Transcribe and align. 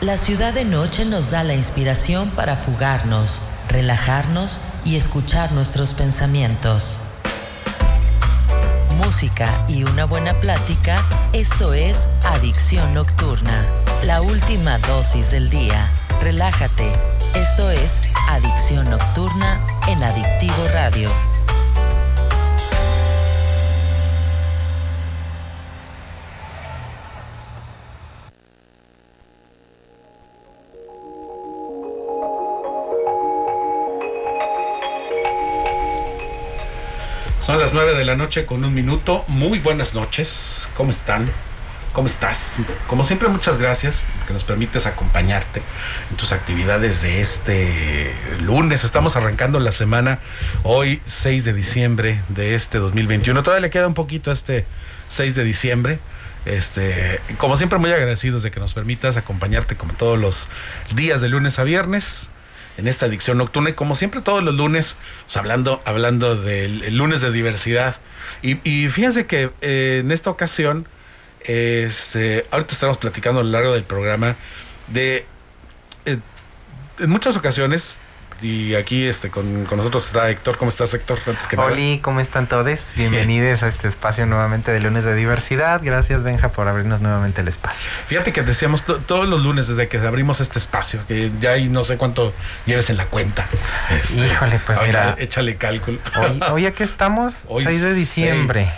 La 0.00 0.16
ciudad 0.16 0.54
de 0.54 0.64
noche 0.64 1.04
nos 1.04 1.32
da 1.32 1.42
la 1.42 1.54
inspiración 1.54 2.30
para 2.30 2.54
fugarnos, 2.54 3.42
relajarnos 3.68 4.60
y 4.84 4.94
escuchar 4.94 5.50
nuestros 5.50 5.92
pensamientos. 5.92 6.94
Música 8.96 9.64
y 9.66 9.82
una 9.82 10.04
buena 10.04 10.38
plática, 10.38 11.04
esto 11.32 11.74
es 11.74 12.08
Adicción 12.22 12.94
Nocturna, 12.94 13.66
la 14.04 14.22
última 14.22 14.78
dosis 14.78 15.32
del 15.32 15.50
día. 15.50 15.90
Relájate, 16.22 16.92
esto 17.34 17.68
es 17.68 18.00
Adicción 18.28 18.88
Nocturna 18.88 19.60
en 19.88 20.04
Adictivo 20.04 20.64
Radio. 20.74 21.10
Son 37.48 37.58
las 37.58 37.72
9 37.72 37.94
de 37.94 38.04
la 38.04 38.14
noche 38.14 38.44
con 38.44 38.62
un 38.62 38.74
minuto. 38.74 39.24
Muy 39.26 39.58
buenas 39.58 39.94
noches. 39.94 40.68
¿Cómo 40.74 40.90
están? 40.90 41.30
¿Cómo 41.94 42.06
estás? 42.06 42.56
Como 42.88 43.04
siempre, 43.04 43.30
muchas 43.30 43.56
gracias 43.56 44.04
que 44.26 44.34
nos 44.34 44.44
permites 44.44 44.84
acompañarte 44.84 45.62
en 46.10 46.16
tus 46.18 46.32
actividades 46.32 47.00
de 47.00 47.22
este 47.22 48.12
lunes. 48.42 48.84
Estamos 48.84 49.16
arrancando 49.16 49.60
la 49.60 49.72
semana 49.72 50.18
hoy, 50.62 51.00
6 51.06 51.46
de 51.46 51.54
diciembre 51.54 52.20
de 52.28 52.54
este 52.54 52.76
2021. 52.76 53.42
Todavía 53.42 53.62
le 53.62 53.70
queda 53.70 53.86
un 53.86 53.94
poquito 53.94 54.28
a 54.28 54.34
este 54.34 54.66
6 55.08 55.34
de 55.34 55.44
diciembre. 55.44 56.00
Este, 56.44 57.18
como 57.38 57.56
siempre, 57.56 57.78
muy 57.78 57.90
agradecidos 57.90 58.42
de 58.42 58.50
que 58.50 58.60
nos 58.60 58.74
permitas 58.74 59.16
acompañarte 59.16 59.74
como 59.74 59.94
todos 59.94 60.18
los 60.18 60.50
días 60.94 61.22
de 61.22 61.30
lunes 61.30 61.58
a 61.58 61.64
viernes 61.64 62.28
en 62.78 62.88
esta 62.88 63.06
adicción 63.06 63.38
nocturna 63.38 63.70
y 63.70 63.72
como 63.74 63.94
siempre 63.94 64.20
todos 64.22 64.42
los 64.42 64.54
lunes, 64.54 64.96
pues, 65.24 65.36
hablando, 65.36 65.82
hablando 65.84 66.36
del 66.36 66.96
lunes 66.96 67.20
de 67.20 67.30
diversidad. 67.32 67.96
Y, 68.40 68.88
fíjense 68.88 69.26
que 69.26 69.50
eh, 69.60 69.98
en 70.04 70.12
esta 70.12 70.30
ocasión, 70.30 70.86
este, 71.40 72.46
ahorita 72.50 72.72
estamos 72.72 72.96
platicando 72.96 73.40
a 73.40 73.44
lo 73.44 73.50
largo 73.50 73.72
del 73.72 73.82
programa 73.82 74.36
de, 74.86 75.26
eh, 76.06 76.18
en 77.00 77.10
muchas 77.10 77.36
ocasiones 77.36 77.98
y 78.40 78.74
aquí 78.74 79.04
este 79.06 79.30
con, 79.30 79.64
nosotros 79.64 80.06
está 80.06 80.30
Héctor. 80.30 80.58
¿Cómo 80.58 80.68
estás, 80.68 80.94
Héctor? 80.94 81.18
Antes 81.26 81.46
que 81.46 81.56
Oli, 81.56 82.00
¿cómo 82.02 82.20
están 82.20 82.46
todos? 82.46 82.68
Bienvenidos 82.96 83.62
a 83.62 83.68
este 83.68 83.88
espacio 83.88 84.26
nuevamente 84.26 84.70
de 84.70 84.80
lunes 84.80 85.04
de 85.04 85.14
diversidad. 85.14 85.80
Gracias, 85.82 86.22
Benja, 86.22 86.50
por 86.50 86.68
abrirnos 86.68 87.00
nuevamente 87.00 87.40
el 87.40 87.48
espacio. 87.48 87.88
Fíjate 88.06 88.32
que 88.32 88.42
decíamos 88.42 88.84
todos 88.84 89.28
los 89.28 89.42
lunes 89.42 89.68
desde 89.68 89.88
que 89.88 89.98
abrimos 89.98 90.40
este 90.40 90.58
espacio, 90.58 91.00
que 91.08 91.30
ya 91.40 91.52
hay 91.52 91.68
no 91.68 91.84
sé 91.84 91.96
cuánto 91.96 92.32
lleves 92.66 92.90
en 92.90 92.96
la 92.96 93.06
cuenta. 93.06 93.48
Este, 93.90 94.26
Híjole, 94.26 94.60
pues 94.64 94.78
mira. 94.86 95.16
Échale 95.18 95.56
cálculo. 95.56 95.98
Hoy, 96.16 96.40
hoy 96.52 96.66
aquí 96.66 96.82
estamos, 96.82 97.34
6 97.62 97.82
de 97.82 97.94
diciembre. 97.94 98.68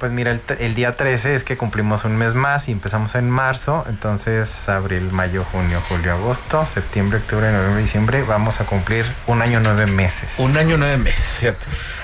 Pues 0.00 0.12
mira, 0.12 0.40
el, 0.58 0.74
día 0.74 0.96
13 0.96 1.34
es 1.34 1.44
que 1.44 1.58
cumplimos 1.58 2.06
un 2.06 2.16
mes 2.16 2.32
más 2.32 2.70
y 2.70 2.72
empezamos 2.72 3.14
en 3.16 3.28
marzo, 3.28 3.84
entonces 3.86 4.66
abril, 4.66 5.12
mayo, 5.12 5.44
junio, 5.44 5.78
julio, 5.90 6.14
agosto, 6.14 6.64
septiembre, 6.64 7.18
octubre, 7.18 7.52
noviembre, 7.52 7.82
diciembre, 7.82 8.22
vamos 8.22 8.62
a 8.62 8.64
cumplir 8.64 9.04
un 9.26 9.42
año 9.42 9.60
nueve 9.60 9.84
meses. 9.84 10.32
Un 10.38 10.56
año 10.56 10.78
nueve 10.78 10.96
meses. 10.96 11.54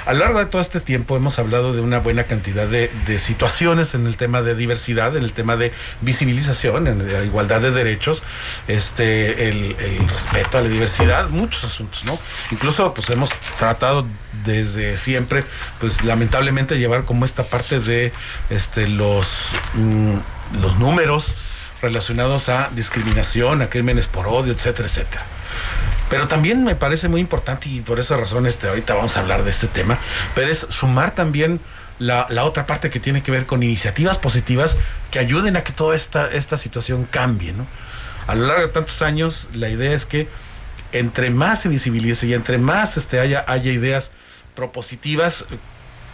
A 0.07 0.12
lo 0.12 0.21
largo 0.21 0.39
de 0.39 0.47
todo 0.47 0.62
este 0.62 0.81
tiempo 0.81 1.17
hemos 1.17 1.41
hablado 1.41 1.73
de 1.73 1.81
una 1.81 1.99
buena 1.99 2.25
cantidad 2.25 2.69
de, 2.69 3.19
situaciones 3.19 3.93
en 3.97 4.07
el 4.07 4.17
tema 4.17 4.41
de 4.41 4.55
diversidad, 4.55 5.17
en 5.17 5.25
el 5.25 5.33
tema 5.33 5.57
de 5.57 5.73
visibilización, 6.01 6.87
en 6.87 7.13
la 7.13 7.25
igualdad 7.25 7.61
de 7.61 7.73
derechos, 7.73 8.23
este, 8.69 9.48
el, 9.48 9.75
respeto 10.09 10.59
a 10.59 10.61
la 10.61 10.69
diversidad, 10.69 11.29
muchos 11.31 11.65
asuntos, 11.65 12.05
¿no? 12.05 12.21
Incluso 12.53 12.95
pues 12.95 13.11
hemos 13.11 13.31
tratado 13.59 14.07
desde 14.45 14.97
siempre, 14.97 15.42
pues 15.80 16.05
lamentablemente 16.05 16.79
llevar 16.79 17.05
como 17.05 17.25
esta 17.25 17.42
parte 17.42 17.80
de 17.80 18.13
este, 18.48 18.86
los, 18.86 19.48
mm, 19.75 20.19
los 20.63 20.77
números 20.77 21.35
relacionados 21.83 22.48
a 22.48 22.70
discriminación, 22.77 23.61
a 23.61 23.70
crímenes 23.70 24.07
por 24.07 24.29
odio, 24.29 24.53
etcétera, 24.53 24.86
etcétera. 24.86 25.36
Pero 26.08 26.28
también 26.28 26.64
me 26.64 26.77
parece 26.77 27.08
muy 27.08 27.20
importante 27.20 27.68
y 27.68 27.80
por 27.80 27.98
esa 27.98 28.17
razón 28.17 28.46
este, 28.46 28.68
ahorita 28.68 28.94
vamos 28.94 29.17
a 29.17 29.20
hablar 29.20 29.42
de 29.44 29.50
este 29.50 29.67
tema, 29.67 29.98
pero 30.34 30.50
es 30.50 30.67
sumar 30.70 31.14
también 31.14 31.61
la, 31.98 32.27
otra 32.44 32.67
parte 32.67 32.90
que 32.90 33.00
tiene 33.00 33.22
que 33.22 33.30
ver 33.33 33.46
con 33.46 33.62
iniciativas 33.62 34.18
positivas 34.18 34.77
que 35.11 35.18
ayuden 35.18 35.56
a 35.56 35.64
que 35.64 35.72
toda 35.72 35.96
esta, 35.96 36.27
esta 36.30 36.56
situación 36.58 37.08
cambie. 37.11 37.52
¿no? 37.52 37.67
A 38.27 38.34
lo 38.34 38.46
largo 38.46 38.62
de 38.62 38.68
tantos 38.68 39.02
años, 39.02 39.48
la 39.52 39.68
idea 39.68 39.92
es 39.92 40.06
que 40.06 40.28
entre 40.92 41.30
más 41.30 41.62
se 41.62 41.68
visibilice 41.68 42.27
y 42.27 42.34
entre 42.34 42.58
más 42.58 42.96
este, 42.96 43.20
haya, 43.20 43.44
haya 43.46 43.73
ideas 43.73 44.11
propositivas, 44.55 45.44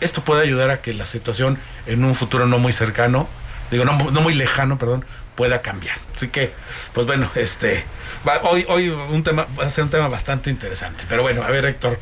esto 0.01 0.23
puede 0.25 0.43
ayudar 0.43 0.71
a 0.71 0.81
que 0.81 0.93
la 0.95 1.07
situación 1.07 1.59
en 1.87 2.05
un 2.05 2.15
futuro 2.15 2.47
no 2.47 2.59
muy 2.59 2.73
cercano, 2.73 3.29
digo, 3.71 3.85
no, 3.85 3.95
muy 3.95 4.35
lejano, 4.35 4.79
perdón, 4.79 5.05
pueda 5.35 5.63
cambiar. 5.63 5.97
Así 6.15 6.29
que, 6.29 6.53
pues 6.93 7.07
bueno, 7.07 7.31
este, 7.35 7.85
hoy, 8.43 8.67
hoy 8.69 8.89
un 8.89 9.23
tema, 9.23 9.47
va 9.59 9.65
a 9.65 9.69
ser 9.69 9.85
un 9.85 9.91
tema 9.91 10.09
bastante 10.09 10.51
interesante. 10.51 11.05
Pero 11.09 11.23
bueno, 11.23 11.43
a 11.43 11.49
ver, 11.49 11.65
Héctor, 11.65 11.99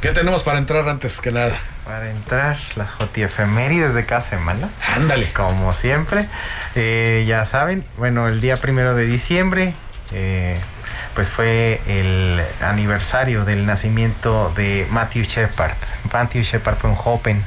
¿qué 0.00 0.10
tenemos 0.10 0.42
para 0.42 0.58
entrar 0.58 0.88
antes 0.88 1.20
que 1.20 1.32
nada? 1.32 1.58
Para 1.84 2.10
entrar, 2.10 2.58
las 2.76 2.90
efemérides 3.16 3.94
de 3.94 4.06
cada 4.06 4.22
semana. 4.22 4.70
Ándale. 4.94 5.32
Como 5.32 5.72
siempre, 5.74 6.28
eh, 6.74 7.24
ya 7.26 7.44
saben, 7.44 7.84
bueno, 7.98 8.26
el 8.28 8.40
día 8.40 8.56
primero 8.56 8.94
de 8.94 9.04
diciembre, 9.06 9.74
eh, 10.12 10.58
pues 11.14 11.28
fue 11.28 11.80
el 11.86 12.40
aniversario 12.60 13.44
del 13.44 13.66
nacimiento 13.66 14.52
de 14.56 14.86
Matthew 14.90 15.24
Shepard. 15.24 15.76
Matthew 16.12 16.42
Shepard 16.42 16.76
fue 16.76 16.90
un 16.90 16.96
joven 16.96 17.44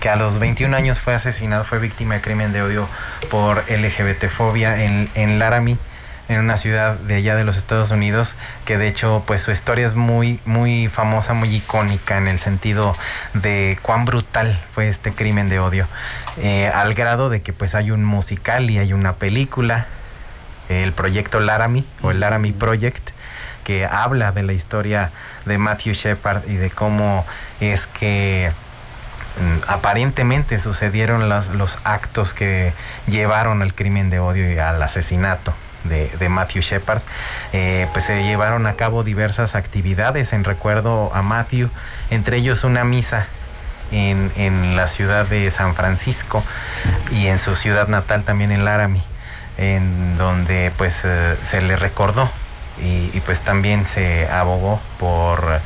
que 0.00 0.08
a 0.08 0.16
los 0.16 0.38
21 0.38 0.76
años 0.76 1.00
fue 1.00 1.14
asesinado, 1.14 1.64
fue 1.64 1.78
víctima 1.78 2.14
de 2.14 2.20
crimen 2.20 2.52
de 2.52 2.62
odio 2.62 2.88
por 3.30 3.64
LGBTfobia 3.70 4.84
en, 4.84 5.08
en 5.14 5.38
Laramie, 5.38 5.76
en 6.28 6.40
una 6.40 6.58
ciudad 6.58 6.94
de 6.94 7.16
allá 7.16 7.36
de 7.36 7.44
los 7.44 7.56
Estados 7.56 7.90
Unidos, 7.90 8.34
que 8.64 8.78
de 8.78 8.88
hecho 8.88 9.22
pues 9.26 9.42
su 9.42 9.50
historia 9.50 9.86
es 9.86 9.94
muy, 9.94 10.40
muy 10.44 10.88
famosa, 10.88 11.34
muy 11.34 11.54
icónica 11.54 12.18
en 12.18 12.28
el 12.28 12.38
sentido 12.38 12.96
de 13.34 13.78
cuán 13.82 14.04
brutal 14.04 14.60
fue 14.72 14.88
este 14.88 15.12
crimen 15.12 15.48
de 15.48 15.60
odio, 15.60 15.86
eh, 16.38 16.68
al 16.68 16.94
grado 16.94 17.30
de 17.30 17.42
que 17.42 17.52
pues 17.52 17.74
hay 17.74 17.90
un 17.90 18.04
musical 18.04 18.70
y 18.70 18.78
hay 18.78 18.92
una 18.92 19.14
película 19.14 19.86
el 20.68 20.92
proyecto 20.92 21.40
Laramie 21.40 21.84
o 22.02 22.10
el 22.10 22.20
Laramie 22.20 22.52
Project, 22.52 23.10
que 23.64 23.84
habla 23.84 24.32
de 24.32 24.42
la 24.42 24.52
historia 24.52 25.10
de 25.44 25.58
Matthew 25.58 25.94
Shepard 25.94 26.48
y 26.48 26.54
de 26.54 26.70
cómo 26.70 27.26
es 27.60 27.86
que 27.86 28.52
aparentemente 29.66 30.58
sucedieron 30.58 31.28
los 31.28 31.78
actos 31.84 32.34
que 32.34 32.72
llevaron 33.06 33.62
al 33.62 33.74
crimen 33.74 34.10
de 34.10 34.18
odio 34.18 34.50
y 34.50 34.58
al 34.58 34.82
asesinato 34.82 35.54
de, 35.84 36.28
Matthew 36.28 36.62
Shepard, 36.62 37.00
eh, 37.52 37.86
pues 37.92 38.04
se 38.04 38.22
llevaron 38.24 38.66
a 38.66 38.74
cabo 38.74 39.04
diversas 39.04 39.54
actividades 39.54 40.32
en 40.32 40.44
recuerdo 40.44 41.10
a 41.14 41.22
Matthew, 41.22 41.70
entre 42.10 42.38
ellos 42.38 42.64
una 42.64 42.84
misa 42.84 43.26
en, 43.92 44.76
la 44.76 44.88
ciudad 44.88 45.26
de 45.26 45.50
San 45.50 45.74
Francisco 45.74 46.42
y 47.12 47.28
en 47.28 47.38
su 47.38 47.54
ciudad 47.56 47.88
natal 47.88 48.24
también 48.24 48.50
en 48.50 48.64
Laramie 48.64 49.02
en 49.58 50.18
donde 50.18 50.72
pues 50.76 51.02
eh, 51.04 51.36
se 51.44 51.62
le 51.62 51.76
recordó 51.76 52.28
y, 52.78 53.20
pues 53.20 53.40
también 53.40 53.86
se 53.86 54.28
abogó 54.28 54.82
por 54.98 55.60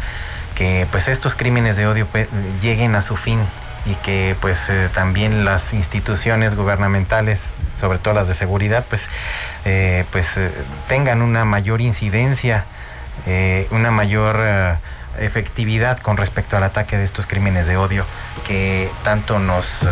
que 0.60 0.86
pues 0.90 1.08
estos 1.08 1.36
crímenes 1.36 1.78
de 1.78 1.86
odio 1.86 2.06
pues, 2.06 2.28
lleguen 2.60 2.94
a 2.94 3.00
su 3.00 3.16
fin 3.16 3.40
y 3.86 3.94
que 3.94 4.36
pues 4.42 4.68
eh, 4.68 4.90
también 4.92 5.46
las 5.46 5.72
instituciones 5.72 6.54
gubernamentales 6.54 7.40
sobre 7.80 7.98
todo 7.98 8.12
las 8.12 8.28
de 8.28 8.34
seguridad 8.34 8.84
pues 8.86 9.08
eh, 9.64 10.04
pues 10.12 10.28
tengan 10.86 11.22
una 11.22 11.46
mayor 11.46 11.80
incidencia 11.80 12.66
una 13.70 13.90
mayor 13.90 14.38
efectividad 15.18 15.98
con 15.98 16.18
respecto 16.18 16.58
al 16.58 16.62
ataque 16.62 16.98
de 16.98 17.04
estos 17.04 17.26
crímenes 17.26 17.66
de 17.66 17.78
odio 17.78 18.04
que 18.46 18.90
tanto 19.02 19.38
nos 19.38 19.86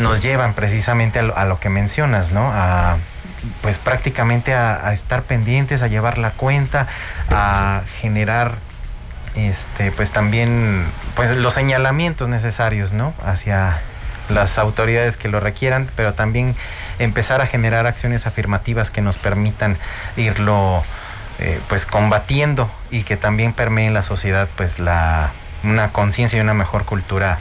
nos 0.00 0.20
llevan 0.20 0.54
precisamente 0.54 1.20
a 1.20 1.22
lo, 1.22 1.36
a 1.36 1.44
lo 1.44 1.60
que 1.60 1.68
mencionas 1.68 2.32
no 2.32 2.50
a 2.52 2.98
pues 3.60 3.78
prácticamente 3.78 4.54
a, 4.54 4.92
estar 4.92 5.22
pendientes, 5.22 5.82
a 5.82 5.88
llevar 5.88 6.18
la 6.18 6.30
cuenta, 6.30 6.86
a 7.30 7.82
generar 8.00 8.56
este 9.34 9.90
pues 9.92 10.10
también 10.10 10.86
pues 11.14 11.34
los 11.36 11.54
señalamientos 11.54 12.28
necesarios, 12.28 12.92
¿no? 12.92 13.14
hacia 13.24 13.80
las 14.28 14.58
autoridades 14.58 15.16
que 15.16 15.28
lo 15.28 15.40
requieran, 15.40 15.88
pero 15.96 16.14
también 16.14 16.54
empezar 16.98 17.40
a 17.40 17.46
generar 17.46 17.86
acciones 17.86 18.26
afirmativas 18.26 18.90
que 18.90 19.00
nos 19.00 19.18
permitan 19.18 19.76
irlo 20.16 20.82
eh, 21.38 21.60
pues 21.68 21.86
combatiendo 21.86 22.70
y 22.90 23.02
que 23.02 23.16
también 23.16 23.52
permee 23.52 23.86
en 23.86 23.94
la 23.94 24.02
sociedad 24.02 24.48
pues 24.56 24.78
la 24.78 25.32
una 25.64 25.88
conciencia 25.88 26.38
y 26.38 26.40
una 26.40 26.54
mejor 26.54 26.84
cultura 26.84 27.38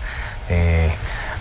eh, 0.49 0.91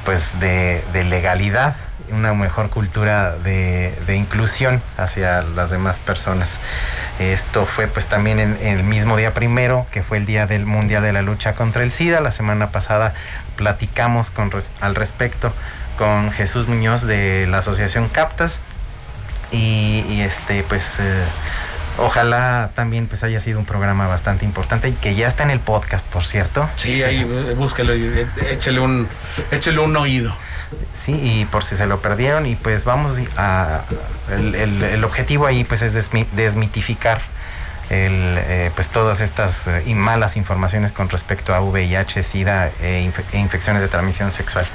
pues 0.04 0.40
de 0.40 1.04
legalidad 1.04 1.76
una 2.12 2.34
mejor 2.34 2.70
cultura 2.70 3.36
de, 3.36 3.94
inclusión 4.14 4.82
hacia 4.96 5.42
las 5.42 5.70
demás 5.70 5.98
personas. 5.98 6.58
Esto 7.18 7.66
fue 7.66 7.86
pues 7.86 8.06
también 8.06 8.38
en, 8.40 8.58
el 8.60 8.82
mismo 8.82 9.16
día 9.16 9.32
primero, 9.34 9.86
que 9.90 10.02
fue 10.02 10.18
el 10.18 10.26
Día 10.26 10.46
del 10.46 10.66
Mundial 10.66 11.02
de 11.02 11.12
la 11.12 11.22
Lucha 11.22 11.54
contra 11.54 11.82
el 11.82 11.92
SIDA. 11.92 12.20
La 12.20 12.32
semana 12.32 12.70
pasada 12.70 13.14
platicamos 13.56 14.30
con, 14.30 14.50
al 14.80 14.94
respecto 14.94 15.52
con 15.98 16.32
Jesús 16.32 16.66
Muñoz 16.66 17.02
de 17.02 17.46
la 17.48 17.58
Asociación 17.58 18.08
Captas. 18.08 18.60
Y, 19.52 20.20
este 20.20 20.64
pues 20.68 20.94
eh, 21.00 21.24
ojalá 21.98 22.70
también 22.74 23.06
pues 23.06 23.24
haya 23.24 23.40
sido 23.40 23.58
un 23.58 23.64
programa 23.64 24.06
bastante 24.06 24.44
importante 24.44 24.88
y 24.88 24.92
que 24.92 25.14
ya 25.14 25.28
está 25.28 25.42
en 25.42 25.50
el 25.50 25.60
podcast, 25.60 26.04
por 26.06 26.24
cierto. 26.24 26.68
Sí, 26.76 27.02
ahí 27.02 27.24
búsquelo 27.56 27.94
y 27.94 28.26
échele 28.50 28.80
un, 28.80 29.08
échele 29.50 29.78
un 29.80 29.96
oído. 29.96 30.34
Sí, 30.94 31.12
y 31.12 31.44
por 31.46 31.64
si 31.64 31.76
se 31.76 31.86
lo 31.86 32.00
perdieron, 32.00 32.46
y 32.46 32.56
pues 32.56 32.84
vamos 32.84 33.18
a. 33.36 33.82
El, 34.30 35.02
objetivo 35.04 35.46
ahí 35.46 35.64
pues 35.64 35.82
es 35.82 36.10
desmitificar 36.34 37.20
el, 37.90 38.36
eh, 38.38 38.70
pues 38.74 38.88
todas 38.88 39.20
estas 39.20 39.66
eh, 39.66 39.94
malas 39.94 40.36
informaciones 40.36 40.92
con 40.92 41.08
respecto 41.08 41.54
a 41.54 41.60
VIH, 41.60 42.22
SIDA 42.22 42.68
e, 42.80 43.10
e, 43.32 43.38
infecciones 43.38 43.82
de 43.82 43.88
transmisión 43.88 44.30
sexual. 44.30 44.66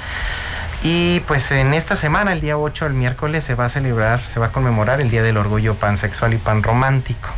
Y 0.82 1.20
pues 1.20 1.50
en 1.50 1.72
esta 1.72 1.96
semana, 1.96 2.32
el 2.32 2.42
día 2.42 2.58
8, 2.58 2.86
el 2.86 2.92
miércoles, 2.92 3.42
se 3.44 3.54
va 3.54 3.64
a 3.64 3.68
celebrar, 3.70 4.22
se 4.32 4.38
va 4.38 4.46
a 4.46 4.52
conmemorar 4.52 5.00
el 5.00 5.10
Día 5.10 5.22
del 5.22 5.38
Orgullo 5.38 5.74
Pansexual 5.74 6.34
y 6.34 6.36
Panromántico. 6.36 7.30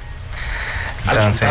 Entonces, 1.09 1.49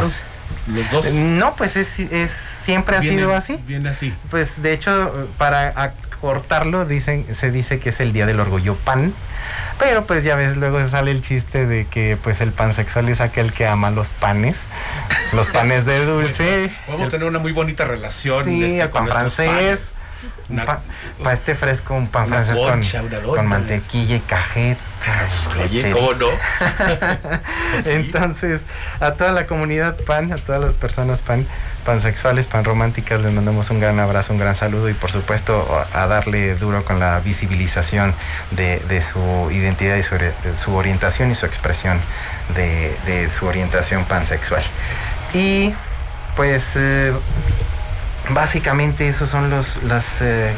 los 0.67 0.91
dos. 0.91 1.13
No, 1.13 1.55
pues 1.55 1.77
es, 1.77 1.97
es 1.99 2.31
siempre 2.61 2.97
ha 2.97 3.01
sido 3.01 3.33
así. 3.33 3.57
Viene 3.65 3.89
así. 3.89 4.13
Pues 4.29 4.61
de 4.61 4.73
hecho, 4.73 5.29
para 5.37 5.93
cortarlo, 6.21 6.85
dicen, 6.85 7.25
se 7.35 7.51
dice 7.51 7.79
que 7.79 7.89
es 7.89 7.99
el 7.99 8.13
día 8.13 8.25
del 8.25 8.39
orgullo 8.39 8.75
pan. 8.75 9.13
Pero 9.79 10.05
pues 10.05 10.23
ya 10.23 10.35
ves, 10.35 10.57
luego 10.57 10.85
sale 10.87 11.11
el 11.11 11.21
chiste 11.21 11.65
de 11.65 11.85
que 11.85 12.17
pues 12.21 12.41
el 12.41 12.51
pansexual 12.51 13.09
es 13.09 13.21
aquel 13.21 13.53
que 13.53 13.67
ama 13.67 13.91
los 13.91 14.09
panes, 14.09 14.57
los 15.33 15.47
panes 15.47 15.85
de 15.85 16.05
dulce. 16.05 16.71
Vamos 16.87 17.07
a 17.07 17.11
tener 17.11 17.27
una 17.27 17.39
muy 17.39 17.51
bonita 17.51 17.85
relación. 17.85 18.45
Sí, 18.45 18.63
este, 18.63 18.81
el 18.81 18.89
pan 18.89 19.07
francés. 19.07 19.96
Para 21.23 21.33
este 21.33 21.55
fresco, 21.55 21.93
un 21.93 22.07
pan 22.07 22.27
francés 22.27 22.57
con, 23.23 23.47
mantequilla 23.47 24.15
y 24.15 24.19
cajeta. 24.21 24.81
Oye, 25.63 25.91
¿cómo 25.91 26.13
no? 26.13 26.27
Entonces, 27.85 28.61
a 28.99 29.13
toda 29.13 29.31
la 29.31 29.45
comunidad 29.45 29.97
pan, 30.05 30.31
a 30.33 30.37
todas 30.37 30.61
las 30.61 30.73
personas 30.73 31.21
pan, 31.21 31.45
pansexuales, 31.85 32.47
pan 32.47 32.63
románticas, 32.63 33.21
les 33.21 33.33
mandamos 33.33 33.69
un 33.69 33.79
gran 33.79 33.99
abrazo, 33.99 34.33
un 34.33 34.39
gran 34.39 34.55
saludo 34.55 34.89
y 34.89 34.93
por 34.93 35.11
supuesto 35.11 35.67
a 35.93 36.07
darle 36.07 36.55
duro 36.55 36.83
con 36.83 36.99
la 36.99 37.19
visibilización 37.19 38.13
de, 38.51 39.01
su 39.01 39.51
identidad 39.51 39.97
y 39.97 40.03
su, 40.03 40.15
su, 40.57 40.75
orientación 40.75 41.31
y 41.31 41.35
su 41.35 41.45
expresión 41.45 41.99
de, 42.55 42.95
de 43.05 43.29
su 43.29 43.45
orientación 43.45 44.05
pansexual. 44.05 44.63
Y 45.33 45.73
pues 46.37 46.63
eh, 46.75 47.13
básicamente 48.29 49.07
esos 49.07 49.29
son 49.29 49.49
los 49.49 49.81
las 49.83 50.21
eh, 50.21 50.53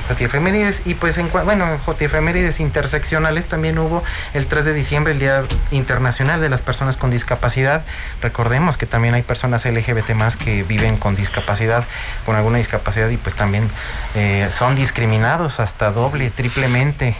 y 0.85 0.93
pues 0.95 1.17
en 1.17 1.29
bueno 1.31 1.77
JFemérides 1.85 2.59
interseccionales 2.59 3.45
también 3.45 3.77
hubo 3.77 4.03
el 4.33 4.47
3 4.47 4.65
de 4.65 4.73
diciembre 4.73 5.13
el 5.13 5.19
Día 5.19 5.43
Internacional 5.71 6.41
de 6.41 6.49
las 6.49 6.61
Personas 6.61 6.97
con 6.97 7.09
Discapacidad. 7.09 7.83
Recordemos 8.21 8.77
que 8.77 8.85
también 8.85 9.13
hay 9.13 9.21
personas 9.21 9.65
LGBT 9.65 10.11
más 10.11 10.35
que 10.35 10.63
viven 10.63 10.97
con 10.97 11.15
discapacidad 11.15 11.85
con 12.25 12.35
alguna 12.35 12.57
discapacidad 12.57 13.09
y 13.09 13.17
pues 13.17 13.35
también 13.35 13.69
eh, 14.15 14.49
son 14.51 14.75
discriminados 14.75 15.59
hasta 15.59 15.91
doble 15.91 16.29
triplemente 16.29 17.15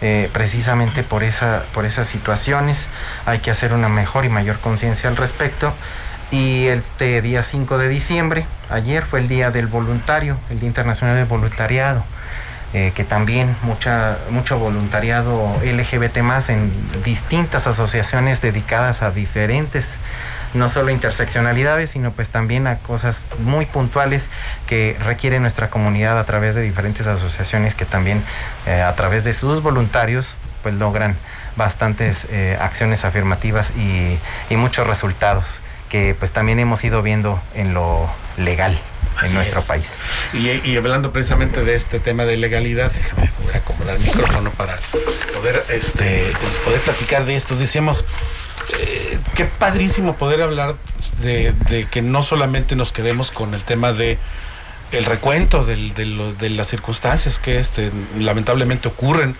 eh, 0.00 0.30
precisamente 0.32 1.02
por 1.02 1.22
esa 1.22 1.64
por 1.72 1.84
esas 1.84 2.08
situaciones. 2.08 2.86
Hay 3.26 3.38
que 3.38 3.50
hacer 3.50 3.72
una 3.72 3.88
mejor 3.88 4.24
y 4.24 4.28
mayor 4.28 4.58
conciencia 4.58 5.08
al 5.08 5.16
respecto 5.16 5.72
y 6.30 6.66
este 6.66 7.22
día 7.22 7.42
5 7.42 7.78
de 7.78 7.88
diciembre, 7.88 8.46
ayer 8.70 9.04
fue 9.04 9.20
el 9.20 9.28
Día 9.28 9.50
del 9.50 9.66
Voluntario, 9.66 10.36
el 10.50 10.60
Día 10.60 10.68
Internacional 10.68 11.16
del 11.16 11.24
Voluntariado, 11.24 12.04
eh, 12.74 12.92
que 12.94 13.02
también 13.02 13.56
mucha, 13.62 14.18
mucho 14.28 14.58
voluntariado 14.58 15.56
LGBT 15.64 16.18
más 16.18 16.50
en 16.50 16.70
distintas 17.02 17.66
asociaciones 17.66 18.42
dedicadas 18.42 19.00
a 19.00 19.10
diferentes, 19.10 19.86
no 20.52 20.68
solo 20.68 20.90
interseccionalidades, 20.90 21.90
sino 21.90 22.12
pues 22.12 22.28
también 22.28 22.66
a 22.66 22.76
cosas 22.76 23.24
muy 23.38 23.64
puntuales 23.64 24.28
que 24.66 24.98
requiere 25.02 25.40
nuestra 25.40 25.70
comunidad 25.70 26.18
a 26.18 26.24
través 26.24 26.54
de 26.54 26.60
diferentes 26.60 27.06
asociaciones 27.06 27.74
que 27.74 27.86
también 27.86 28.22
eh, 28.66 28.82
a 28.82 28.94
través 28.94 29.24
de 29.24 29.32
sus 29.32 29.62
voluntarios 29.62 30.34
pues 30.62 30.74
logran 30.74 31.16
bastantes 31.56 32.26
eh, 32.30 32.58
acciones 32.60 33.04
afirmativas 33.06 33.70
y, 33.78 34.18
y 34.50 34.56
muchos 34.56 34.86
resultados 34.86 35.60
que 35.88 36.14
pues 36.14 36.30
también 36.32 36.58
hemos 36.58 36.84
ido 36.84 37.02
viendo 37.02 37.40
en 37.54 37.74
lo 37.74 38.08
legal 38.36 38.78
en 39.22 39.34
nuestro 39.34 39.62
país. 39.62 39.92
Y, 40.32 40.76
hablando 40.76 41.12
precisamente 41.12 41.64
de 41.64 41.74
este 41.74 42.00
tema 42.00 42.24
de 42.24 42.36
legalidad, 42.36 42.92
déjame 42.92 43.30
acomodar 43.54 43.96
el 43.96 44.02
micrófono 44.02 44.50
para 44.52 44.76
poder, 45.34 45.64
este, 45.70 46.32
poder 46.64 46.80
platicar 46.82 47.24
de 47.24 47.36
esto. 47.36 47.56
Decíamos, 47.56 48.04
eh, 48.78 49.18
qué 49.34 49.44
padrísimo 49.44 50.16
poder 50.16 50.42
hablar 50.42 50.76
de, 51.20 51.52
de, 51.68 51.86
que 51.86 52.02
no 52.02 52.22
solamente 52.22 52.76
nos 52.76 52.92
quedemos 52.92 53.30
con 53.30 53.54
el 53.54 53.64
tema 53.64 53.92
de 53.92 54.18
el 54.92 55.04
recuento 55.04 55.64
de, 55.64 56.50
las 56.50 56.66
circunstancias 56.68 57.38
que 57.38 57.58
este, 57.58 57.90
lamentablemente 58.18 58.88
ocurren 58.88 59.36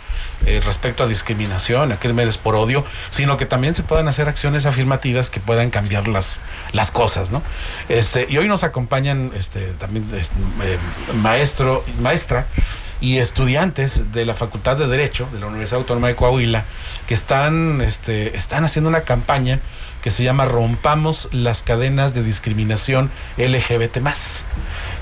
eh, 0.46 0.60
respecto 0.64 1.02
a 1.02 1.06
discriminación, 1.06 1.90
a 1.92 1.98
crímenes 1.98 2.38
por 2.38 2.54
odio, 2.54 2.84
sino 3.10 3.36
que 3.36 3.46
también 3.46 3.74
se 3.74 3.82
puedan 3.82 4.08
hacer 4.08 4.28
acciones 4.28 4.66
afirmativas 4.66 5.30
que 5.30 5.40
puedan 5.40 5.70
cambiar 5.70 6.06
las, 6.06 6.40
las 6.72 6.90
cosas, 6.90 7.30
¿no? 7.30 7.42
Este, 7.88 8.26
y 8.28 8.36
hoy 8.38 8.46
nos 8.46 8.62
acompañan 8.62 9.32
este, 9.34 9.72
también 9.72 10.06
eh, 10.12 10.78
maestro, 11.22 11.84
maestra 12.00 12.46
y 13.00 13.18
estudiantes 13.18 14.12
de 14.12 14.26
la 14.26 14.34
Facultad 14.34 14.76
de 14.76 14.86
Derecho 14.86 15.28
de 15.32 15.40
la 15.40 15.46
Universidad 15.46 15.80
Autónoma 15.80 16.08
de 16.08 16.16
Coahuila 16.16 16.64
que 17.06 17.14
están, 17.14 17.80
este, 17.80 18.36
están 18.36 18.64
haciendo 18.64 18.88
una 18.88 19.02
campaña 19.02 19.60
que 20.02 20.10
se 20.10 20.22
llama 20.22 20.44
Rompamos 20.44 21.28
las 21.32 21.62
cadenas 21.62 22.14
de 22.14 22.22
discriminación 22.22 23.10
LGBT 23.36 23.98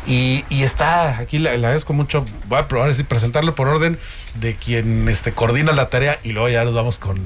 y, 0.07 0.45
y 0.49 0.63
está, 0.63 1.19
aquí 1.19 1.39
le, 1.39 1.51
agradezco 1.51 1.93
mucho, 1.93 2.25
voy 2.47 2.59
a 2.59 2.69
probar 2.69 2.89
decir, 2.89 3.07
presentarlo 3.07 3.55
por 3.57 3.67
orden 3.67 3.99
de 4.35 4.55
quien 4.55 5.09
este, 5.09 5.33
coordina 5.33 5.73
la 5.73 5.89
tarea 5.89 6.21
y 6.23 6.33
luego 6.33 6.49
ya 6.49 6.65
nos 6.65 6.75
vamos 6.75 6.99
con, 6.99 7.21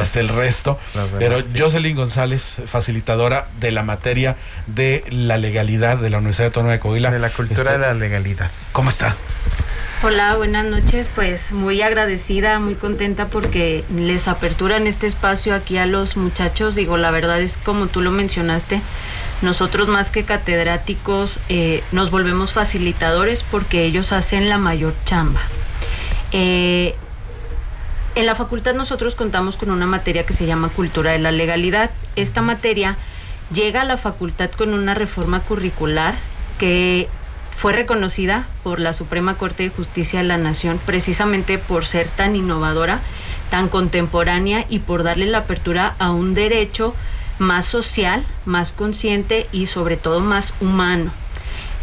este, 0.00 0.20
el 0.20 0.28
resto. 0.28 0.78
Pero 1.18 1.42
Jocelyn 1.56 1.96
González, 1.96 2.56
facilitadora 2.66 3.48
de 3.58 3.72
la 3.72 3.82
materia 3.82 4.36
de 4.68 5.04
la 5.10 5.38
legalidad 5.38 5.98
de 5.98 6.10
la 6.10 6.18
Universidad 6.18 6.46
Autónoma 6.46 6.72
de 6.74 6.78
Coahuila. 6.78 7.10
De 7.10 7.18
la 7.18 7.30
cultura 7.30 7.62
este, 7.62 7.72
de 7.72 7.78
la 7.78 7.94
legalidad. 7.94 8.50
¿Cómo 8.72 8.90
está? 8.90 9.16
Hola, 10.02 10.36
buenas 10.36 10.66
noches. 10.66 11.08
Pues 11.14 11.52
muy 11.52 11.80
agradecida, 11.80 12.58
muy 12.58 12.74
contenta 12.74 13.28
porque 13.28 13.84
les 13.94 14.28
aperturan 14.28 14.86
este 14.86 15.06
espacio 15.06 15.54
aquí 15.54 15.78
a 15.78 15.86
los 15.86 16.16
muchachos. 16.16 16.74
Digo, 16.74 16.98
la 16.98 17.10
verdad 17.10 17.40
es 17.40 17.56
como 17.56 17.86
tú 17.86 18.02
lo 18.02 18.10
mencionaste, 18.10 18.82
nosotros 19.40 19.88
más 19.88 20.10
que 20.10 20.24
catedráticos 20.24 21.38
eh, 21.48 21.82
nos 21.92 22.10
volvemos 22.10 22.52
facilitadores 22.52 23.42
porque 23.42 23.84
ellos 23.84 24.12
hacen 24.12 24.50
la 24.50 24.58
mayor 24.58 24.94
chamba. 25.04 25.40
Eh, 26.32 26.94
en 28.14 28.26
la 28.26 28.34
facultad 28.34 28.74
nosotros 28.74 29.14
contamos 29.14 29.56
con 29.56 29.70
una 29.70 29.86
materia 29.86 30.26
que 30.26 30.34
se 30.34 30.46
llama 30.46 30.68
Cultura 30.68 31.12
de 31.12 31.18
la 31.18 31.32
Legalidad. 31.32 31.90
Esta 32.14 32.42
materia 32.42 32.96
llega 33.52 33.82
a 33.82 33.84
la 33.84 33.96
facultad 33.96 34.50
con 34.50 34.74
una 34.74 34.94
reforma 34.94 35.40
curricular 35.40 36.14
que 36.58 37.08
fue 37.56 37.72
reconocida 37.72 38.46
por 38.62 38.80
la 38.80 38.92
Suprema 38.92 39.36
Corte 39.36 39.64
de 39.64 39.68
Justicia 39.70 40.20
de 40.20 40.26
la 40.26 40.38
Nación 40.38 40.80
precisamente 40.84 41.58
por 41.58 41.86
ser 41.86 42.08
tan 42.08 42.36
innovadora, 42.36 43.00
tan 43.50 43.68
contemporánea 43.68 44.66
y 44.68 44.80
por 44.80 45.02
darle 45.02 45.26
la 45.26 45.38
apertura 45.38 45.94
a 45.98 46.10
un 46.10 46.34
derecho 46.34 46.94
más 47.38 47.66
social, 47.66 48.24
más 48.44 48.72
consciente 48.72 49.46
y 49.52 49.66
sobre 49.66 49.96
todo 49.96 50.20
más 50.20 50.52
humano. 50.60 51.10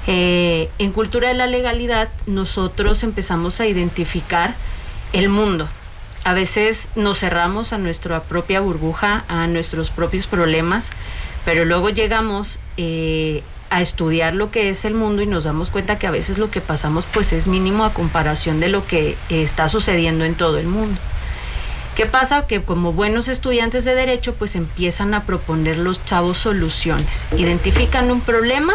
Eh, 0.08 0.70
en 0.80 0.92
Cultura 0.92 1.28
de 1.28 1.36
la 1.36 1.48
Legalidad 1.48 2.10
nosotros 2.26 3.04
empezamos 3.04 3.60
a 3.60 3.68
identificar 3.68 4.56
el 5.14 5.30
mundo. 5.30 5.68
A 6.24 6.34
veces 6.34 6.88
nos 6.96 7.20
cerramos 7.20 7.74
a 7.74 7.78
nuestra 7.78 8.22
propia 8.22 8.62
burbuja, 8.62 9.24
a 9.28 9.48
nuestros 9.48 9.90
propios 9.90 10.28
problemas, 10.28 10.90
pero 11.46 11.66
luego 11.66 11.90
llegamos 11.90 12.60
eh, 12.78 13.44
a 13.72 13.82
estudiar 13.82 14.36
lo 14.36 14.52
que 14.52 14.70
es 14.70 14.86
el 14.86 14.94
mundo 14.94 15.22
y 15.22 15.26
nos 15.26 15.46
damos 15.46 15.70
cuenta 15.70 15.98
que 15.98 16.06
a 16.06 16.12
veces 16.12 16.38
lo 16.38 16.52
que 16.52 16.62
pasamos 16.62 17.06
pues 17.12 17.32
es 17.32 17.48
mínimo 17.48 17.86
a 17.86 17.94
comparación 17.94 18.60
de 18.60 18.68
lo 18.68 18.86
que 18.86 19.18
está 19.30 19.70
sucediendo 19.70 20.26
en 20.26 20.36
todo 20.36 20.60
el 20.60 20.68
mundo. 20.68 21.00
¿Qué 21.96 22.06
pasa? 22.06 22.48
Que 22.48 22.62
como 22.62 22.94
buenos 22.94 23.28
estudiantes 23.30 23.86
de 23.86 23.96
derecho, 23.96 24.34
pues 24.34 24.56
empiezan 24.56 25.14
a 25.14 25.24
proponer 25.24 25.78
los 25.78 26.04
chavos 26.04 26.38
soluciones. 26.38 27.26
Identifican 27.38 28.12
un 28.12 28.22
problema, 28.22 28.74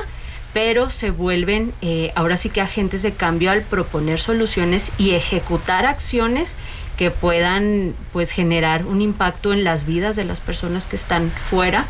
pero 0.55 0.91
se 0.91 1.11
vuelven 1.11 1.73
eh, 1.83 2.13
ahora 2.15 2.39
sí 2.39 2.49
que 2.49 2.63
agentes 2.63 3.03
de 3.03 3.13
cambio 3.13 3.51
al 3.51 3.63
proponer 3.63 4.19
soluciones 4.19 4.91
y 4.97 5.11
ejecutar 5.11 5.87
acciones 5.87 6.55
que 6.97 7.11
puedan 7.11 7.95
pues 8.13 8.31
generar 8.31 8.87
un 8.87 9.03
impacto 9.03 9.53
en 9.53 9.65
las 9.65 9.85
vidas 9.85 10.17
de 10.17 10.25
las 10.25 10.41
personas 10.41 10.87
que 10.87 10.97
están 10.97 11.31
fuera. 11.31 11.85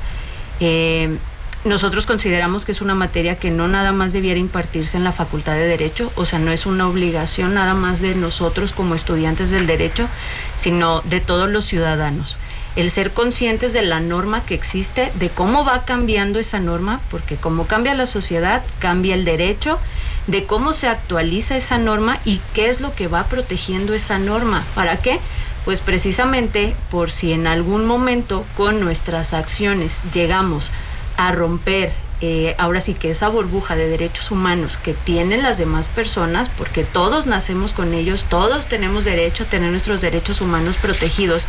Eh, 0.58 1.16
nosotros 1.66 2.06
consideramos 2.06 2.64
que 2.64 2.72
es 2.72 2.80
una 2.80 2.94
materia 2.94 3.36
que 3.36 3.50
no 3.50 3.66
nada 3.66 3.92
más 3.92 4.12
debiera 4.12 4.38
impartirse 4.38 4.96
en 4.96 5.04
la 5.04 5.12
Facultad 5.12 5.54
de 5.54 5.66
Derecho, 5.66 6.12
o 6.14 6.24
sea, 6.24 6.38
no 6.38 6.52
es 6.52 6.64
una 6.64 6.86
obligación 6.86 7.54
nada 7.54 7.74
más 7.74 8.00
de 8.00 8.14
nosotros 8.14 8.72
como 8.72 8.94
estudiantes 8.94 9.50
del 9.50 9.66
derecho, 9.66 10.08
sino 10.56 11.00
de 11.02 11.20
todos 11.20 11.50
los 11.50 11.64
ciudadanos. 11.64 12.36
El 12.76 12.90
ser 12.90 13.12
conscientes 13.12 13.72
de 13.72 13.82
la 13.82 14.00
norma 14.00 14.44
que 14.44 14.54
existe, 14.54 15.10
de 15.14 15.28
cómo 15.28 15.64
va 15.64 15.84
cambiando 15.84 16.38
esa 16.38 16.60
norma, 16.60 17.00
porque 17.10 17.36
como 17.36 17.66
cambia 17.66 17.94
la 17.94 18.06
sociedad, 18.06 18.62
cambia 18.78 19.14
el 19.14 19.24
derecho, 19.24 19.78
de 20.26 20.44
cómo 20.44 20.72
se 20.72 20.86
actualiza 20.86 21.56
esa 21.56 21.78
norma 21.78 22.18
y 22.24 22.40
qué 22.52 22.68
es 22.68 22.80
lo 22.80 22.94
que 22.94 23.08
va 23.08 23.24
protegiendo 23.24 23.94
esa 23.94 24.18
norma. 24.18 24.64
¿Para 24.74 24.98
qué? 24.98 25.20
Pues 25.64 25.80
precisamente 25.80 26.76
por 26.90 27.10
si 27.10 27.32
en 27.32 27.46
algún 27.46 27.86
momento 27.86 28.44
con 28.56 28.78
nuestras 28.78 29.32
acciones 29.32 30.00
llegamos 30.12 30.70
a 31.16 31.32
romper 31.32 31.92
eh, 32.22 32.54
ahora 32.56 32.80
sí 32.80 32.94
que 32.94 33.10
esa 33.10 33.28
burbuja 33.28 33.76
de 33.76 33.88
derechos 33.88 34.30
humanos 34.30 34.78
que 34.78 34.94
tienen 34.94 35.42
las 35.42 35.58
demás 35.58 35.88
personas, 35.88 36.48
porque 36.56 36.82
todos 36.82 37.26
nacemos 37.26 37.74
con 37.74 37.92
ellos, 37.92 38.24
todos 38.24 38.66
tenemos 38.66 39.04
derecho 39.04 39.44
a 39.44 39.46
tener 39.46 39.70
nuestros 39.70 40.00
derechos 40.00 40.40
humanos 40.40 40.76
protegidos, 40.80 41.44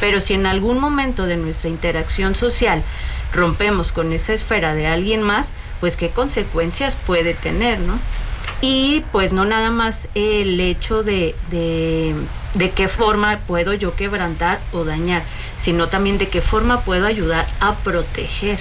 pero 0.00 0.20
si 0.20 0.34
en 0.34 0.44
algún 0.44 0.78
momento 0.78 1.24
de 1.24 1.38
nuestra 1.38 1.70
interacción 1.70 2.34
social 2.34 2.82
rompemos 3.32 3.90
con 3.90 4.12
esa 4.12 4.34
esfera 4.34 4.74
de 4.74 4.86
alguien 4.86 5.22
más, 5.22 5.48
pues 5.80 5.96
qué 5.96 6.10
consecuencias 6.10 6.94
puede 6.94 7.32
tener, 7.32 7.80
¿no? 7.80 7.98
Y 8.60 9.02
pues 9.12 9.32
no 9.32 9.46
nada 9.46 9.70
más 9.70 10.08
el 10.14 10.60
hecho 10.60 11.02
de, 11.02 11.34
de, 11.50 12.14
de 12.52 12.70
qué 12.70 12.86
forma 12.88 13.38
puedo 13.46 13.72
yo 13.72 13.96
quebrantar 13.96 14.60
o 14.72 14.84
dañar, 14.84 15.22
sino 15.58 15.88
también 15.88 16.18
de 16.18 16.28
qué 16.28 16.42
forma 16.42 16.82
puedo 16.82 17.06
ayudar 17.06 17.48
a 17.60 17.74
proteger. 17.76 18.58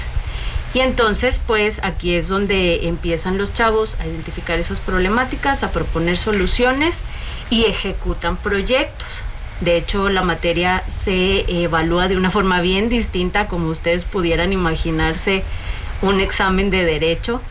Y 0.73 0.79
entonces, 0.79 1.41
pues 1.45 1.81
aquí 1.83 2.15
es 2.15 2.29
donde 2.29 2.87
empiezan 2.87 3.37
los 3.37 3.53
chavos 3.53 3.95
a 3.99 4.07
identificar 4.07 4.57
esas 4.57 4.79
problemáticas, 4.79 5.63
a 5.63 5.71
proponer 5.71 6.17
soluciones 6.17 7.01
y 7.49 7.65
ejecutan 7.65 8.37
proyectos. 8.37 9.07
De 9.59 9.77
hecho, 9.77 10.09
la 10.09 10.23
materia 10.23 10.83
se 10.89 11.63
evalúa 11.63 12.07
de 12.07 12.17
una 12.17 12.31
forma 12.31 12.61
bien 12.61 12.89
distinta, 12.89 13.47
como 13.47 13.67
ustedes 13.67 14.05
pudieran 14.05 14.53
imaginarse 14.53 15.43
un 16.01 16.19
examen 16.19 16.69
de 16.69 16.85
derecho. 16.85 17.41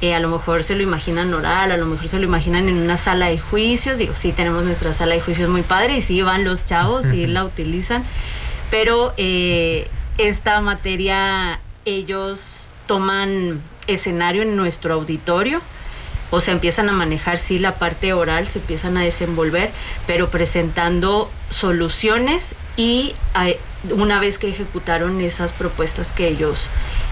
Eh, 0.00 0.14
a 0.14 0.20
lo 0.20 0.28
mejor 0.28 0.64
se 0.64 0.74
lo 0.74 0.82
imaginan 0.82 1.32
oral, 1.34 1.70
a 1.70 1.76
lo 1.76 1.84
mejor 1.84 2.08
se 2.08 2.18
lo 2.18 2.24
imaginan 2.24 2.68
en 2.68 2.78
una 2.78 2.96
sala 2.96 3.28
de 3.28 3.38
juicios. 3.38 3.98
Digo, 3.98 4.14
sí, 4.16 4.32
tenemos 4.32 4.64
nuestra 4.64 4.94
sala 4.94 5.14
de 5.14 5.20
juicios 5.20 5.50
muy 5.50 5.62
padre 5.62 5.98
y 5.98 6.02
sí 6.02 6.22
van 6.22 6.44
los 6.44 6.64
chavos, 6.64 7.04
sí 7.06 7.26
la 7.26 7.44
utilizan. 7.50 8.02
Pero 8.70 9.12
eh, 9.18 9.88
esta 10.16 10.60
materia, 10.62 11.60
ellos 11.84 12.59
toman 12.90 13.62
escenario 13.86 14.42
en 14.42 14.56
nuestro 14.56 14.94
auditorio 14.94 15.60
o 16.32 16.40
se 16.40 16.50
empiezan 16.50 16.88
a 16.88 16.92
manejar, 16.92 17.38
sí, 17.38 17.60
la 17.60 17.76
parte 17.76 18.12
oral, 18.12 18.48
se 18.48 18.58
empiezan 18.58 18.96
a 18.96 19.02
desenvolver, 19.02 19.70
pero 20.08 20.28
presentando 20.28 21.30
soluciones 21.50 22.56
y 22.76 23.14
una 23.90 24.18
vez 24.18 24.38
que 24.38 24.48
ejecutaron 24.48 25.20
esas 25.20 25.52
propuestas 25.52 26.10
que 26.10 26.26
ellos 26.26 26.66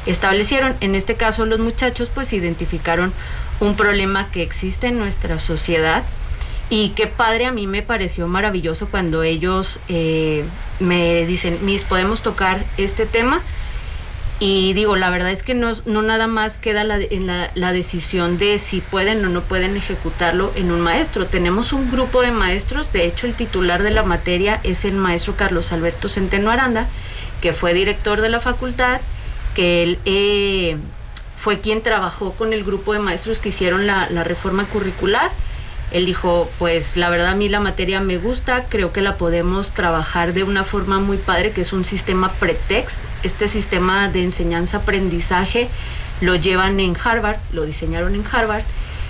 establecieron. 0.04 0.74
En 0.80 0.96
este 0.96 1.14
caso, 1.14 1.46
los 1.46 1.60
muchachos 1.60 2.10
pues 2.12 2.32
identificaron 2.32 3.12
un 3.60 3.76
problema 3.76 4.28
que 4.32 4.42
existe 4.42 4.88
en 4.88 4.98
nuestra 4.98 5.38
sociedad 5.38 6.02
y 6.70 6.88
qué 6.96 7.06
padre, 7.06 7.46
a 7.46 7.52
mí 7.52 7.68
me 7.68 7.82
pareció 7.82 8.26
maravilloso 8.26 8.88
cuando 8.88 9.22
ellos 9.22 9.78
eh, 9.88 10.44
me 10.80 11.24
dicen, 11.24 11.56
Miss, 11.62 11.84
¿podemos 11.84 12.22
tocar 12.22 12.64
este 12.78 13.06
tema? 13.06 13.42
Y 14.40 14.72
digo, 14.72 14.94
la 14.94 15.10
verdad 15.10 15.32
es 15.32 15.42
que 15.42 15.54
no, 15.54 15.72
no 15.84 16.02
nada 16.02 16.28
más 16.28 16.58
queda 16.58 16.84
la, 16.84 16.96
en 16.98 17.26
la, 17.26 17.72
decisión 17.72 18.38
de 18.38 18.60
si 18.60 18.80
pueden 18.80 19.24
o 19.24 19.28
no 19.28 19.40
pueden 19.40 19.76
ejecutarlo 19.76 20.52
en 20.54 20.70
un 20.70 20.80
maestro. 20.80 21.26
Tenemos 21.26 21.72
un 21.72 21.90
grupo 21.90 22.22
de 22.22 22.30
maestros, 22.30 22.92
de 22.92 23.06
hecho 23.06 23.26
el 23.26 23.34
titular 23.34 23.82
de 23.82 23.90
la 23.90 24.04
materia 24.04 24.60
es 24.62 24.84
el 24.84 24.94
maestro 24.94 25.34
Carlos 25.34 25.72
Alberto 25.72 26.08
Centeno 26.08 26.52
Aranda, 26.52 26.86
que 27.42 27.52
fue 27.52 27.74
director 27.74 28.20
de 28.20 28.28
la 28.28 28.40
facultad, 28.40 29.00
que 29.56 29.82
él 29.82 29.98
eh, 30.04 30.76
fue 31.36 31.58
quien 31.58 31.82
trabajó 31.82 32.32
con 32.32 32.52
el 32.52 32.62
grupo 32.62 32.92
de 32.92 33.00
maestros 33.00 33.40
que 33.40 33.48
hicieron 33.48 33.88
la 33.88 34.22
reforma 34.22 34.66
curricular 34.66 35.32
él 35.90 36.04
dijo, 36.04 36.50
pues 36.58 36.96
la 36.96 37.08
verdad 37.08 37.28
a 37.28 37.34
mí 37.34 37.48
la 37.48 37.60
materia 37.60 38.00
me 38.00 38.18
gusta, 38.18 38.66
creo 38.68 38.92
que 38.92 39.00
la 39.00 39.16
podemos 39.16 39.70
trabajar 39.70 40.34
de 40.34 40.42
una 40.42 40.64
forma 40.64 40.98
muy 40.98 41.16
padre, 41.16 41.52
que 41.52 41.62
es 41.62 41.72
un 41.72 41.84
sistema 41.84 42.30
pretext. 42.32 42.98
Este 43.22 43.48
sistema 43.48 44.08
de 44.08 44.22
enseñanza-aprendizaje 44.22 45.68
lo 46.20 46.36
llevan 46.36 46.78
en 46.80 46.96
Harvard, 47.02 47.38
lo 47.52 47.64
diseñaron 47.64 48.14
en 48.14 48.24
Harvard. 48.30 48.64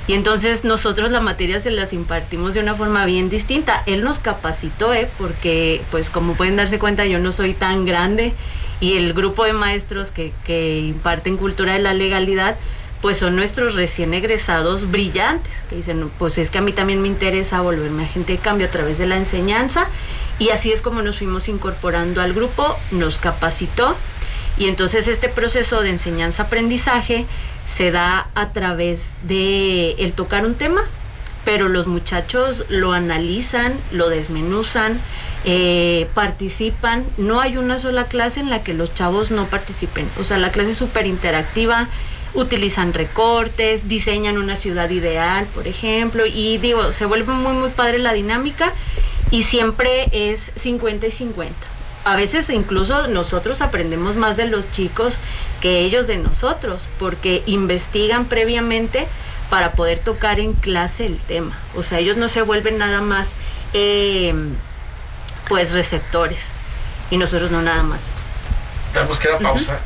Y 0.06 0.14
entonces 0.14 0.64
nosotros 0.64 1.10
la 1.10 1.20
materia 1.20 1.60
se 1.60 1.70
las 1.70 1.92
impartimos 1.92 2.54
de 2.54 2.60
una 2.60 2.74
forma 2.74 3.04
bien 3.04 3.28
distinta. 3.28 3.82
Él 3.86 4.04
nos 4.04 4.20
capacitó, 4.20 4.94
¿eh? 4.94 5.08
porque 5.18 5.82
pues 5.90 6.08
como 6.08 6.34
pueden 6.34 6.56
darse 6.56 6.78
cuenta 6.78 7.04
yo 7.04 7.18
no 7.18 7.32
soy 7.32 7.54
tan 7.54 7.84
grande 7.84 8.32
y 8.80 8.94
el 8.94 9.12
grupo 9.12 9.44
de 9.44 9.52
maestros 9.52 10.10
que, 10.10 10.32
que 10.46 10.78
imparten 10.78 11.36
cultura 11.36 11.72
de 11.72 11.80
la 11.80 11.92
legalidad 11.92 12.56
pues 13.00 13.18
son 13.18 13.36
nuestros 13.36 13.74
recién 13.74 14.14
egresados 14.14 14.90
brillantes, 14.90 15.52
que 15.70 15.76
dicen, 15.76 16.10
pues 16.18 16.38
es 16.38 16.50
que 16.50 16.58
a 16.58 16.62
mí 16.62 16.72
también 16.72 17.00
me 17.00 17.08
interesa 17.08 17.60
volverme 17.60 18.04
agente 18.04 18.32
de 18.32 18.38
cambio 18.38 18.66
a 18.66 18.70
través 18.70 18.98
de 18.98 19.06
la 19.06 19.16
enseñanza, 19.16 19.86
y 20.38 20.50
así 20.50 20.72
es 20.72 20.80
como 20.80 21.02
nos 21.02 21.18
fuimos 21.18 21.48
incorporando 21.48 22.20
al 22.20 22.32
grupo, 22.32 22.76
nos 22.90 23.18
capacitó, 23.18 23.96
y 24.56 24.66
entonces 24.66 25.06
este 25.06 25.28
proceso 25.28 25.82
de 25.82 25.90
enseñanza-aprendizaje 25.90 27.26
se 27.66 27.90
da 27.92 28.28
a 28.34 28.50
través 28.50 29.12
de 29.22 29.92
el 29.98 30.12
tocar 30.12 30.44
un 30.44 30.54
tema, 30.54 30.82
pero 31.44 31.68
los 31.68 31.86
muchachos 31.86 32.64
lo 32.68 32.92
analizan, 32.92 33.72
lo 33.92 34.08
desmenuzan, 34.08 35.00
eh, 35.44 36.08
participan. 36.12 37.04
No 37.16 37.40
hay 37.40 37.56
una 37.56 37.78
sola 37.78 38.04
clase 38.04 38.40
en 38.40 38.50
la 38.50 38.62
que 38.62 38.74
los 38.74 38.94
chavos 38.94 39.30
no 39.30 39.46
participen. 39.46 40.08
O 40.20 40.24
sea, 40.24 40.36
la 40.38 40.50
clase 40.50 40.72
es 40.72 40.78
súper 40.78 41.06
interactiva 41.06 41.88
utilizan 42.34 42.92
recortes, 42.94 43.88
diseñan 43.88 44.38
una 44.38 44.56
ciudad 44.56 44.90
ideal, 44.90 45.46
por 45.54 45.66
ejemplo, 45.66 46.24
y 46.26 46.58
digo, 46.58 46.92
se 46.92 47.06
vuelve 47.06 47.32
muy, 47.32 47.52
muy 47.52 47.70
padre 47.70 47.98
la 47.98 48.12
dinámica 48.12 48.72
y 49.30 49.42
siempre 49.42 50.08
es 50.12 50.50
50 50.56 51.06
y 51.06 51.10
50. 51.10 51.54
A 52.04 52.16
veces 52.16 52.48
incluso 52.50 53.08
nosotros 53.08 53.60
aprendemos 53.60 54.16
más 54.16 54.36
de 54.36 54.46
los 54.46 54.70
chicos 54.70 55.14
que 55.60 55.80
ellos 55.80 56.06
de 56.06 56.16
nosotros, 56.16 56.86
porque 56.98 57.42
investigan 57.46 58.24
previamente 58.24 59.06
para 59.50 59.72
poder 59.72 59.98
tocar 59.98 60.40
en 60.40 60.52
clase 60.52 61.06
el 61.06 61.18
tema. 61.18 61.58
O 61.74 61.82
sea, 61.82 61.98
ellos 61.98 62.16
no 62.16 62.28
se 62.28 62.42
vuelven 62.42 62.78
nada 62.78 63.00
más 63.00 63.30
eh, 63.72 64.34
pues 65.48 65.72
receptores 65.72 66.40
y 67.10 67.16
nosotros 67.16 67.50
no 67.50 67.62
nada 67.62 67.82
más. 67.82 68.17
Tenemos 68.92 69.18
que 69.18 69.28
ir 69.28 69.34
a 69.34 69.38
pausa. 69.38 69.78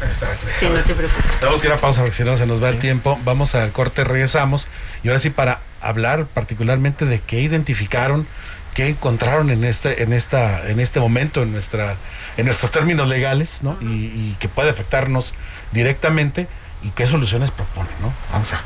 Sí, 0.59 0.66
no 0.68 0.80
te 0.80 0.94
preocupes. 0.94 1.40
Tenemos 1.40 1.61
que 1.61 1.66
ir 1.66 1.73
a 1.73 1.76
pausa 1.78 2.00
porque 2.02 2.16
si 2.16 2.25
no 2.25 2.37
se 2.37 2.47
nos 2.47 2.62
va 2.62 2.68
el 2.68 2.78
tiempo. 2.78 3.18
Vamos 3.25 3.54
al 3.54 3.73
corte, 3.73 4.04
regresamos. 4.04 4.68
Y 5.02 5.09
ahora 5.09 5.21
sí, 5.21 5.30
para 5.30 5.61
hablar 5.80 6.26
particularmente 6.26 7.04
de 7.04 7.21
qué 7.21 7.40
identificaron, 7.40 8.26
qué 8.75 8.88
encontraron 8.88 9.50
en 9.50 9.64
este, 9.64 10.02
en 10.02 10.12
esta, 10.12 10.68
en 10.68 10.80
este 10.80 11.00
momento, 11.00 11.42
en 11.42 11.52
nuestra, 11.52 11.97
en 12.37 12.47
nuestros 12.47 12.71
términos 12.71 13.09
legales, 13.09 13.62
¿no? 13.62 13.76
y, 13.80 13.87
y, 13.87 14.37
que 14.38 14.49
puede 14.49 14.71
afectarnos 14.71 15.35
directamente 15.73 16.47
y 16.82 16.90
qué 16.90 17.06
soluciones 17.06 17.50
proponen, 17.50 17.92
¿no? 18.00 18.12
Vamos 18.32 18.52
a. 18.52 18.61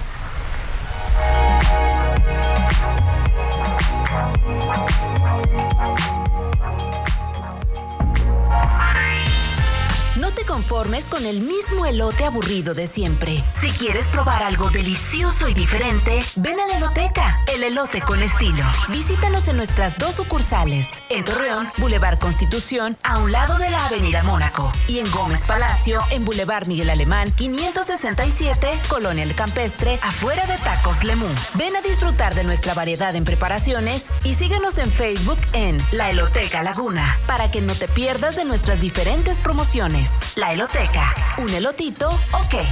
conformes 10.56 11.06
con 11.06 11.26
el 11.26 11.42
mismo 11.42 11.84
elote 11.84 12.24
aburrido 12.24 12.72
de 12.72 12.86
siempre. 12.86 13.44
Si 13.60 13.68
quieres 13.72 14.06
probar 14.06 14.42
algo 14.42 14.70
delicioso 14.70 15.48
y 15.48 15.52
diferente, 15.52 16.20
ven 16.36 16.58
a 16.58 16.66
la 16.66 16.78
Eloteca, 16.78 17.42
el 17.54 17.62
elote 17.62 18.00
con 18.00 18.22
estilo. 18.22 18.64
Visítanos 18.88 19.48
en 19.48 19.58
nuestras 19.58 19.98
dos 19.98 20.14
sucursales, 20.14 21.02
en 21.10 21.24
Torreón, 21.24 21.68
Boulevard 21.76 22.18
Constitución, 22.18 22.96
a 23.02 23.18
un 23.18 23.32
lado 23.32 23.58
de 23.58 23.68
la 23.68 23.84
Avenida 23.84 24.22
Mónaco, 24.22 24.72
y 24.88 25.00
en 25.00 25.10
Gómez 25.10 25.44
Palacio, 25.44 26.00
en 26.08 26.24
Boulevard 26.24 26.68
Miguel 26.68 26.88
Alemán, 26.88 27.30
567, 27.32 28.80
Colonia 28.88 29.24
El 29.24 29.34
Campestre, 29.34 29.98
afuera 30.00 30.46
de 30.46 30.56
Tacos 30.56 31.04
Lemú. 31.04 31.28
Ven 31.52 31.76
a 31.76 31.82
disfrutar 31.82 32.34
de 32.34 32.44
nuestra 32.44 32.72
variedad 32.72 33.14
en 33.14 33.24
preparaciones 33.24 34.10
y 34.24 34.32
síguenos 34.32 34.78
en 34.78 34.90
Facebook 34.90 35.38
en 35.52 35.76
La 35.92 36.08
Eloteca 36.08 36.62
Laguna, 36.62 37.18
para 37.26 37.50
que 37.50 37.60
no 37.60 37.74
te 37.74 37.88
pierdas 37.88 38.36
de 38.36 38.46
nuestras 38.46 38.80
diferentes 38.80 39.38
promociones. 39.38 40.10
La 40.36 40.45
Eloteca. 40.52 41.12
¿Un 41.38 41.48
elotito 41.50 42.08
o 42.08 42.48
qué? 42.48 42.62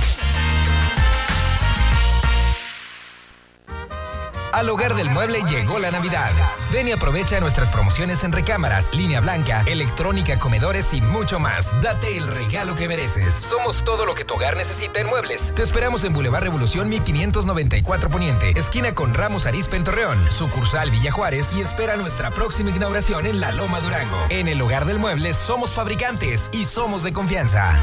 Al 4.54 4.70
hogar 4.70 4.94
del 4.94 5.10
mueble 5.10 5.40
llegó 5.48 5.80
la 5.80 5.90
Navidad. 5.90 6.30
Ven 6.72 6.86
y 6.86 6.92
aprovecha 6.92 7.40
nuestras 7.40 7.70
promociones 7.70 8.22
en 8.22 8.30
recámaras, 8.30 8.94
línea 8.94 9.20
blanca, 9.20 9.64
electrónica, 9.66 10.38
comedores 10.38 10.94
y 10.94 11.00
mucho 11.00 11.40
más. 11.40 11.72
Date 11.82 12.16
el 12.16 12.28
regalo 12.28 12.76
que 12.76 12.86
mereces. 12.86 13.34
Somos 13.34 13.82
todo 13.82 14.06
lo 14.06 14.14
que 14.14 14.24
tu 14.24 14.34
hogar 14.34 14.56
necesita 14.56 15.00
en 15.00 15.08
muebles. 15.08 15.52
Te 15.56 15.64
esperamos 15.64 16.04
en 16.04 16.12
Boulevard 16.12 16.44
Revolución 16.44 16.88
1594 16.88 18.08
Poniente, 18.08 18.50
esquina 18.56 18.94
con 18.94 19.12
Ramos 19.12 19.46
Arizpe 19.46 19.76
en 19.76 19.82
Torreón, 19.82 20.24
sucursal 20.30 20.88
Villa 20.92 21.10
Juárez 21.10 21.56
y 21.56 21.60
espera 21.60 21.96
nuestra 21.96 22.30
próxima 22.30 22.70
inauguración 22.70 23.26
en 23.26 23.40
La 23.40 23.50
Loma 23.50 23.80
Durango. 23.80 24.18
En 24.28 24.46
el 24.46 24.62
hogar 24.62 24.84
del 24.84 25.00
mueble 25.00 25.34
somos 25.34 25.72
fabricantes 25.72 26.48
y 26.52 26.64
somos 26.64 27.02
de 27.02 27.12
confianza. 27.12 27.82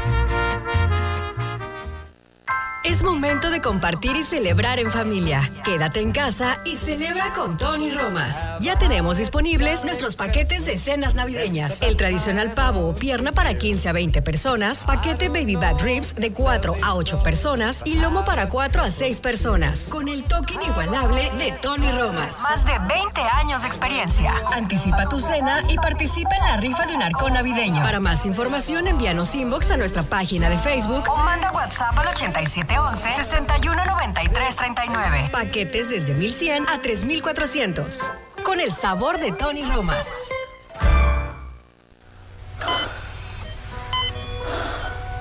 Es 2.84 3.04
momento 3.04 3.50
de 3.50 3.60
compartir 3.60 4.16
y 4.16 4.24
celebrar 4.24 4.80
en 4.80 4.90
familia. 4.90 5.48
Quédate 5.62 6.00
en 6.00 6.10
casa 6.10 6.56
y 6.64 6.74
celebra 6.74 7.32
con 7.32 7.56
Tony 7.56 7.92
Romas. 7.92 8.58
Ya 8.58 8.76
tenemos 8.76 9.18
disponibles 9.18 9.84
nuestros 9.84 10.16
paquetes 10.16 10.66
de 10.66 10.76
cenas 10.76 11.14
navideñas. 11.14 11.80
El 11.82 11.96
tradicional 11.96 12.54
pavo 12.54 12.88
o 12.88 12.92
pierna 12.92 13.30
para 13.30 13.54
15 13.54 13.88
a 13.88 13.92
20 13.92 14.22
personas, 14.22 14.84
paquete 14.84 15.28
baby 15.28 15.54
back 15.54 15.80
ribs 15.80 16.12
de 16.16 16.32
4 16.32 16.74
a 16.82 16.94
8 16.94 17.22
personas 17.22 17.82
y 17.84 17.94
lomo 17.94 18.24
para 18.24 18.48
4 18.48 18.82
a 18.82 18.90
6 18.90 19.20
personas. 19.20 19.88
Con 19.88 20.08
el 20.08 20.24
toque 20.24 20.54
inigualable 20.54 21.30
de 21.38 21.52
Tony 21.62 21.88
Romas. 21.92 22.40
Más 22.42 22.64
de 22.64 22.72
20 22.72 23.20
años 23.20 23.62
de 23.62 23.68
experiencia. 23.68 24.34
Anticipa 24.52 25.08
tu 25.08 25.20
cena 25.20 25.62
y 25.68 25.76
participa 25.76 26.34
en 26.36 26.44
la 26.46 26.56
rifa 26.56 26.84
de 26.86 26.96
un 26.96 27.02
arcón 27.02 27.34
navideño. 27.34 27.80
Para 27.80 28.00
más 28.00 28.26
información, 28.26 28.88
envíanos 28.88 29.36
inbox 29.36 29.70
a 29.70 29.76
nuestra 29.76 30.02
página 30.02 30.50
de 30.50 30.58
Facebook 30.58 31.04
O 31.08 31.16
manda 31.18 31.52
WhatsApp 31.52 31.96
al 31.96 32.08
8711 32.08 32.71
619339. 32.96 35.30
Paquetes 35.30 35.90
desde 35.90 36.14
1100 36.14 36.68
a 36.68 36.80
3400. 36.80 38.12
Con 38.44 38.60
el 38.60 38.72
sabor 38.72 39.18
de 39.18 39.32
Tony 39.32 39.64
Romas. 39.64 40.30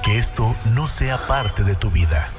Que 0.03 0.17
esto 0.17 0.55
no 0.73 0.87
sea 0.87 1.17
parte 1.27 1.63
de 1.63 1.75
tu 1.75 1.91
vida. 1.91 2.29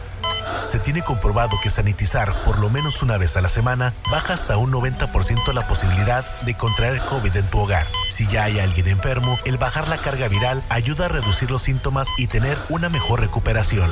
Se 0.60 0.78
tiene 0.78 1.02
comprobado 1.02 1.56
que 1.62 1.70
sanitizar 1.70 2.44
por 2.44 2.58
lo 2.58 2.70
menos 2.70 3.02
una 3.02 3.16
vez 3.16 3.36
a 3.36 3.40
la 3.40 3.48
semana 3.48 3.94
baja 4.10 4.34
hasta 4.34 4.56
un 4.56 4.72
90% 4.72 5.52
la 5.52 5.66
posibilidad 5.66 6.24
de 6.42 6.54
contraer 6.54 7.00
COVID 7.06 7.36
en 7.36 7.46
tu 7.46 7.58
hogar. 7.58 7.86
Si 8.08 8.26
ya 8.28 8.44
hay 8.44 8.60
alguien 8.60 8.88
enfermo, 8.88 9.38
el 9.44 9.58
bajar 9.58 9.88
la 9.88 9.98
carga 9.98 10.28
viral 10.28 10.62
ayuda 10.68 11.06
a 11.06 11.08
reducir 11.08 11.50
los 11.50 11.62
síntomas 11.62 12.08
y 12.16 12.28
tener 12.28 12.58
una 12.68 12.88
mejor 12.88 13.20
recuperación. 13.20 13.90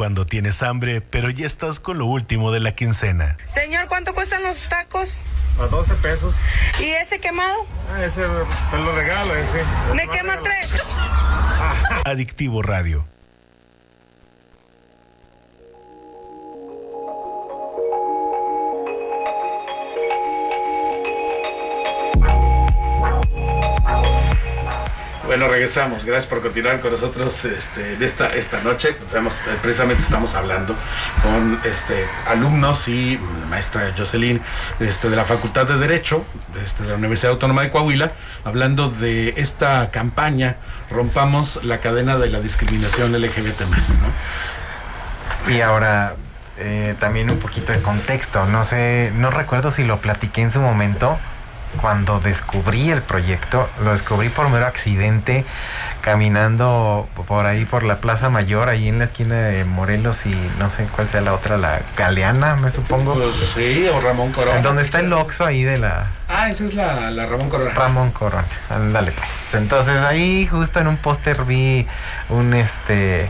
Cuando 0.00 0.24
tienes 0.24 0.62
hambre, 0.62 1.02
pero 1.02 1.28
ya 1.28 1.46
estás 1.46 1.78
con 1.78 1.98
lo 1.98 2.06
último 2.06 2.52
de 2.52 2.60
la 2.60 2.74
quincena. 2.74 3.36
Señor, 3.50 3.86
¿cuánto 3.86 4.14
cuestan 4.14 4.42
los 4.42 4.66
tacos? 4.66 5.24
A 5.60 5.66
12 5.66 5.94
pesos. 5.96 6.34
¿Y 6.80 6.84
ese 6.84 7.20
quemado? 7.20 7.66
Ah, 7.92 8.02
ese 8.02 8.22
te 8.22 8.78
lo 8.78 8.92
regalo, 8.96 9.34
ese. 9.34 9.62
Me 9.94 10.08
quema 10.08 10.40
tres. 10.40 10.72
Adictivo 12.06 12.62
Radio. 12.62 13.06
Bueno, 25.30 25.46
regresamos. 25.46 26.04
Gracias 26.04 26.26
por 26.26 26.42
continuar 26.42 26.80
con 26.80 26.90
nosotros 26.90 27.44
este, 27.44 27.92
en 27.92 28.02
esta, 28.02 28.34
esta 28.34 28.60
noche. 28.62 28.88
Eh, 28.88 29.28
precisamente 29.62 30.02
estamos 30.02 30.34
hablando 30.34 30.74
con 31.22 31.60
este, 31.62 32.04
alumnos 32.26 32.88
y 32.88 33.16
maestra 33.48 33.94
Jocelyn 33.96 34.42
este, 34.80 35.08
de 35.08 35.14
la 35.14 35.24
Facultad 35.24 35.68
de 35.68 35.76
Derecho 35.76 36.24
este, 36.60 36.82
de 36.82 36.88
la 36.88 36.96
Universidad 36.96 37.30
Autónoma 37.30 37.62
de 37.62 37.70
Coahuila, 37.70 38.14
hablando 38.42 38.90
de 38.90 39.34
esta 39.36 39.92
campaña 39.92 40.56
Rompamos 40.90 41.62
la 41.62 41.78
cadena 41.78 42.18
de 42.18 42.28
la 42.28 42.40
discriminación 42.40 43.12
LGBT. 43.12 43.60
¿no? 45.46 45.54
Y 45.54 45.60
ahora 45.60 46.16
eh, 46.58 46.96
también 46.98 47.30
un 47.30 47.38
poquito 47.38 47.70
de 47.70 47.80
contexto. 47.80 48.46
No 48.46 48.64
sé, 48.64 49.12
no 49.14 49.30
recuerdo 49.30 49.70
si 49.70 49.84
lo 49.84 50.00
platiqué 50.00 50.42
en 50.42 50.50
su 50.50 50.60
momento. 50.60 51.20
Cuando 51.80 52.20
descubrí 52.20 52.90
el 52.90 53.02
proyecto, 53.02 53.68
lo 53.84 53.92
descubrí 53.92 54.28
por 54.28 54.48
mero 54.50 54.66
accidente, 54.66 55.44
caminando 56.00 57.08
por 57.28 57.46
ahí 57.46 57.64
por 57.64 57.84
la 57.84 57.98
Plaza 58.00 58.28
Mayor, 58.28 58.68
ahí 58.68 58.88
en 58.88 58.98
la 58.98 59.04
esquina 59.04 59.36
de 59.36 59.64
Morelos 59.64 60.26
y 60.26 60.34
no 60.58 60.68
sé 60.68 60.84
cuál 60.94 61.08
sea 61.08 61.20
la 61.20 61.32
otra, 61.32 61.56
la 61.56 61.80
Galeana, 61.96 62.56
me 62.56 62.70
supongo. 62.70 63.14
Pues 63.14 63.36
sí, 63.54 63.86
o 63.88 64.00
Ramón 64.00 64.32
Corona. 64.32 64.60
Donde 64.62 64.82
está 64.82 65.00
el 65.00 65.12
Oxxo 65.12 65.44
ahí 65.46 65.62
de 65.62 65.78
la, 65.78 66.10
Ah, 66.32 66.48
esa 66.48 66.64
es 66.64 66.74
la, 66.74 67.10
la 67.10 67.26
Ramón 67.26 67.50
Corona. 67.50 67.70
Ramón 67.70 68.10
Corona. 68.12 68.44
Ándale 68.68 69.10
pues. 69.10 69.28
Entonces 69.52 69.96
ahí 69.96 70.46
justo 70.46 70.78
en 70.78 70.86
un 70.86 70.96
póster 70.96 71.44
vi 71.44 71.86
un 72.28 72.54
este 72.54 73.28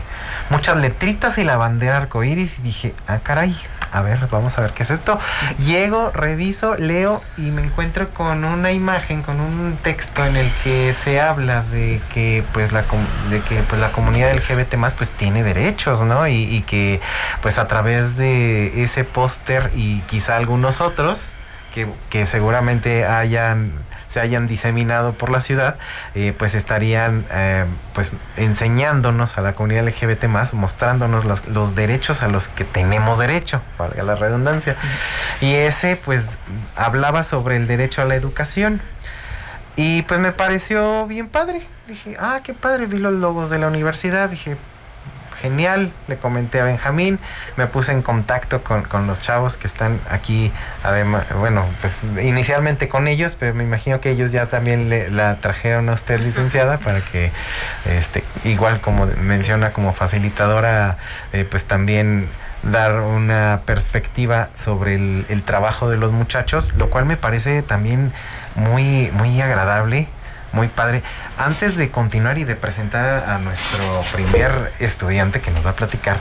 muchas 0.51 0.77
letritas 0.77 1.37
y 1.39 1.43
la 1.43 1.57
bandera 1.57 1.97
arcoíris 1.97 2.59
y 2.59 2.61
dije, 2.61 2.93
ah 3.07 3.19
caray, 3.23 3.57
a 3.91 4.01
ver, 4.01 4.27
vamos 4.29 4.57
a 4.57 4.61
ver 4.61 4.71
qué 4.71 4.83
es 4.83 4.91
esto. 4.91 5.19
Llego, 5.59 6.11
reviso, 6.11 6.75
leo 6.75 7.21
y 7.37 7.51
me 7.51 7.63
encuentro 7.63 8.09
con 8.09 8.43
una 8.43 8.71
imagen, 8.71 9.21
con 9.21 9.39
un 9.39 9.77
texto 9.83 10.25
en 10.25 10.35
el 10.37 10.51
que 10.63 10.95
se 11.03 11.19
habla 11.19 11.63
de 11.63 12.01
que 12.13 12.43
pues 12.53 12.71
la 12.71 12.83
de 13.29 13.41
que 13.41 13.61
pues 13.63 13.79
la 13.79 13.91
comunidad 13.91 14.33
LGBT 14.33 14.75
más 14.75 14.93
pues 14.93 15.09
tiene 15.09 15.43
derechos, 15.43 16.03
¿no? 16.03 16.27
Y, 16.27 16.43
y 16.43 16.61
que 16.61 17.01
pues 17.41 17.57
a 17.57 17.67
través 17.67 18.17
de 18.17 18.83
ese 18.83 19.03
póster 19.03 19.71
y 19.75 19.99
quizá 20.01 20.37
algunos 20.37 20.81
otros 20.81 21.31
que, 21.73 21.87
que 22.09 22.25
seguramente 22.25 23.05
hayan 23.05 23.71
se 24.11 24.19
hayan 24.19 24.45
diseminado 24.45 25.13
por 25.13 25.29
la 25.29 25.41
ciudad, 25.41 25.77
eh, 26.15 26.33
pues 26.37 26.53
estarían 26.53 27.25
eh, 27.31 27.65
pues 27.93 28.11
enseñándonos 28.35 29.37
a 29.37 29.41
la 29.41 29.53
comunidad 29.53 29.87
LGBT 29.87 30.25
más, 30.25 30.53
mostrándonos 30.53 31.25
los, 31.25 31.47
los 31.47 31.75
derechos 31.75 32.21
a 32.21 32.27
los 32.27 32.49
que 32.49 32.65
tenemos 32.65 33.17
derecho, 33.17 33.61
valga 33.77 34.03
la 34.03 34.15
redundancia. 34.15 34.75
Y 35.39 35.53
ese 35.53 35.95
pues 35.95 36.23
hablaba 36.75 37.23
sobre 37.23 37.55
el 37.55 37.67
derecho 37.67 38.01
a 38.01 38.05
la 38.05 38.15
educación. 38.15 38.81
Y 39.75 40.01
pues 40.03 40.19
me 40.19 40.33
pareció 40.33 41.07
bien 41.07 41.29
padre. 41.29 41.65
Dije, 41.87 42.17
ah, 42.19 42.41
qué 42.43 42.53
padre, 42.53 42.85
vi 42.85 42.99
los 42.99 43.13
logos 43.13 43.49
de 43.49 43.59
la 43.59 43.67
universidad. 43.67 44.29
Dije, 44.29 44.57
genial, 45.41 45.91
le 46.07 46.17
comenté 46.17 46.61
a 46.61 46.63
Benjamín, 46.63 47.19
me 47.57 47.67
puse 47.67 47.91
en 47.91 48.01
contacto 48.01 48.63
con, 48.63 48.83
con 48.83 49.07
los 49.07 49.19
chavos 49.19 49.57
que 49.57 49.67
están 49.67 49.99
aquí, 50.09 50.51
además, 50.83 51.25
bueno, 51.37 51.65
pues 51.81 51.97
inicialmente 52.21 52.87
con 52.87 53.07
ellos, 53.07 53.35
pero 53.39 53.53
me 53.53 53.63
imagino 53.63 53.99
que 53.99 54.11
ellos 54.11 54.31
ya 54.31 54.45
también 54.45 54.89
le, 54.89 55.09
la 55.09 55.37
trajeron 55.37 55.89
a 55.89 55.93
usted, 55.93 56.19
licenciada, 56.19 56.77
para 56.83 57.01
que, 57.01 57.31
este, 57.85 58.23
igual 58.43 58.81
como 58.81 59.07
menciona 59.07 59.71
como 59.71 59.93
facilitadora, 59.93 60.97
eh, 61.33 61.45
pues 61.49 61.63
también 61.65 62.27
dar 62.63 62.99
una 63.01 63.61
perspectiva 63.65 64.49
sobre 64.55 64.95
el, 64.95 65.25
el 65.29 65.41
trabajo 65.41 65.89
de 65.89 65.97
los 65.97 66.11
muchachos, 66.11 66.73
lo 66.75 66.89
cual 66.91 67.05
me 67.05 67.17
parece 67.17 67.63
también 67.63 68.13
muy, 68.55 69.09
muy 69.13 69.41
agradable 69.41 70.07
muy 70.51 70.67
padre. 70.67 71.03
Antes 71.37 71.75
de 71.75 71.89
continuar 71.91 72.37
y 72.37 72.43
de 72.43 72.55
presentar 72.55 73.29
a, 73.29 73.37
nuestro 73.39 74.03
primer 74.13 74.73
estudiante 74.79 75.41
que 75.41 75.51
nos 75.51 75.65
va 75.65 75.71
a 75.71 75.75
platicar 75.75 76.17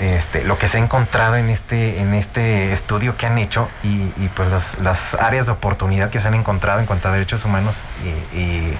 este, 0.00 0.44
lo 0.44 0.56
que 0.56 0.68
se 0.68 0.78
ha 0.78 0.80
encontrado 0.80 1.36
en 1.36 1.50
este, 1.50 2.00
en 2.00 2.14
este 2.14 2.72
estudio 2.72 3.16
que 3.16 3.26
han 3.26 3.36
hecho 3.36 3.68
y, 3.82 4.06
pues 4.34 4.78
las 4.78 5.14
áreas 5.14 5.46
de 5.46 5.52
oportunidad 5.52 6.10
que 6.10 6.20
se 6.20 6.28
han 6.28 6.34
encontrado 6.34 6.80
en 6.80 6.86
cuanto 6.86 7.08
a 7.08 7.12
derechos 7.12 7.44
humanos 7.44 7.84
y, 8.32 8.78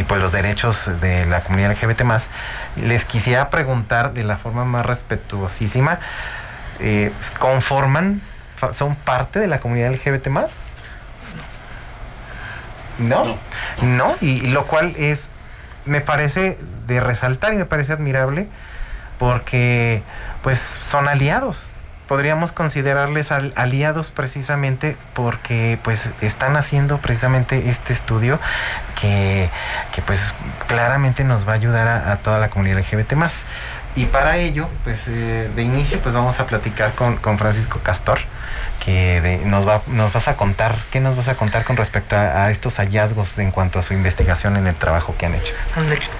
y 0.00 0.04
pues 0.04 0.20
los 0.20 0.32
derechos 0.32 0.90
de 1.00 1.26
la 1.26 1.42
comunidad 1.42 1.72
LGBT 1.72 2.02
más, 2.02 2.28
les 2.76 3.04
quisiera 3.04 3.50
preguntar 3.50 4.14
de 4.14 4.24
la 4.24 4.38
forma 4.38 4.64
más 4.64 4.86
respetuosísima, 4.86 5.98
eh, 6.80 7.12
¿conforman, 7.38 8.22
son 8.74 8.96
parte 8.96 9.38
de 9.38 9.46
la 9.46 9.60
comunidad 9.60 9.92
LGBT 9.92 10.28
más? 10.28 10.50
¿No? 12.98 13.36
No, 13.80 14.16
y, 14.20 14.40
lo 14.48 14.66
cual 14.66 14.94
es, 14.96 15.20
me 15.84 16.00
parece 16.00 16.58
de 16.86 17.00
resaltar 17.00 17.52
y 17.52 17.56
me 17.56 17.66
parece 17.66 17.92
admirable 17.92 18.46
porque 19.18 20.02
pues 20.42 20.78
son 20.86 21.08
aliados. 21.08 21.68
Podríamos 22.08 22.52
considerarles 22.52 23.32
aliados 23.32 24.10
precisamente 24.10 24.96
porque 25.14 25.78
pues 25.82 26.10
están 26.20 26.56
haciendo 26.56 26.98
precisamente 26.98 27.70
este 27.70 27.92
estudio 27.92 28.38
que, 29.00 29.48
pues 30.04 30.34
claramente 30.66 31.24
nos 31.24 31.46
va 31.48 31.52
a 31.52 31.54
ayudar 31.54 31.88
a, 31.88 32.16
toda 32.16 32.38
la 32.38 32.50
comunidad 32.50 32.80
LGBT 32.80 33.14
más. 33.14 33.32
Y 33.94 34.06
para 34.06 34.38
ello, 34.38 34.68
pues 34.84 35.06
eh, 35.06 35.50
de 35.54 35.62
inicio 35.62 35.98
pues 36.00 36.14
vamos 36.14 36.40
a 36.40 36.46
platicar 36.46 36.94
con, 36.94 37.16
con 37.16 37.38
Francisco 37.38 37.78
Castor, 37.82 38.20
que 38.84 39.40
nos, 39.44 39.68
va, 39.68 39.82
nos 39.86 40.12
vas 40.12 40.28
a 40.28 40.36
contar, 40.36 40.76
¿qué 40.90 41.00
nos 41.00 41.14
vas 41.14 41.28
a 41.28 41.34
contar 41.34 41.64
con 41.64 41.76
respecto 41.76 42.16
a, 42.16 42.50
estos 42.50 42.76
hallazgos 42.76 43.38
en 43.38 43.50
cuanto 43.50 43.78
a 43.78 43.82
su 43.82 43.92
investigación 43.92 44.56
en 44.56 44.66
el 44.66 44.74
trabajo 44.74 45.14
que 45.18 45.26
han 45.26 45.34
hecho? 45.34 45.52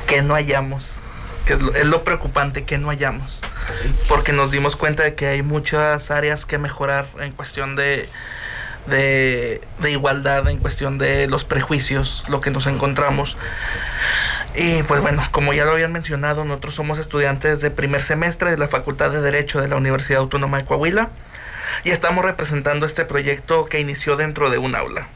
Que 0.07 0.23
no 0.23 0.35
hallamos, 0.35 1.01
que 1.47 1.55
es 1.55 1.85
lo, 1.85 2.05
preocupante, 2.05 2.65
que 2.65 2.77
no 2.77 2.89
hallamos. 2.89 3.41
¿Ah, 3.43 3.73
Porque 4.07 4.33
nos 4.33 4.51
dimos 4.51 4.77
cuenta 4.77 5.03
de 5.03 5.15
que 5.15 5.27
hay 5.27 5.43
muchas 5.43 6.11
áreas 6.11 6.45
que 6.45 6.59
mejorar 6.59 7.07
en 7.21 7.33
cuestión 7.33 7.75
de, 7.75 8.09
de, 8.87 9.63
de 9.81 9.91
igualdad, 9.91 10.47
en 10.49 10.59
cuestión 10.59 10.99
de 10.99 11.27
los 11.27 11.45
prejuicios, 11.45 12.25
lo 12.29 12.43
que 12.43 12.51
nos 12.51 12.67
encontramos. 12.67 13.37
Y 14.55 14.83
pues 14.83 15.01
bueno, 15.01 15.23
como 15.31 15.55
ya 15.55 15.65
lo 15.65 15.73
habían 15.73 15.93
mencionado, 15.93 16.45
nosotros 16.45 16.75
somos 16.75 16.99
estudiantes 16.99 17.61
de 17.61 17.71
primer 17.71 18.03
semestre 18.03 18.51
de 18.51 18.59
la 18.59 18.69
Facultad 18.69 19.11
de 19.11 19.23
Derecho 19.23 19.61
de 19.63 19.69
la 19.69 19.77
Universidad 19.77 20.21
Autónoma 20.21 20.59
de 20.59 20.67
Coahuila 20.67 21.09
y 21.85 21.91
estamos 21.91 22.23
representando 22.23 22.85
este 22.85 23.07
proyecto 23.07 23.65
que 23.65 23.81
inició 23.81 24.17
dentro 24.17 24.51
de 24.51 24.59
un 24.59 24.77
aula, 24.77 25.07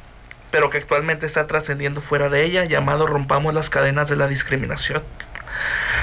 pero 0.50 0.70
que 0.70 0.78
actualmente 0.78 1.26
está 1.26 1.46
trascendiendo 1.46 2.00
fuera 2.00 2.30
de 2.30 2.44
ella, 2.44 2.64
llamado 2.64 3.06
Rompamos 3.06 3.52
las 3.52 3.68
cadenas 3.68 4.08
de 4.08 4.16
la 4.16 4.26
discriminación. 4.26 5.02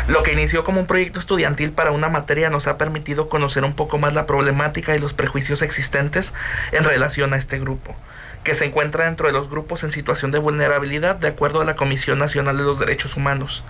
Lo 0.07 0.21
que 0.21 0.33
inició 0.33 0.63
como 0.63 0.79
un 0.79 0.87
proyecto 0.87 1.19
estudiantil 1.19 1.71
para 1.71 1.91
una 1.91 2.09
materia 2.09 2.51
nos 2.51 2.67
ha 2.67 2.77
permitido 2.77 3.29
conocer 3.29 3.63
un 3.63 3.73
poco 3.73 3.97
más 3.97 4.13
la 4.13 4.27
problemática 4.27 4.95
y 4.95 4.99
los 4.99 5.13
prejuicios 5.13 5.63
existentes 5.63 6.33
en 6.71 6.83
relación 6.83 7.33
a 7.33 7.37
este 7.37 7.57
grupo, 7.59 7.95
que 8.43 8.55
se 8.55 8.65
encuentra 8.65 9.05
dentro 9.05 9.27
de 9.27 9.33
los 9.33 9.49
grupos 9.49 9.83
en 9.83 9.91
situación 9.91 10.31
de 10.31 10.39
vulnerabilidad 10.39 11.15
de 11.15 11.29
acuerdo 11.29 11.61
a 11.61 11.65
la 11.65 11.75
Comisión 11.75 12.19
Nacional 12.19 12.57
de 12.57 12.63
los 12.63 12.79
Derechos 12.79 13.15
Humanos. 13.15 13.63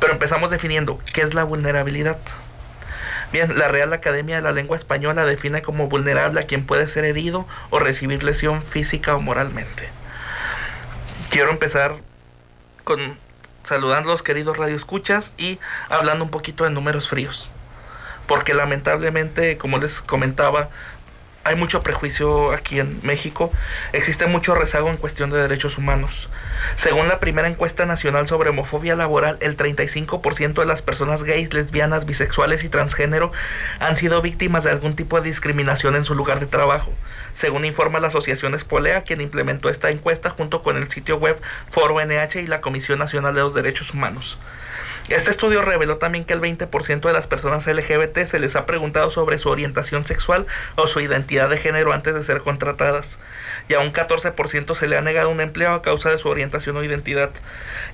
Pero 0.00 0.12
empezamos 0.12 0.50
definiendo 0.50 1.00
qué 1.12 1.22
es 1.22 1.34
la 1.34 1.44
vulnerabilidad. 1.44 2.18
Bien, 3.32 3.58
la 3.58 3.68
Real 3.68 3.92
Academia 3.92 4.36
de 4.36 4.42
la 4.42 4.52
Lengua 4.52 4.76
Española 4.76 5.24
define 5.24 5.62
como 5.62 5.88
vulnerable 5.88 6.40
a 6.40 6.46
quien 6.46 6.64
puede 6.64 6.86
ser 6.86 7.04
herido 7.04 7.46
o 7.70 7.78
recibir 7.78 8.22
lesión 8.22 8.62
física 8.62 9.14
o 9.14 9.20
moralmente. 9.20 9.90
Quiero 11.30 11.50
empezar 11.50 11.96
con 12.84 13.18
saludando 13.64 14.08
a 14.08 14.12
los 14.12 14.22
queridos 14.22 14.56
radioescuchas 14.56 15.34
y 15.36 15.58
hablando 15.90 16.24
un 16.24 16.30
poquito 16.30 16.64
de 16.64 16.70
números 16.70 17.10
fríos. 17.10 17.50
Porque 18.26 18.54
lamentablemente, 18.54 19.58
como 19.58 19.78
les 19.78 20.00
comentaba, 20.00 20.70
hay 21.44 21.54
mucho 21.54 21.82
prejuicio 21.82 22.52
aquí 22.52 22.78
en 22.78 23.00
México, 23.02 23.50
existe 23.92 24.26
mucho 24.26 24.54
rezago 24.54 24.90
en 24.90 24.96
cuestión 24.96 25.30
de 25.30 25.38
derechos 25.38 25.78
humanos. 25.78 26.28
Según 26.76 27.08
la 27.08 27.20
primera 27.20 27.48
encuesta 27.48 27.86
nacional 27.86 28.26
sobre 28.26 28.50
homofobia 28.50 28.96
laboral, 28.96 29.38
el 29.40 29.56
35% 29.56 30.60
de 30.60 30.66
las 30.66 30.82
personas 30.82 31.24
gays, 31.24 31.54
lesbianas, 31.54 32.04
bisexuales 32.04 32.64
y 32.64 32.68
transgénero 32.68 33.32
han 33.78 33.96
sido 33.96 34.20
víctimas 34.20 34.64
de 34.64 34.70
algún 34.70 34.94
tipo 34.94 35.20
de 35.20 35.28
discriminación 35.28 35.96
en 35.96 36.04
su 36.04 36.14
lugar 36.14 36.40
de 36.40 36.46
trabajo, 36.46 36.92
según 37.34 37.64
informa 37.64 38.00
la 38.00 38.08
Asociación 38.08 38.54
Espolea, 38.54 39.02
quien 39.02 39.20
implementó 39.20 39.70
esta 39.70 39.90
encuesta 39.90 40.30
junto 40.30 40.62
con 40.62 40.76
el 40.76 40.90
sitio 40.90 41.16
web 41.16 41.40
Foro 41.70 41.98
NH 42.04 42.42
y 42.42 42.46
la 42.46 42.60
Comisión 42.60 42.98
Nacional 42.98 43.34
de 43.34 43.40
los 43.40 43.54
Derechos 43.54 43.92
Humanos. 43.94 44.38
Este 45.08 45.30
estudio 45.30 45.62
reveló 45.62 45.96
también 45.96 46.26
que 46.26 46.34
el 46.34 46.42
20% 46.42 47.00
de 47.00 47.12
las 47.14 47.26
personas 47.26 47.66
LGBT 47.66 48.24
se 48.26 48.38
les 48.38 48.56
ha 48.56 48.66
preguntado 48.66 49.08
sobre 49.08 49.38
su 49.38 49.48
orientación 49.48 50.04
sexual 50.04 50.46
o 50.76 50.86
su 50.86 51.00
identidad 51.00 51.48
de 51.48 51.56
género 51.56 51.94
antes 51.94 52.12
de 52.12 52.22
ser 52.22 52.42
contratadas. 52.42 53.18
Y 53.70 53.74
a 53.74 53.80
un 53.80 53.90
14% 53.90 54.74
se 54.74 54.86
le 54.86 54.98
ha 54.98 55.00
negado 55.00 55.30
un 55.30 55.40
empleo 55.40 55.72
a 55.72 55.80
causa 55.80 56.10
de 56.10 56.18
su 56.18 56.28
orientación 56.28 56.76
o 56.76 56.84
identidad. 56.84 57.30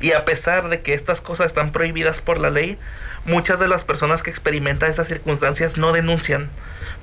Y 0.00 0.10
a 0.10 0.24
pesar 0.24 0.68
de 0.68 0.82
que 0.82 0.92
estas 0.92 1.20
cosas 1.20 1.46
están 1.46 1.70
prohibidas 1.70 2.20
por 2.20 2.38
la 2.38 2.50
ley, 2.50 2.78
muchas 3.24 3.60
de 3.60 3.68
las 3.68 3.84
personas 3.84 4.24
que 4.24 4.30
experimentan 4.30 4.90
esas 4.90 5.06
circunstancias 5.06 5.76
no 5.76 5.92
denuncian. 5.92 6.50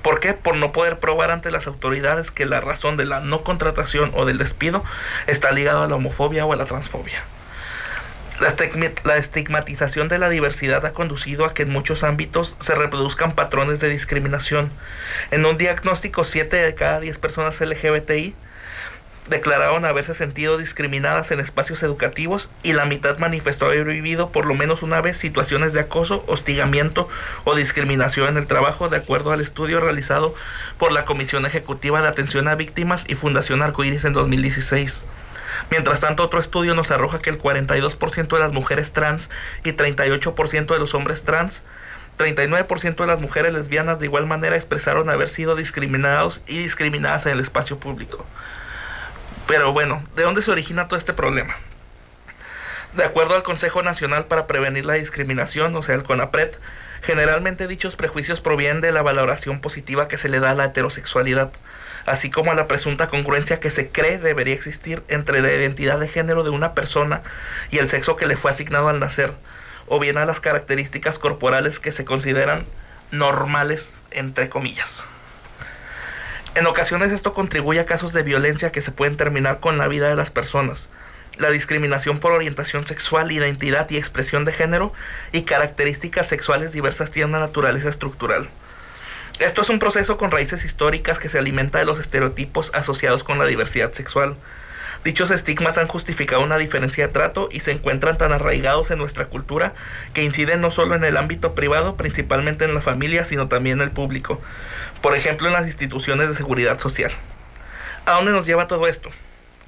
¿Por 0.02 0.20
qué? 0.20 0.34
Por 0.34 0.58
no 0.58 0.74
poder 0.74 1.00
probar 1.00 1.32
ante 1.32 1.52
las 1.52 1.68
autoridades 1.68 2.32
que 2.32 2.46
la 2.46 2.60
razón 2.60 2.98
de 2.98 3.06
la 3.06 3.22
no 3.22 3.46
contratación 3.46 4.12
o 4.14 4.26
del 4.26 4.40
despido 4.40 4.84
está 5.28 5.54
ligado 5.54 5.84
a 5.84 5.88
la 5.88 5.96
homofobia 5.96 6.46
o 6.46 6.52
a 6.52 6.58
la 6.58 6.66
transfobia. 6.66 7.24
La 9.04 9.18
estigmatización 9.18 10.08
de 10.08 10.18
la 10.18 10.28
diversidad 10.28 10.84
ha 10.88 10.94
conducido 10.94 11.46
a 11.46 11.54
que 11.54 11.62
en 11.62 11.70
muchos 11.70 12.04
ámbitos 12.04 12.56
se 12.60 12.74
reproduzcan 12.74 13.36
patrones 13.36 13.80
de 13.80 13.90
discriminación. 13.90 14.72
En 15.30 15.46
un 15.46 15.60
diagnóstico, 15.60 16.24
7 16.24 16.58
de 16.58 16.74
cada 16.74 17.00
10 17.00 17.20
personas 17.20 17.62
LGBTI 17.62 18.34
declararon 19.30 19.86
haberse 19.86 20.16
sentido 20.16 20.58
discriminadas 20.58 21.30
en 21.30 21.40
espacios 21.40 21.84
educativos 21.84 22.50
y 22.64 22.74
la 22.74 22.86
mitad 22.86 23.20
manifestó 23.20 23.68
haber 23.68 23.84
vivido 23.86 24.32
por 24.32 24.48
lo 24.48 24.56
menos 24.56 24.82
una 24.82 25.02
vez 25.02 25.18
situaciones 25.18 25.72
de 25.72 25.82
acoso, 25.82 26.24
hostigamiento 26.26 27.08
o 27.44 27.54
discriminación 27.54 28.30
en 28.30 28.38
el 28.38 28.48
trabajo, 28.48 28.90
de 28.90 28.98
acuerdo 28.98 29.32
al 29.32 29.42
estudio 29.42 29.80
realizado 29.80 30.34
por 30.80 30.92
la 30.92 31.06
Comisión 31.06 31.46
Ejecutiva 31.46 32.02
de 32.02 32.08
Atención 32.08 32.48
a 32.48 32.56
Víctimas 32.56 33.06
y 33.08 33.14
Fundación 33.14 33.62
Arcoíris 33.62 34.04
en 34.04 34.14
2016. 34.14 35.06
Mientras 35.70 36.00
tanto, 36.00 36.24
otro 36.24 36.40
estudio 36.40 36.76
nos 36.76 36.92
arroja 36.92 37.22
que 37.22 37.30
el 37.30 37.40
42% 37.40 38.28
de 38.28 38.40
las 38.40 38.52
mujeres 38.52 38.92
trans 38.92 39.30
y 39.64 39.72
38% 39.74 40.74
de 40.74 40.80
los 40.80 40.94
hombres 40.94 41.24
trans 41.24 41.64
39% 42.18 42.96
de 42.96 43.08
las 43.08 43.20
mujeres 43.20 43.54
lesbianas 43.54 44.00
de 44.00 44.06
igual 44.06 44.28
manera 44.28 44.56
expresaron 44.56 45.10
haber 45.10 45.30
sido 45.30 45.56
discriminados 45.56 46.42
y 46.46 46.60
discriminadas 46.60 47.26
en 47.26 47.34
el 47.34 47.40
espacio 47.40 47.80
público. 47.80 48.26
Pero 49.48 49.74
bueno, 49.74 50.04
¿de 50.16 50.24
dónde 50.24 50.42
se 50.42 50.52
origina 50.52 50.88
todo 50.88 50.98
este 50.98 51.14
problema? 51.14 51.56
De 52.94 53.04
acuerdo 53.04 53.36
al 53.36 53.44
Consejo 53.44 53.82
Nacional 53.82 54.26
para 54.26 54.48
Prevenir 54.48 54.86
la 54.86 54.96
Discriminación, 54.96 55.76
o 55.76 55.82
sea, 55.82 55.96
el 55.96 56.04
CONAPRED, 56.04 56.52
generalmente 57.02 57.68
dichos 57.68 57.96
prejuicios 57.96 58.42
provienen 58.42 58.82
de 58.82 58.92
la 58.92 59.02
valoración 59.02 59.62
positiva 59.62 60.08
que 60.08 60.18
se 60.18 60.30
le 60.30 60.40
da 60.40 60.52
a 60.52 60.56
la 60.56 60.66
heterosexualidad, 60.66 61.52
así 62.06 62.30
como 62.30 62.52
a 62.52 62.56
la 62.56 62.68
presunta 62.68 63.08
congruencia 63.08 63.60
que 63.60 63.70
se 63.70 63.90
cree 63.90 64.18
debería 64.18 64.54
existir 64.54 65.04
entre 65.08 65.42
la 65.42 65.52
identidad 65.52 66.00
de 66.00 66.08
género 66.08 66.44
de 66.44 66.50
una 66.50 66.74
persona 66.74 67.22
y 67.70 67.78
el 67.78 67.90
sexo 67.90 68.16
que 68.16 68.28
le 68.28 68.38
fue 68.38 68.52
asignado 68.52 68.90
al 68.90 69.00
nacer, 69.00 69.34
o 69.88 70.00
bien 70.00 70.18
a 70.18 70.26
las 70.26 70.40
características 70.40 71.20
corporales 71.20 71.80
que 71.80 71.92
se 71.92 72.06
consideran 72.06 72.66
normales, 73.12 73.94
entre 74.12 74.50
comillas. 74.50 75.04
En 76.54 76.68
ocasiones 76.68 77.12
esto 77.12 77.34
contribuye 77.34 77.80
a 77.80 77.86
casos 77.86 78.12
de 78.12 78.24
violencia 78.24 78.72
que 78.72 78.82
se 78.82 78.92
pueden 78.92 79.16
terminar 79.16 79.60
con 79.60 79.78
la 79.78 79.88
vida 79.88 80.10
de 80.10 80.16
las 80.16 80.32
personas. 80.32 80.90
La 81.38 81.50
discriminación 81.50 82.20
por 82.20 82.34
orientación 82.34 82.86
sexual, 82.86 83.32
identidad 83.32 83.90
y 83.90 83.98
expresión 83.98 84.44
de 84.44 84.52
género 84.52 84.92
y 85.32 85.44
características 85.44 86.28
sexuales 86.28 86.74
diversas 86.74 87.10
tienen 87.10 87.30
una 87.30 87.40
naturaleza 87.40 87.88
estructural. 87.88 88.50
Esto 89.40 89.62
es 89.62 89.70
un 89.70 89.80
proceso 89.80 90.18
con 90.18 90.32
raíces 90.32 90.66
históricas 90.66 91.20
que 91.20 91.30
se 91.30 91.40
alimenta 91.40 91.80
de 91.80 91.86
los 91.86 92.00
estereotipos 92.00 92.72
asociados 92.74 93.24
con 93.24 93.40
la 93.40 93.46
diversidad 93.46 93.92
sexual. 93.94 94.36
Dichos 95.04 95.32
estigmas 95.32 95.80
han 95.80 95.88
justificado 95.88 96.44
una 96.44 96.60
diferencia 96.60 97.08
de 97.08 97.14
trato 97.14 97.50
y 97.52 97.62
se 97.62 97.72
encuentran 97.72 98.20
tan 98.20 98.32
arraigados 98.34 98.92
en 98.92 99.00
nuestra 99.00 99.26
cultura 99.26 99.74
que 100.14 100.24
inciden 100.24 100.62
no 100.62 100.70
solo 100.70 100.94
en 100.94 101.04
el 101.04 101.18
ámbito 101.18 101.56
privado, 101.56 101.98
principalmente 101.98 102.66
en 102.66 102.76
la 102.76 102.82
familia, 102.82 103.26
sino 103.26 103.48
también 103.48 103.80
en 103.80 103.88
el 103.88 103.92
público. 103.92 104.40
Por 105.02 105.16
ejemplo, 105.16 105.48
en 105.48 105.54
las 105.54 105.66
instituciones 105.66 106.30
de 106.30 106.36
seguridad 106.36 106.78
social. 106.78 107.12
¿A 108.06 108.14
dónde 108.14 108.32
nos 108.32 108.46
lleva 108.46 108.68
todo 108.68 108.88
esto? 108.88 109.10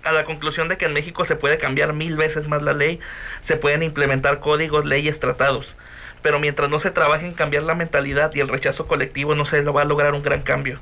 A 0.03 0.11
la 0.11 0.23
conclusión 0.23 0.67
de 0.67 0.77
que 0.77 0.85
en 0.85 0.93
México 0.93 1.25
se 1.25 1.35
puede 1.35 1.57
cambiar 1.57 1.93
mil 1.93 2.15
veces 2.15 2.47
más 2.47 2.61
la 2.61 2.73
ley, 2.73 2.99
se 3.41 3.57
pueden 3.57 3.81
implementar 3.81 4.39
códigos, 4.39 4.85
leyes, 4.85 5.19
tratados, 5.19 5.75
pero 6.23 6.39
mientras 6.39 6.69
no 6.69 6.79
se 6.79 6.89
trabaje 6.89 7.27
en 7.27 7.33
cambiar 7.33 7.63
la 7.63 7.75
mentalidad 7.75 8.31
y 8.33 8.39
el 8.39 8.47
rechazo 8.47 8.87
colectivo 8.87 9.35
no 9.35 9.45
se 9.45 9.61
va 9.61 9.83
a 9.83 9.85
lograr 9.85 10.15
un 10.15 10.23
gran 10.23 10.41
cambio. 10.41 10.79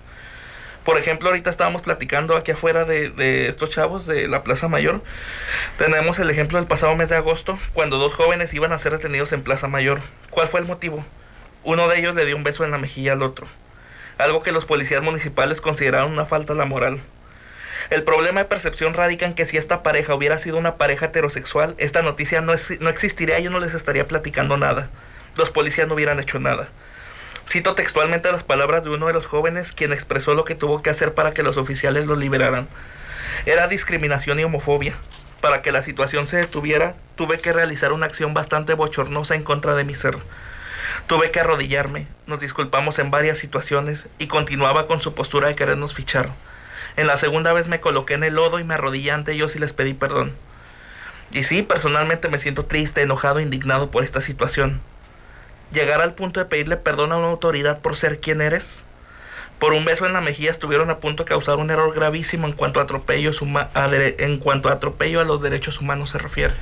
Por 0.85 0.97
ejemplo, 0.97 1.29
ahorita 1.29 1.49
estábamos 1.49 1.83
platicando 1.83 2.35
aquí 2.35 2.51
afuera 2.51 2.85
de, 2.85 3.47
estos 3.47 3.69
chavos 3.69 4.07
de 4.07 4.27
la 4.27 4.43
Plaza 4.43 4.67
Mayor. 4.67 5.03
Tenemos 5.77 6.17
el 6.17 6.29
ejemplo 6.29 6.57
del 6.57 6.67
pasado 6.67 6.95
mes 6.95 7.09
de 7.09 7.17
agosto, 7.17 7.59
cuando 7.73 7.97
dos 7.97 8.15
jóvenes 8.15 8.53
iban 8.53 8.71
a 8.71 8.77
ser 8.77 8.93
detenidos 8.93 9.31
en 9.31 9.43
Plaza 9.43 9.67
Mayor. 9.67 10.01
¿Cuál 10.31 10.47
fue 10.47 10.59
el 10.59 10.65
motivo? 10.65 11.05
Uno 11.63 11.87
de 11.87 11.99
ellos 11.99 12.15
le 12.15 12.25
dio 12.25 12.35
un 12.35 12.43
beso 12.43 12.65
en 12.65 12.71
la 12.71 12.79
mejilla 12.79 13.13
al 13.13 13.21
otro. 13.21 13.47
Algo 14.17 14.41
que 14.41 14.51
los 14.51 14.65
policías 14.65 15.03
municipales 15.03 15.61
consideraron 15.61 16.11
una 16.11 16.25
falta 16.25 16.53
a 16.53 16.55
la 16.55 16.65
moral. 16.65 16.99
El 17.91 18.03
problema 18.03 18.39
de 18.39 18.45
percepción 18.45 18.93
radica 18.93 19.25
en 19.25 19.33
que 19.33 19.45
si 19.45 19.57
esta 19.57 19.83
pareja 19.83 20.15
hubiera 20.15 20.39
sido 20.39 20.57
una 20.57 20.77
pareja 20.77 21.07
heterosexual, 21.07 21.75
esta 21.77 22.01
noticia 22.01 22.41
no, 22.41 22.53
no 22.79 22.89
existiría 22.89 23.39
y 23.39 23.43
yo 23.43 23.49
no 23.51 23.59
les 23.59 23.75
estaría 23.75 24.07
platicando 24.07 24.57
nada. 24.57 24.89
Los 25.35 25.49
policías 25.49 25.87
no 25.87 25.93
hubieran 25.93 26.19
hecho 26.19 26.39
nada. 26.39 26.69
Cito 27.49 27.75
textualmente 27.75 28.31
las 28.31 28.43
palabras 28.43 28.83
de 28.83 28.89
uno 28.89 29.07
de 29.07 29.13
los 29.13 29.25
jóvenes 29.25 29.71
quien 29.71 29.93
expresó 29.93 30.35
lo 30.35 30.45
que 30.45 30.55
tuvo 30.55 30.81
que 30.81 30.89
hacer 30.89 31.13
para 31.13 31.33
que 31.33 31.43
los 31.43 31.57
oficiales 31.57 32.05
lo 32.05 32.15
liberaran. 32.15 32.67
Era 33.45 33.67
discriminación 33.67 34.39
y 34.39 34.43
homofobia. 34.43 34.95
Para 35.39 35.61
que 35.61 35.71
la 35.71 35.81
situación 35.81 36.27
se 36.27 36.37
detuviera, 36.37 36.95
tuve 37.15 37.39
que 37.39 37.53
realizar 37.53 37.93
una 37.93 38.05
acción 38.05 38.33
bastante 38.33 38.73
bochornosa 38.73 39.35
en 39.35 39.43
contra 39.43 39.73
de 39.73 39.85
mi 39.85 39.95
ser. 39.95 40.17
Tuve 41.07 41.31
que 41.31 41.39
arrodillarme, 41.39 42.07
nos 42.27 42.41
disculpamos 42.41 42.99
en 42.99 43.09
varias 43.09 43.37
situaciones 43.37 44.07
y 44.19 44.27
continuaba 44.27 44.85
con 44.85 45.01
su 45.01 45.15
postura 45.15 45.47
de 45.47 45.55
querernos 45.55 45.93
fichar. 45.93 46.29
En 46.95 47.07
la 47.07 47.17
segunda 47.17 47.53
vez 47.53 47.67
me 47.67 47.79
coloqué 47.79 48.13
en 48.13 48.23
el 48.23 48.35
lodo 48.35 48.59
y 48.59 48.63
me 48.63 48.75
arrodillé 48.75 49.11
ante 49.11 49.31
ellos 49.31 49.55
y 49.55 49.59
les 49.59 49.73
pedí 49.73 49.93
perdón. 49.93 50.35
Y 51.31 51.43
sí, 51.43 51.63
personalmente 51.63 52.29
me 52.29 52.39
siento 52.39 52.65
triste, 52.65 53.01
enojado, 53.01 53.39
indignado 53.39 53.89
por 53.89 54.03
esta 54.03 54.21
situación 54.21 54.81
llegar 55.71 56.01
al 56.01 56.13
punto 56.13 56.39
de 56.39 56.45
pedirle 56.45 56.77
perdón 56.77 57.11
a 57.11 57.17
una 57.17 57.27
autoridad 57.27 57.79
por 57.79 57.95
ser 57.95 58.19
quien 58.19 58.41
eres. 58.41 58.83
Por 59.59 59.73
un 59.73 59.85
beso 59.85 60.05
en 60.07 60.13
la 60.13 60.21
mejilla 60.21 60.51
estuvieron 60.51 60.89
a 60.89 60.97
punto 60.97 61.23
de 61.23 61.29
causar 61.29 61.57
un 61.57 61.69
error 61.69 61.93
gravísimo 61.93 62.47
en 62.47 62.53
cuanto 62.53 62.79
a 62.79 62.83
atropello 62.83 63.29
a 65.19 65.23
los 65.23 65.41
derechos 65.41 65.79
humanos 65.79 66.09
se 66.09 66.17
refiere. 66.17 66.55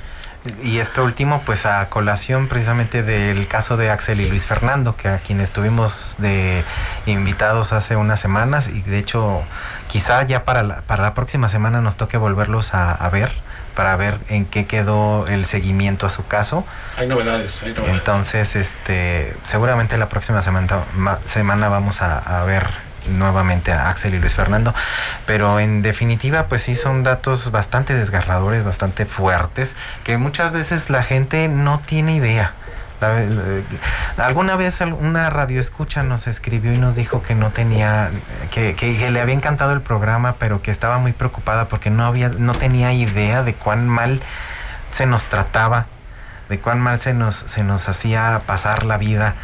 Y 0.62 0.78
esto 0.78 1.04
último, 1.04 1.42
pues 1.44 1.66
a 1.66 1.88
colación 1.90 2.48
precisamente 2.48 3.02
del 3.02 3.46
caso 3.46 3.76
de 3.76 3.90
Axel 3.90 4.20
y 4.20 4.28
Luis 4.28 4.46
Fernando, 4.46 4.96
que 4.96 5.08
a 5.08 5.18
quienes 5.18 5.50
tuvimos 5.50 6.16
de 6.18 6.62
invitados 7.04 7.72
hace 7.72 7.96
unas 7.96 8.20
semanas 8.20 8.68
y 8.68 8.80
de 8.82 8.98
hecho 8.98 9.42
quizá 9.88 10.22
ya 10.22 10.44
para 10.44 10.62
la, 10.62 10.80
para 10.82 11.02
la 11.02 11.14
próxima 11.14 11.48
semana 11.50 11.80
nos 11.82 11.96
toque 11.96 12.16
volverlos 12.16 12.72
a 12.72 13.08
ver 13.10 13.32
para 13.80 13.96
ver 13.96 14.18
en 14.28 14.44
qué 14.44 14.66
quedó 14.66 15.26
el 15.26 15.46
seguimiento 15.46 16.04
a 16.04 16.10
su 16.10 16.26
caso. 16.26 16.66
Hay 16.98 17.06
novedades, 17.06 17.62
hay 17.62 17.72
novedades. 17.72 17.94
Entonces, 17.94 18.54
este, 18.54 19.34
seguramente 19.42 19.96
la 19.96 20.10
próxima 20.10 20.42
semana, 20.42 20.82
semana 21.24 21.70
vamos 21.70 22.02
a, 22.02 22.44
ver 22.44 22.66
nuevamente 23.08 23.72
a 23.72 23.88
Axel 23.88 24.14
y 24.14 24.18
Luis 24.18 24.34
Fernando, 24.34 24.74
pero 25.24 25.60
en 25.60 25.80
definitiva 25.80 26.44
pues 26.44 26.60
sí 26.60 26.74
son 26.76 27.04
datos 27.04 27.50
bastante 27.52 27.94
desgarradores, 27.94 28.64
bastante 28.64 29.06
fuertes, 29.06 29.74
que 30.04 30.18
muchas 30.18 30.52
veces 30.52 30.90
la 30.90 31.02
gente 31.02 31.48
no 31.48 31.80
tiene 31.80 32.16
idea 32.16 32.52
alguna 34.16 34.56
vez 34.56 34.80
una 34.80 35.30
radio 35.30 35.60
escucha 35.60 36.02
nos 36.02 36.26
escribió 36.26 36.72
y 36.72 36.78
nos 36.78 36.94
dijo 36.94 37.22
que 37.22 37.34
no 37.34 37.50
tenía, 37.50 38.10
que, 38.50 39.10
le 39.10 39.20
había 39.20 39.34
encantado 39.34 39.72
el 39.72 39.80
programa, 39.80 40.36
pero 40.38 40.62
que 40.62 40.70
estaba 40.70 40.98
muy 40.98 41.12
preocupada 41.12 41.66
porque 41.66 41.90
no 41.90 42.04
había, 42.04 42.28
no 42.28 42.54
tenía 42.54 42.92
idea 42.92 43.42
de 43.42 43.54
cuán 43.54 43.88
mal 43.88 44.20
se 44.90 45.06
nos 45.06 45.24
trataba, 45.24 45.86
de 46.48 46.58
cuán 46.58 46.80
mal 46.80 47.00
se 47.00 47.14
nos, 47.14 47.34
se 47.34 47.62
nos 47.62 47.88
hacía 47.88 48.42
pasar 48.46 48.84
la 48.84 48.98
vida 48.98 49.34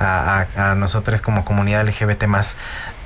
a, 0.00 0.46
a, 0.56 0.74
nosotros 0.74 1.22
como 1.22 1.44
comunidad 1.44 1.86
LGBT 1.86 2.24
más. 2.24 2.56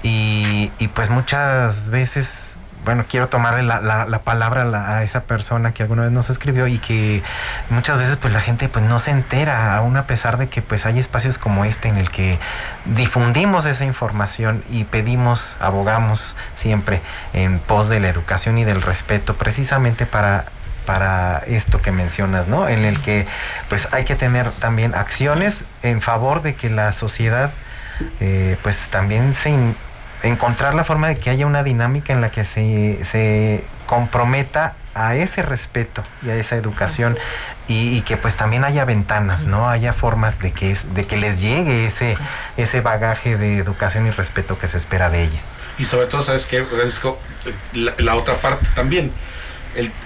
Y, 0.02 0.72
y 0.78 0.88
pues 0.88 1.10
muchas 1.10 1.90
veces 1.90 2.49
bueno, 2.84 3.04
quiero 3.08 3.28
tomarle 3.28 3.62
la, 3.62 3.80
la, 3.80 4.22
palabra 4.22 4.96
a 4.96 5.02
esa 5.02 5.22
persona 5.22 5.72
que 5.72 5.82
alguna 5.82 6.02
vez 6.02 6.12
nos 6.12 6.30
escribió 6.30 6.66
y 6.66 6.78
que 6.78 7.22
muchas 7.68 7.98
veces 7.98 8.16
pues 8.16 8.32
la 8.32 8.40
gente 8.40 8.68
pues 8.68 8.84
no 8.84 8.98
se 8.98 9.10
entera, 9.10 9.76
aún 9.76 9.96
a 9.96 10.06
pesar 10.06 10.38
de 10.38 10.48
que 10.48 10.62
pues 10.62 10.86
hay 10.86 10.98
espacios 10.98 11.38
como 11.38 11.64
este 11.64 11.88
en 11.88 11.98
el 11.98 12.10
que 12.10 12.38
difundimos 12.84 13.64
esa 13.66 13.84
información 13.84 14.62
y 14.70 14.84
pedimos, 14.84 15.56
abogamos 15.60 16.36
siempre 16.54 17.00
en 17.32 17.58
pos 17.58 17.88
de 17.88 18.00
la 18.00 18.08
educación 18.08 18.58
y 18.58 18.64
del 18.64 18.82
respeto, 18.82 19.34
precisamente 19.36 20.06
para 20.06 20.46
para 20.86 21.38
esto 21.46 21.82
que 21.82 21.92
mencionas, 21.92 22.48
¿no? 22.48 22.68
En 22.68 22.84
el 22.84 23.00
que 23.00 23.26
pues 23.68 23.88
hay 23.92 24.04
que 24.04 24.16
tener 24.16 24.50
también 24.52 24.94
acciones 24.94 25.64
en 25.82 26.00
favor 26.00 26.42
de 26.42 26.54
que 26.54 26.70
la 26.70 26.92
sociedad 26.92 27.52
eh, 28.18 28.56
pues 28.62 28.88
también 28.88 29.34
se, 29.34 29.56
encontrar 30.22 30.74
la 30.74 30.84
forma 30.84 31.08
de 31.08 31.18
que 31.18 31.30
haya 31.30 31.46
una 31.46 31.62
dinámica 31.62 32.12
en 32.12 32.20
la 32.20 32.30
que 32.30 32.44
se, 32.44 33.04
se 33.04 33.64
comprometa 33.86 34.74
a 34.94 35.16
ese 35.16 35.42
respeto 35.42 36.04
y 36.22 36.30
a 36.30 36.36
esa 36.36 36.56
educación 36.56 37.16
y, 37.68 38.00
que 38.02 38.16
pues 38.16 38.34
también 38.34 38.64
haya 38.64 38.84
ventanas, 38.84 39.44
¿no? 39.44 39.68
Haya 39.68 39.92
formas 39.92 40.40
de 40.40 40.52
que, 40.52 40.72
es, 40.72 40.92
de 40.92 41.06
que 41.06 41.16
les 41.16 41.40
llegue 41.40 41.86
ese, 41.86 42.18
ese 42.56 42.80
bagaje 42.80 43.36
de 43.36 43.58
educación 43.58 44.08
y 44.08 44.10
respeto 44.10 44.58
que 44.58 44.66
se 44.66 44.76
espera 44.76 45.08
de 45.08 45.22
ellos. 45.22 45.42
Y 45.78 45.84
sobre 45.84 46.08
todo, 46.08 46.22
¿sabes 46.22 46.46
qué, 46.46 46.66
La, 47.72 48.16
otra 48.16 48.34
parte 48.34 48.68
también. 48.74 49.12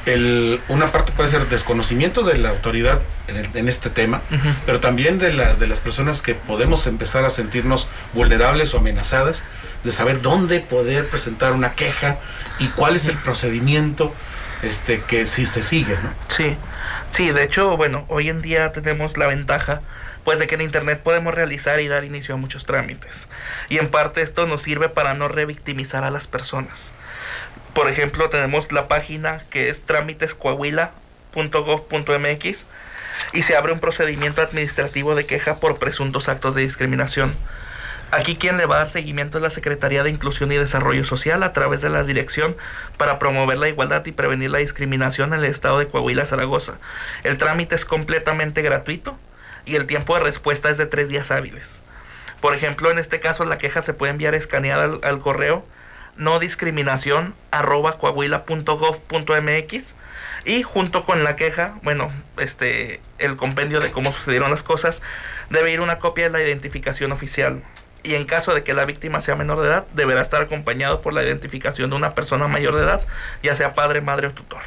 El, 0.06 0.60
una 0.68 0.88
parte 0.88 1.12
puede 1.12 1.28
ser 1.28 1.48
desconocimiento 1.48 2.22
de 2.22 2.36
la 2.36 2.50
autoridad 2.50 3.00
en, 3.28 3.68
este 3.68 3.88
tema, 3.88 4.20
pero 4.66 4.80
también 4.80 5.18
de, 5.18 5.32
la, 5.32 5.54
de 5.54 5.66
las 5.66 5.80
personas 5.80 6.20
que 6.20 6.34
podemos 6.34 6.86
empezar 6.86 7.24
a 7.24 7.30
sentirnos 7.30 7.88
vulnerables 8.12 8.74
o 8.74 8.78
amenazadas 8.78 9.42
de 9.82 9.92
saber 9.92 10.20
dónde 10.20 10.60
poder 10.60 11.08
presentar 11.08 11.52
una 11.52 11.72
queja 11.72 12.18
y 12.58 12.68
cuál 12.68 12.96
es 12.96 13.06
el 13.06 13.16
procedimiento 13.16 14.12
este 14.62 15.02
que 15.02 15.26
si 15.26 15.46
se 15.46 15.62
sigue, 15.62 15.94
¿no? 15.94 16.10
Sí, 16.28 16.56
sí, 17.10 17.30
de 17.30 17.42
hecho, 17.42 17.76
bueno, 17.76 18.04
hoy 18.08 18.28
en 18.28 18.42
día 18.42 18.72
tenemos 18.72 19.16
la 19.16 19.26
ventaja 19.26 19.82
pues 20.24 20.38
de 20.38 20.46
que 20.46 20.54
en 20.54 20.62
internet 20.62 21.00
podemos 21.02 21.34
realizar 21.34 21.80
y 21.80 21.88
dar 21.88 22.04
inicio 22.04 22.34
a 22.34 22.38
muchos 22.38 22.64
trámites. 22.64 23.28
Y 23.68 23.78
en 23.78 23.90
parte 23.90 24.22
esto 24.22 24.46
nos 24.46 24.62
sirve 24.62 24.88
para 24.88 25.14
no 25.14 25.28
revictimizar 25.28 26.02
a 26.02 26.10
las 26.10 26.26
Por 27.74 27.90
ejemplo, 27.90 28.30
tenemos 28.30 28.72
la 28.72 28.88
página 28.88 29.44
que 29.50 29.68
es 29.68 29.84
trámitescoahuila.gov.mx 29.84 32.64
y 33.32 33.42
se 33.42 33.56
abre 33.56 33.72
un 33.72 33.80
procedimiento 33.80 34.42
administrativo 34.42 35.14
de 35.14 35.24
queja 35.26 35.56
por 35.56 35.78
presuntos 35.78 36.28
actos 36.28 36.54
de 36.54 36.60
discriminación. 36.62 37.34
Aquí 38.10 38.36
quien 38.36 38.58
le 38.58 38.66
va 38.66 38.76
a 38.76 38.78
dar 38.78 38.90
seguimiento 38.90 39.38
es 39.38 39.42
la 39.42 39.50
Secretaría 39.50 40.04
de 40.04 40.10
Inclusión 40.10 40.52
y 40.52 40.56
Desarrollo 40.56 41.04
Social 41.04 41.42
a 41.42 41.52
través 41.52 41.80
de 41.80 41.88
la 41.88 42.04
Dirección 42.04 42.56
para 42.96 43.18
promover 43.18 43.58
la 43.58 43.68
igualdad 43.68 44.06
y 44.06 44.12
prevenir 44.12 44.50
la 44.50 44.58
discriminación 44.58 45.32
en 45.32 45.40
el 45.40 45.46
estado 45.46 45.80
de 45.80 45.88
Coahuila, 45.88 46.26
Zaragoza. 46.26 46.74
El 47.24 47.38
trámite 47.38 47.74
es 47.74 47.84
completamente 47.84 48.62
gratuito 48.62 49.18
y 49.66 49.74
el 49.74 49.86
tiempo 49.86 50.14
de 50.14 50.22
respuesta 50.22 50.70
es 50.70 50.78
de 50.78 50.86
tres 50.86 51.08
días 51.08 51.32
hábiles. 51.32 51.80
Por 52.40 52.54
ejemplo, 52.54 52.90
en 52.90 52.98
este 52.98 53.20
caso 53.20 53.44
la 53.44 53.58
queja 53.58 53.82
se 53.82 53.94
puede 53.94 54.12
enviar 54.12 54.34
escaneada 54.34 55.00
al, 55.02 55.18
correo 55.18 55.66
no 56.16 56.38
discriminación 56.38 57.34
arroba 57.50 57.98
coahuila.gov.mx 57.98 59.94
y 60.44 60.62
junto 60.62 61.04
con 61.04 61.24
la 61.24 61.36
queja, 61.36 61.74
bueno, 61.82 62.12
este 62.36 63.00
el 63.18 63.36
compendio 63.36 63.80
de 63.80 63.90
cómo 63.90 64.12
sucedieron 64.12 64.50
las 64.50 64.62
cosas, 64.62 65.00
debe 65.50 65.72
ir 65.72 65.80
una 65.80 65.98
copia 65.98 66.24
de 66.24 66.30
la 66.30 66.42
identificación 66.42 67.12
oficial 67.12 67.62
y 68.04 68.14
en 68.14 68.26
caso 68.26 68.54
de 68.54 68.62
que 68.62 68.74
la 68.74 68.84
víctima 68.84 69.20
sea 69.20 69.34
menor 69.34 69.62
de 69.62 69.68
edad, 69.68 69.86
deberá 69.94 70.20
estar 70.20 70.42
acompañado 70.42 71.00
por 71.00 71.14
la 71.14 71.22
identificación 71.22 71.90
de 71.90 71.96
una 71.96 72.14
persona 72.14 72.46
mayor 72.46 72.76
de 72.76 72.82
edad, 72.82 73.04
ya 73.42 73.56
sea 73.56 73.74
padre, 73.74 74.02
madre 74.02 74.26
o 74.26 74.32
tutor. 74.32 74.60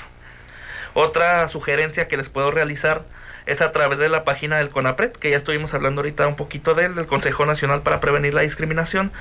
Otra 0.95 1.47
sugerencia 1.47 2.07
que 2.07 2.17
les 2.17 2.29
puedo 2.29 2.49
realizar 2.49 3.03
es 3.47 3.61
a 3.61 3.71
través 3.71 3.97
de 3.97 4.09
la 4.09 4.23
página 4.23 4.57
del 4.57 4.69
CONAPRED, 4.69 5.13
que 5.13 5.31
ya 5.31 5.37
estuvimos 5.37 5.73
hablando 5.73 6.01
ahorita 6.01 6.27
un 6.27 6.35
poquito 6.35 6.75
de 6.75 6.85
él, 6.85 6.95
del 6.95 7.07
Consejo 7.07 7.45
Nacional 7.45 7.81
para 7.81 7.99
Prevenir 7.99 8.33
la 8.33 8.41
Discriminación. 8.41 9.11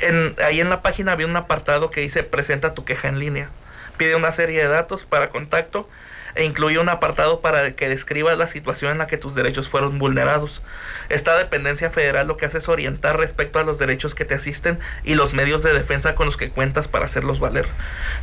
En, 0.00 0.34
ahí 0.44 0.60
en 0.60 0.70
la 0.70 0.82
página 0.82 1.12
había 1.12 1.26
un 1.26 1.36
apartado 1.36 1.90
que 1.90 2.00
dice 2.00 2.22
presenta 2.22 2.74
tu 2.74 2.84
queja 2.84 3.08
en 3.08 3.18
línea. 3.18 3.50
Pide 3.98 4.16
una 4.16 4.32
serie 4.32 4.62
de 4.62 4.68
datos 4.68 5.04
para 5.04 5.28
contacto 5.28 5.88
e 6.38 6.44
incluye 6.44 6.78
un 6.78 6.88
apartado 6.88 7.40
para 7.40 7.72
que 7.72 7.88
describa 7.88 8.34
la 8.36 8.46
situación 8.46 8.92
en 8.92 8.98
la 8.98 9.08
que 9.08 9.18
tus 9.18 9.34
derechos 9.34 9.68
fueron 9.68 9.98
vulnerados. 9.98 10.62
Esta 11.08 11.36
dependencia 11.36 11.90
federal 11.90 12.28
lo 12.28 12.36
que 12.36 12.46
hace 12.46 12.58
es 12.58 12.68
orientar 12.68 13.18
respecto 13.18 13.58
a 13.58 13.64
los 13.64 13.78
derechos 13.78 14.14
que 14.14 14.24
te 14.24 14.34
asisten 14.34 14.78
y 15.02 15.16
los 15.16 15.34
medios 15.34 15.64
de 15.64 15.72
defensa 15.72 16.14
con 16.14 16.26
los 16.26 16.36
que 16.36 16.50
cuentas 16.50 16.86
para 16.86 17.06
hacerlos 17.06 17.40
valer. 17.40 17.66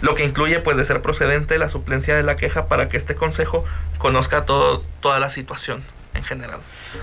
Lo 0.02 0.16
que 0.16 0.24
incluye, 0.24 0.62
pues, 0.62 0.78
de 0.78 0.86
ser 0.86 1.02
procedente 1.02 1.58
la 1.58 1.68
suplencia 1.68 2.16
de 2.16 2.24
la 2.24 2.38
queja 2.38 2.68
para 2.68 2.88
que 2.88 2.96
este 2.96 3.16
consejo 3.16 3.66
conozca 3.98 4.46
todo, 4.46 4.82
toda 5.02 5.20
la 5.20 5.30
situación 5.30 5.84
en 6.14 6.24
general. 6.24 6.60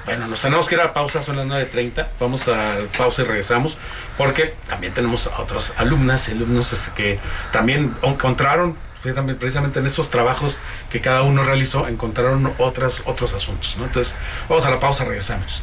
Bueno, 0.07 0.27
nos 0.27 0.41
tenemos 0.41 0.67
que 0.67 0.77
ir 0.77 0.81
a 0.81 0.95
pausa, 0.95 1.23
son 1.23 1.37
las 1.37 1.47
9.30. 1.47 2.07
Vamos 2.19 2.49
a 2.49 2.79
pausa 2.97 3.21
y 3.21 3.25
regresamos, 3.27 3.77
porque 4.17 4.55
también 4.67 4.95
tenemos 4.95 5.27
a 5.27 5.39
otros 5.43 5.75
alumnas 5.77 6.29
y 6.29 6.33
alumnos 6.33 6.73
este, 6.73 6.91
que 6.93 7.19
también 7.53 7.95
encontraron, 8.03 8.79
precisamente 9.03 9.81
en 9.81 9.87
estos 9.87 10.11
trabajos 10.11 10.59
que 10.91 11.01
cada 11.01 11.23
uno 11.23 11.43
realizó, 11.45 11.89
encontraron 11.89 12.53
otras, 12.59 13.03
otros 13.07 13.35
asuntos. 13.35 13.77
Entonces, 13.79 14.15
vamos 14.49 14.65
a 14.65 14.71
la 14.71 14.81
pausa, 14.81 15.05
regresamos. 15.05 15.63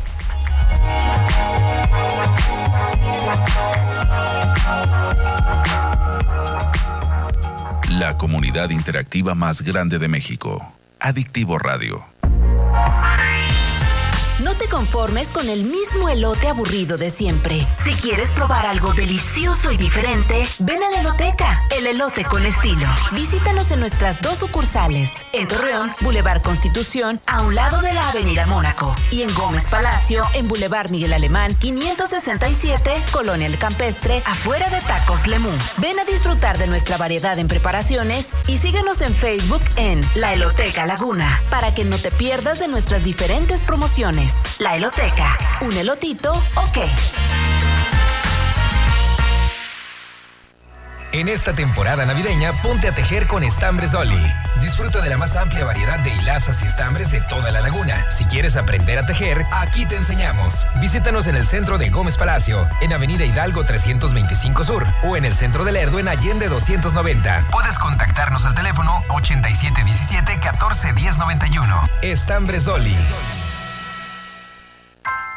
La 7.89 8.17
comunidad 8.17 8.69
interactiva 8.69 9.35
más 9.35 9.61
grande 9.61 9.99
de 9.99 10.07
México. 10.07 10.73
Adictivo 10.99 11.57
Radio. 11.57 12.18
Conformes 14.79 15.29
con 15.29 15.49
el 15.49 15.65
mismo 15.65 16.07
elote 16.07 16.47
aburrido 16.47 16.95
de 16.95 17.09
siempre. 17.09 17.67
Si 17.83 17.91
quieres 17.95 18.29
probar 18.29 18.65
algo 18.65 18.93
delicioso 18.93 19.73
y 19.73 19.75
diferente, 19.75 20.47
ven 20.59 20.81
a 20.81 20.89
la 20.89 21.01
Eloteca, 21.01 21.65
el 21.77 21.85
elote 21.85 22.23
con 22.23 22.45
estilo. 22.45 22.87
Visítanos 23.11 23.71
en 23.71 23.81
nuestras 23.81 24.21
dos 24.21 24.37
sucursales, 24.37 25.11
en 25.33 25.49
Torreón, 25.49 25.91
Boulevard 25.99 26.41
Constitución, 26.41 27.19
a 27.25 27.41
un 27.41 27.55
lado 27.55 27.81
de 27.81 27.91
la 27.91 28.07
Avenida 28.09 28.45
Mónaco, 28.45 28.95
y 29.11 29.23
en 29.23 29.33
Gómez 29.33 29.67
Palacio, 29.67 30.23
en 30.33 30.47
Boulevard 30.47 30.91
Miguel 30.91 31.11
Alemán, 31.11 31.57
567, 31.59 33.03
Colonia 33.11 33.47
El 33.47 33.57
Campestre, 33.57 34.23
afuera 34.25 34.69
de 34.69 34.79
Tacos 34.79 35.27
Lemú. 35.27 35.51
Ven 35.79 35.99
a 35.99 36.05
disfrutar 36.05 36.57
de 36.57 36.67
nuestra 36.67 36.95
variedad 36.95 37.37
en 37.37 37.49
preparaciones 37.49 38.33
y 38.47 38.59
síguenos 38.59 39.01
en 39.01 39.13
Facebook 39.13 39.61
en 39.75 39.99
La 40.15 40.31
Eloteca 40.31 40.85
Laguna, 40.85 41.43
para 41.49 41.75
que 41.75 41.83
no 41.83 41.97
te 41.97 42.11
pierdas 42.11 42.61
de 42.61 42.69
nuestras 42.69 43.03
diferentes 43.03 43.61
promociones. 43.61 44.35
La 44.59 44.68
Eloteca. 44.75 45.37
¿Un 45.61 45.73
elotito 45.73 46.31
o 46.31 46.71
qué? 46.71 46.87
En 51.11 51.27
esta 51.27 51.53
temporada 51.53 52.05
navideña, 52.05 52.51
ponte 52.61 52.87
a 52.87 52.91
tejer 52.93 53.25
con 53.25 53.43
Estambres 53.43 53.91
Dolly. 53.91 54.21
Disfruta 54.61 55.01
de 55.01 55.09
la 55.09 55.17
más 55.17 55.35
amplia 55.35 55.65
variedad 55.65 55.97
de 55.99 56.11
hilazas 56.11 56.61
y 56.61 56.65
estambres 56.65 57.09
de 57.09 57.19
toda 57.21 57.49
la 57.49 57.61
laguna. 57.61 58.05
Si 58.11 58.25
quieres 58.25 58.55
aprender 58.55 58.99
a 58.99 59.07
tejer, 59.07 59.43
aquí 59.51 59.87
te 59.87 59.95
enseñamos. 59.95 60.67
Visítanos 60.79 61.25
en 61.25 61.35
el 61.35 61.47
centro 61.47 61.79
de 61.79 61.89
Gómez 61.89 62.15
Palacio, 62.15 62.67
en 62.81 62.93
Avenida 62.93 63.25
Hidalgo 63.25 63.63
325 63.63 64.63
Sur, 64.63 64.85
o 65.03 65.17
en 65.17 65.25
el 65.25 65.33
centro 65.33 65.65
de 65.65 65.71
Lerdo 65.71 65.97
en 65.97 66.09
Allende 66.09 66.47
290. 66.47 67.47
Puedes 67.49 67.79
contactarnos 67.79 68.45
al 68.45 68.53
teléfono 68.53 69.03
8717 69.09 70.33
141091. 70.33 71.89
Estambres 72.03 72.65
Dolly. 72.65 72.95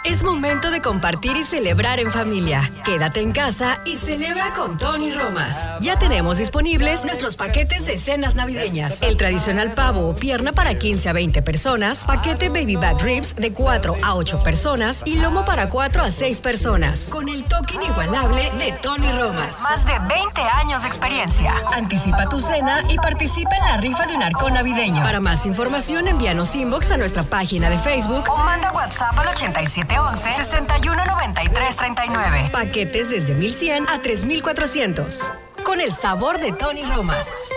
Es 0.04 0.24
momento 0.24 0.72
de 0.72 0.80
compartir 0.80 1.36
y 1.36 1.44
celebrar 1.44 2.00
en 2.00 2.10
familia. 2.10 2.72
Quédate 2.84 3.20
en 3.20 3.30
casa 3.30 3.78
y 3.84 3.96
celebra 3.96 4.52
con 4.52 4.76
Tony 4.76 5.12
Romas. 5.12 5.78
Ya 5.78 5.96
tenemos 5.96 6.38
disponibles 6.38 7.04
nuestros 7.04 7.36
paquetes 7.36 7.86
de 7.86 7.96
cenas 7.98 8.34
navideñas. 8.34 9.00
El 9.02 9.16
tradicional 9.16 9.74
pavo 9.74 10.08
o 10.08 10.14
pierna 10.14 10.52
para 10.52 10.74
15 10.74 11.08
a 11.08 11.12
20 11.12 11.42
personas, 11.42 12.04
paquete 12.04 12.48
baby 12.48 12.74
back 12.74 13.00
ribs 13.00 13.36
de 13.36 13.52
4 13.52 13.94
a 14.02 14.14
8 14.16 14.42
personas 14.42 15.02
y 15.06 15.20
lomo 15.20 15.44
para 15.44 15.68
4 15.68 16.02
a 16.02 16.10
6 16.10 16.40
personas. 16.40 17.08
Con 17.08 17.28
el 17.28 17.44
toque 17.44 17.76
inigualable 17.76 18.50
de 18.58 18.72
Tony 18.82 19.08
Romas. 19.12 19.60
Más 19.62 19.86
de 19.86 19.92
20 20.00 20.40
años 20.40 20.82
de 20.82 20.88
experiencia. 20.88 21.54
Anticipa 21.74 22.28
tu 22.28 22.40
cena 22.40 22.82
y 22.88 22.96
participa 22.96 23.56
en 23.56 23.64
la 23.66 23.76
rifa 23.76 24.06
de 24.06 24.16
un 24.16 24.24
arcón 24.24 24.54
navideño. 24.54 25.00
Para 25.04 25.20
más 25.20 25.46
información, 25.46 26.08
envíanos 26.08 26.56
inbox 26.56 26.90
a 26.90 26.96
nuestra 26.96 27.22
página 27.22 27.70
de 27.70 27.78
Facebook 27.78 28.24
o 28.28 28.36
manda 28.38 28.72
WhatsApp 28.72 29.16
al 29.16 29.28
87 29.28 29.91
11-6193-39. 29.96 32.50
Paquetes 32.50 33.10
desde 33.10 33.34
1100 33.34 33.88
a 33.88 34.00
3400. 34.00 35.32
Con 35.64 35.80
el 35.80 35.92
sabor 35.92 36.40
de 36.40 36.52
Tony 36.52 36.84
Romas. 36.84 37.48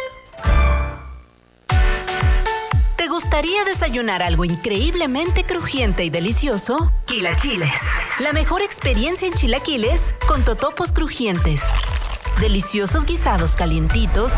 ¿Te 2.95 3.07
gustaría 3.09 3.63
desayunar 3.65 4.23
algo 4.23 4.45
increíblemente 4.45 5.43
crujiente 5.43 6.05
y 6.05 6.09
delicioso? 6.09 6.91
Quilachiles. 7.05 7.79
La 8.19 8.33
mejor 8.33 8.61
experiencia 8.61 9.27
en 9.27 9.33
chilaquiles 9.33 10.15
con 10.27 10.43
totopos 10.43 10.91
crujientes. 10.91 11.61
Deliciosos 12.39 13.05
guisados 13.05 13.55
calientitos. 13.55 14.33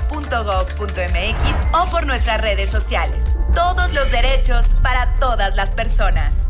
o 1.71 1.91
por 1.91 2.07
nuestras 2.07 2.41
redes 2.41 2.71
sociales. 2.71 3.25
Todos 3.53 3.93
los 3.93 4.09
derechos 4.09 4.65
para 4.81 5.13
todas 5.19 5.55
las 5.55 5.69
personas. 5.69 6.49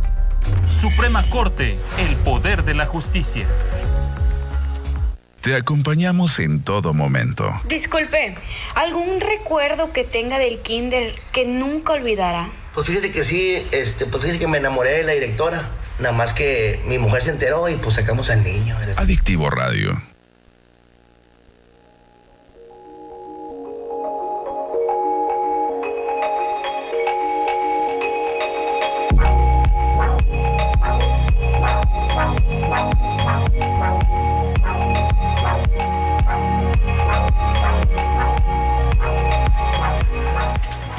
Suprema 0.65 1.23
Corte, 1.23 1.77
el 1.97 2.15
poder 2.15 2.63
de 2.63 2.73
la 2.73 2.85
justicia. 2.85 3.47
Te 5.41 5.55
acompañamos 5.55 6.39
en 6.39 6.61
todo 6.63 6.93
momento. 6.93 7.49
Disculpe, 7.67 8.35
¿algún 8.75 9.21
recuerdo 9.21 9.93
que 9.93 10.03
tenga 10.03 10.37
del 10.37 10.59
kinder 10.59 11.17
que 11.31 11.45
nunca 11.45 11.93
olvidará? 11.93 12.49
Pues 12.73 12.87
fíjese 12.87 13.11
que 13.11 13.23
sí, 13.23 13.65
este, 13.71 14.05
pues 14.05 14.21
fíjese 14.21 14.39
que 14.39 14.47
me 14.47 14.57
enamoré 14.57 14.97
de 14.97 15.03
la 15.03 15.13
directora. 15.13 15.69
Nada 15.99 16.13
más 16.13 16.33
que 16.33 16.81
mi 16.85 16.97
mujer 16.97 17.23
se 17.23 17.31
enteró 17.31 17.69
y 17.69 17.75
pues 17.75 17.95
sacamos 17.95 18.29
al 18.29 18.43
niño. 18.43 18.75
Adictivo 18.97 19.49
Radio. 19.49 20.01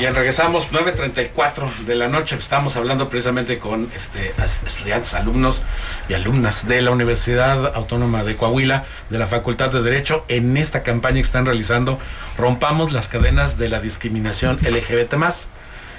Bien, 0.01 0.15
regresamos 0.15 0.73
9.34 0.73 1.85
de 1.85 1.95
la 1.95 2.09
noche. 2.09 2.35
Estamos 2.35 2.75
hablando 2.77 3.11
precisamente 3.11 3.59
con 3.59 3.93
este, 3.95 4.33
estudiantes, 4.67 5.13
alumnos 5.13 5.63
y 6.09 6.15
alumnas 6.15 6.67
de 6.67 6.81
la 6.81 6.91
Universidad 6.91 7.77
Autónoma 7.77 8.25
de 8.25 8.35
Coahuila, 8.35 8.87
de 9.11 9.19
la 9.19 9.27
Facultad 9.27 9.69
de 9.69 9.83
Derecho, 9.83 10.25
en 10.29 10.57
esta 10.57 10.83
campaña 10.83 11.17
que 11.17 11.21
están 11.21 11.45
realizando 11.45 11.99
Rompamos 12.39 12.93
las 12.93 13.09
cadenas 13.09 13.59
de 13.59 13.69
la 13.69 13.79
discriminación 13.79 14.57
LGBT. 14.63 15.17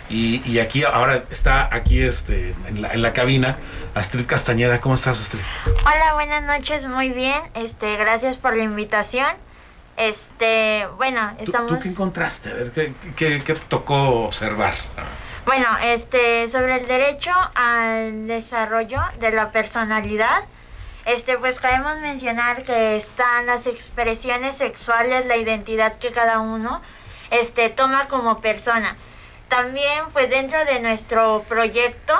Y, 0.09 0.41
y 0.49 0.57
aquí 0.57 0.83
ahora 0.83 1.25
está 1.29 1.69
aquí 1.71 2.01
este 2.01 2.55
en 2.69 2.81
la, 2.81 2.93
en 2.93 3.03
la 3.03 3.13
cabina 3.13 3.59
Astrid 3.93 4.25
Castañeda. 4.25 4.81
¿Cómo 4.81 4.95
estás, 4.95 5.21
Astrid? 5.21 5.41
Hola, 5.85 6.15
buenas 6.15 6.41
noches, 6.41 6.87
muy 6.87 7.09
bien. 7.09 7.39
Este, 7.53 7.97
gracias 7.97 8.37
por 8.37 8.57
la 8.57 8.63
invitación. 8.63 9.27
Este, 9.97 10.87
bueno, 10.97 11.33
¿Tú, 11.37 11.43
estamos 11.43 11.71
tú 11.71 11.79
qué 11.79 11.89
encontraste? 11.89 12.49
A 12.49 12.53
ver, 12.53 12.71
¿qué, 12.71 12.93
qué, 13.15 13.43
qué 13.43 13.53
tocó 13.53 14.25
observar? 14.25 14.73
Bueno, 15.45 15.67
este, 15.83 16.49
sobre 16.49 16.77
el 16.77 16.87
derecho 16.87 17.31
al 17.55 18.27
desarrollo 18.27 19.01
de 19.19 19.31
la 19.31 19.51
personalidad, 19.51 20.43
este, 21.05 21.37
pues 21.37 21.59
queremos 21.59 21.97
mencionar 21.99 22.63
que 22.63 22.95
están 22.95 23.47
las 23.47 23.65
expresiones 23.65 24.55
sexuales, 24.55 25.25
la 25.25 25.37
identidad 25.37 25.97
que 25.97 26.11
cada 26.11 26.39
uno, 26.39 26.81
este, 27.31 27.69
toma 27.69 28.05
como 28.05 28.39
persona. 28.39 28.95
También, 29.49 30.05
pues 30.13 30.29
dentro 30.29 30.63
de 30.63 30.79
nuestro 30.79 31.43
proyecto, 31.47 32.13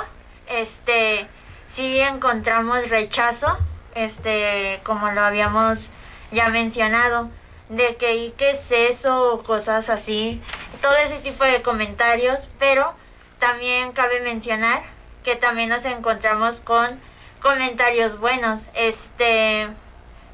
este, 0.48 1.26
sí 1.68 2.00
encontramos 2.00 2.88
rechazo, 2.88 3.56
este, 3.94 4.80
como 4.82 5.10
lo 5.12 5.20
habíamos 5.20 5.90
ya 6.32 6.48
mencionado, 6.48 7.30
de 7.72 7.96
que 7.96 8.16
y 8.16 8.30
qué 8.32 8.50
es 8.50 8.70
eso, 8.70 9.32
o 9.32 9.42
cosas 9.42 9.88
así, 9.88 10.42
todo 10.82 10.94
ese 10.96 11.18
tipo 11.18 11.42
de 11.44 11.62
comentarios, 11.62 12.48
pero 12.58 12.92
también 13.38 13.92
cabe 13.92 14.20
mencionar 14.20 14.82
que 15.24 15.36
también 15.36 15.70
nos 15.70 15.86
encontramos 15.86 16.60
con 16.60 17.00
comentarios 17.40 18.18
buenos. 18.18 18.68
Este, 18.74 19.68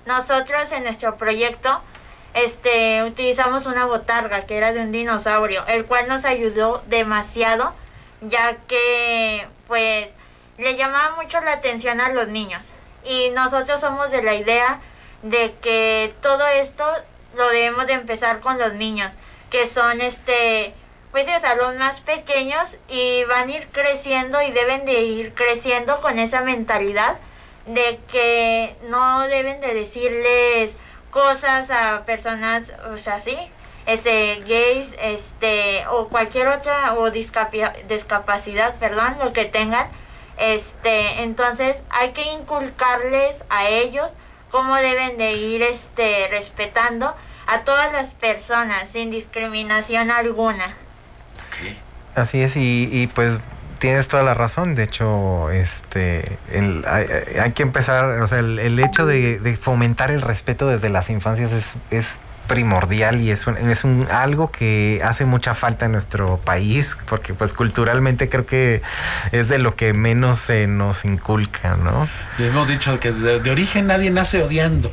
nosotros 0.05 0.72
en 0.72 0.82
nuestro 0.82 1.16
proyecto, 1.16 1.80
este, 2.34 3.05
utilizamos 3.05 3.66
una 3.66 3.84
botarga 3.84 4.41
que 4.43 4.57
era 4.57 4.72
de 4.72 4.80
un 4.80 4.91
dinosaurio, 4.91 5.64
el 5.68 5.84
cual 5.84 6.09
nos 6.09 6.24
ayudó 6.24 6.82
demasiado, 6.89 7.72
ya 8.20 8.57
que, 8.66 9.47
pues, 9.68 10.11
le 10.57 10.74
llamaba 10.76 11.14
mucho 11.14 11.41
la 11.41 11.53
atención 11.53 12.01
a 12.01 12.09
los 12.09 12.26
niños. 12.26 12.64
Y 13.05 13.30
nosotros 13.30 13.80
somos 13.80 14.11
de 14.11 14.24
la 14.24 14.34
idea 14.34 14.80
de 15.22 15.55
que 15.62 16.14
todo 16.20 16.45
esto 16.49 16.84
lo 17.37 17.49
debemos 17.51 17.87
de 17.87 17.95
empezar 17.95 18.41
con 18.41 18.59
los 18.59 18.74
niños, 18.74 19.12
que 19.51 19.66
son, 19.66 20.01
este, 20.01 20.74
pues 21.11 21.26
o 21.26 21.41
sea, 21.41 21.55
los 21.55 21.76
más 21.76 22.01
pequeños 22.01 22.76
y 22.89 23.24
van 23.24 23.49
a 23.49 23.53
ir 23.53 23.68
creciendo 23.72 24.41
y 24.43 24.51
deben 24.51 24.85
de 24.85 25.01
ir 25.03 25.35
creciendo 25.35 26.01
con 26.01 26.18
esa 26.18 26.43
mentalidad 26.43 27.16
de 27.66 27.99
que 28.11 28.76
no 28.89 29.20
deben 29.29 29.61
de 29.61 29.74
decirles 29.74 30.72
cosas 31.11 31.70
a 31.70 32.05
personas, 32.05 32.72
o 32.93 32.99
sea, 32.99 33.20
sí, 33.20 33.37
este, 33.87 34.41
gays, 34.47 34.95
este, 35.01 35.87
o 35.89 36.09
cualquier 36.09 36.49
otra, 36.49 36.95
o 36.95 37.11
discapacidad, 37.11 38.74
perdón, 38.76 39.16
lo 39.22 39.33
que 39.33 39.47
tengan, 39.47 39.89
este, 40.37 41.22
entonces 41.22 41.83
hay 41.91 42.11
que 42.11 42.22
inculcarles 42.22 43.37
a 43.49 43.68
ellos 43.68 44.12
cómo 44.51 44.76
deben 44.76 45.18
de 45.18 45.32
ir, 45.34 45.62
este, 45.62 46.28
respetando 46.30 47.14
a 47.46 47.61
todas 47.64 47.92
las 47.92 48.11
personas 48.11 48.90
sin 48.90 49.11
discriminación 49.11 50.11
alguna. 50.11 50.74
Así 52.14 52.40
es, 52.42 52.57
y, 52.57 52.88
y, 52.92 53.07
pues 53.07 53.38
tienes 53.78 54.09
toda 54.09 54.22
la 54.22 54.34
razón. 54.34 54.74
De 54.74 54.82
hecho, 54.84 55.51
este, 55.51 56.36
el- 56.53 56.84
hay, 56.86 57.07
hay 57.40 57.53
que 57.53 57.62
empezar, 57.62 58.05
o 58.20 58.26
sea, 58.26 58.40
el, 58.40 58.59
el 58.59 58.78
hecho 58.80 59.07
de, 59.07 59.38
de 59.38 59.57
fomentar 59.57 60.11
el 60.11 60.20
respeto 60.20 60.66
desde 60.68 60.88
las 60.88 61.11
infancias 61.11 61.53
es, 61.53 61.74
es 61.90 62.09
primordial 62.49 63.20
y 63.20 63.30
es, 63.30 63.46
un- 63.46 63.57
es 63.70 63.84
un, 63.84 64.09
algo 64.11 64.51
que 64.51 65.01
hace 65.05 65.24
mucha 65.24 65.55
falta 65.55 65.86
en 65.86 65.92
nuestro 65.92 66.38
país, 66.38 66.96
porque 67.09 67.34
pues 67.34 67.53
culturalmente 67.53 68.28
creo 68.28 68.44
que 68.46 68.82
es 69.30 69.49
de 69.49 69.59
lo 69.59 69.76
que 69.76 69.92
menos 69.92 70.38
se 70.40 70.66
nos 70.66 71.05
inculca, 71.05 71.76
¿no? 71.76 72.09
Y 72.38 72.44
hemos 72.44 72.66
dicho 72.66 72.99
que 72.99 73.12
de, 73.12 73.38
de 73.38 73.51
origen 73.53 73.86
nadie 73.86 74.11
nace 74.11 74.42
odiando. 74.42 74.90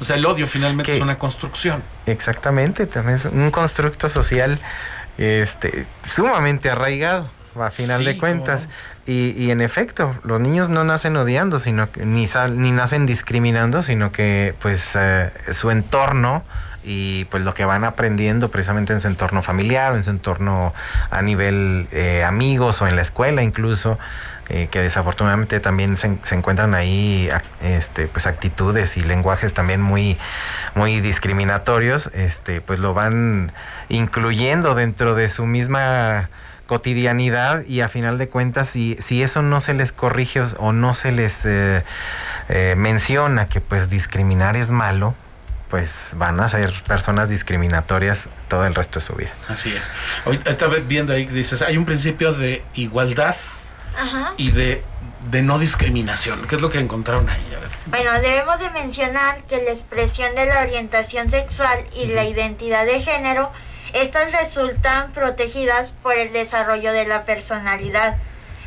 O 0.00 0.04
sea, 0.04 0.16
el 0.16 0.26
odio 0.26 0.46
finalmente 0.46 0.94
es 0.94 1.00
una 1.02 1.16
construcción. 1.16 1.82
Exactamente, 2.06 2.86
también 2.86 3.16
es 3.16 3.24
un 3.24 3.50
constructo 3.50 4.08
social 4.08 4.60
este, 5.16 5.86
sumamente 6.06 6.70
arraigado, 6.70 7.30
a 7.60 7.70
final 7.70 8.00
Sí, 8.00 8.04
de 8.04 8.18
cuentas. 8.18 8.68
Y, 9.06 9.30
y 9.30 9.50
en 9.50 9.60
efecto, 9.62 10.14
los 10.22 10.38
niños 10.38 10.68
no 10.68 10.84
nacen 10.84 11.16
odiando, 11.16 11.58
sino 11.58 11.90
que, 11.90 12.04
ni, 12.04 12.28
sal- 12.28 12.60
ni 12.60 12.70
nacen 12.70 13.06
discriminando, 13.06 13.82
sino 13.82 14.12
que 14.12 14.54
pues 14.60 14.90
eh, 14.94 15.30
su 15.52 15.70
entorno 15.70 16.44
y 16.88 17.26
pues 17.26 17.42
lo 17.42 17.52
que 17.52 17.66
van 17.66 17.84
aprendiendo 17.84 18.50
precisamente 18.50 18.94
en 18.94 19.00
su 19.00 19.08
entorno 19.08 19.42
familiar 19.42 19.94
en 19.94 20.02
su 20.02 20.10
entorno 20.10 20.72
a 21.10 21.20
nivel 21.20 21.86
eh, 21.92 22.24
amigos 22.24 22.80
o 22.80 22.86
en 22.88 22.96
la 22.96 23.02
escuela 23.02 23.42
incluso, 23.42 23.98
eh, 24.48 24.68
que 24.70 24.80
desafortunadamente 24.80 25.60
también 25.60 25.98
se, 25.98 26.18
encuentran 26.34 26.74
ahí 26.74 27.28
este, 27.62 28.08
pues 28.08 28.26
actitudes 28.26 28.96
y 28.96 29.02
lenguajes 29.02 29.52
también 29.52 29.82
muy, 29.82 30.16
muy 30.74 31.00
discriminatorios, 31.00 32.06
este, 32.14 32.62
pues 32.62 32.80
lo 32.80 32.94
van 32.94 33.52
incluyendo 33.90 34.74
dentro 34.74 35.14
de 35.14 35.28
su 35.28 35.44
misma 35.44 36.30
cotidianidad 36.66 37.64
y 37.66 37.82
a 37.82 37.88
final 37.88 38.16
de 38.16 38.28
cuentas 38.28 38.68
si, 38.68 38.96
si 39.00 39.22
eso 39.22 39.42
no 39.42 39.60
se 39.60 39.74
les 39.74 39.92
corrige 39.92 40.40
o- 40.58 40.72
no 40.72 40.94
se 40.94 41.12
les 41.12 41.44
eh, 41.44 41.84
menciona 42.76 43.46
que 43.46 43.60
pues 43.60 43.90
discriminar 43.90 44.56
es 44.56 44.70
malo, 44.70 45.14
pues 45.70 46.10
van 46.14 46.40
a 46.40 46.48
ser 46.48 46.72
personas 46.86 47.28
discriminatorias 47.28 48.28
todo 48.48 48.66
el 48.66 48.74
resto 48.74 49.00
de 49.00 49.06
su 49.06 49.14
vida. 49.14 49.30
Así 49.48 49.74
es. 49.74 49.90
Hoy 50.24 50.40
estaba 50.44 50.76
viendo 50.76 51.12
ahí 51.12 51.26
que 51.26 51.32
dices, 51.32 51.62
hay 51.62 51.76
un 51.76 51.84
principio 51.84 52.32
de 52.32 52.62
igualdad 52.74 53.36
Ajá. 53.96 54.32
y 54.36 54.50
de, 54.50 54.82
de 55.30 55.42
no 55.42 55.58
discriminación. 55.58 56.46
¿Qué 56.48 56.56
es 56.56 56.62
lo 56.62 56.70
que 56.70 56.78
encontraron 56.78 57.28
ahí? 57.28 57.54
A 57.56 57.60
ver. 57.60 57.70
Bueno, 57.86 58.12
debemos 58.20 58.58
de 58.58 58.70
mencionar 58.70 59.42
que 59.42 59.62
la 59.62 59.72
expresión 59.72 60.34
de 60.34 60.46
la 60.46 60.60
orientación 60.60 61.30
sexual 61.30 61.84
y 61.94 62.06
la 62.06 62.24
identidad 62.24 62.86
de 62.86 63.00
género, 63.02 63.52
estas 63.92 64.32
resultan 64.32 65.12
protegidas 65.12 65.92
por 66.02 66.14
el 66.14 66.32
desarrollo 66.32 66.92
de 66.92 67.06
la 67.06 67.24
personalidad. 67.24 68.16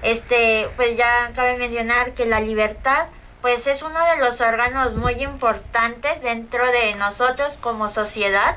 Este, 0.01 0.67
pues 0.75 0.97
ya 0.97 1.31
cabe 1.35 1.57
mencionar 1.57 2.13
que 2.13 2.25
la 2.25 2.39
libertad, 2.39 3.05
pues 3.41 3.67
es 3.67 3.81
uno 3.81 3.99
de 4.05 4.17
los 4.17 4.39
órganos 4.41 4.95
muy 4.95 5.13
importantes 5.23 6.21
dentro 6.21 6.65
de 6.71 6.95
nosotros 6.95 7.57
como 7.57 7.89
sociedad. 7.89 8.55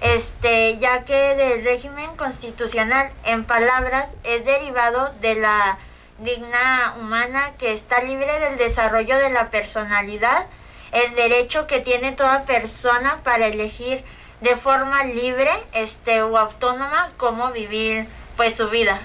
Este, 0.00 0.76
ya 0.78 1.04
que 1.04 1.34
del 1.34 1.64
régimen 1.64 2.16
constitucional, 2.16 3.10
en 3.24 3.44
palabras, 3.44 4.08
es 4.24 4.44
derivado 4.44 5.14
de 5.20 5.36
la 5.36 5.78
digna 6.18 6.94
humana 6.98 7.52
que 7.58 7.72
está 7.72 8.02
libre 8.02 8.38
del 8.40 8.58
desarrollo 8.58 9.16
de 9.16 9.30
la 9.30 9.50
personalidad, 9.50 10.46
el 10.92 11.14
derecho 11.14 11.66
que 11.66 11.80
tiene 11.80 12.12
toda 12.12 12.44
persona 12.44 13.20
para 13.22 13.46
elegir 13.46 14.04
de 14.40 14.56
forma 14.56 15.04
libre 15.04 15.50
este 15.72 16.22
o 16.22 16.36
autónoma 16.36 17.10
cómo 17.16 17.52
vivir 17.52 18.06
pues 18.36 18.56
su 18.56 18.68
vida. 18.68 19.00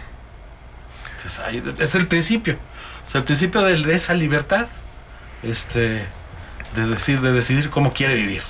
Es 1.79 1.95
el 1.95 2.07
principio. 2.07 2.57
Es 3.07 3.15
el 3.15 3.23
principio 3.23 3.61
de 3.61 3.93
esa 3.93 4.13
libertad. 4.13 4.67
Este, 5.43 6.03
de 6.75 6.85
decir, 6.87 7.21
de 7.21 7.31
decidir 7.33 7.69
cómo 7.69 7.93
quiere 7.93 8.15
vivir. 8.15 8.43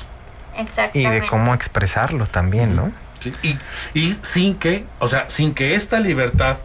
Y 0.57 0.61
Exactamente. 0.61 1.21
de 1.21 1.27
cómo 1.27 1.53
expresarlo 1.53 2.25
también, 2.27 2.75
¿no? 2.75 2.91
Sí, 3.19 3.33
Y, 3.43 3.57
y 3.99 4.17
sin 4.21 4.55
que, 4.55 4.85
o 4.99 5.07
sea, 5.07 5.29
sin 5.29 5.53
que 5.53 5.75
esta 5.75 5.99
libertad 5.99 6.57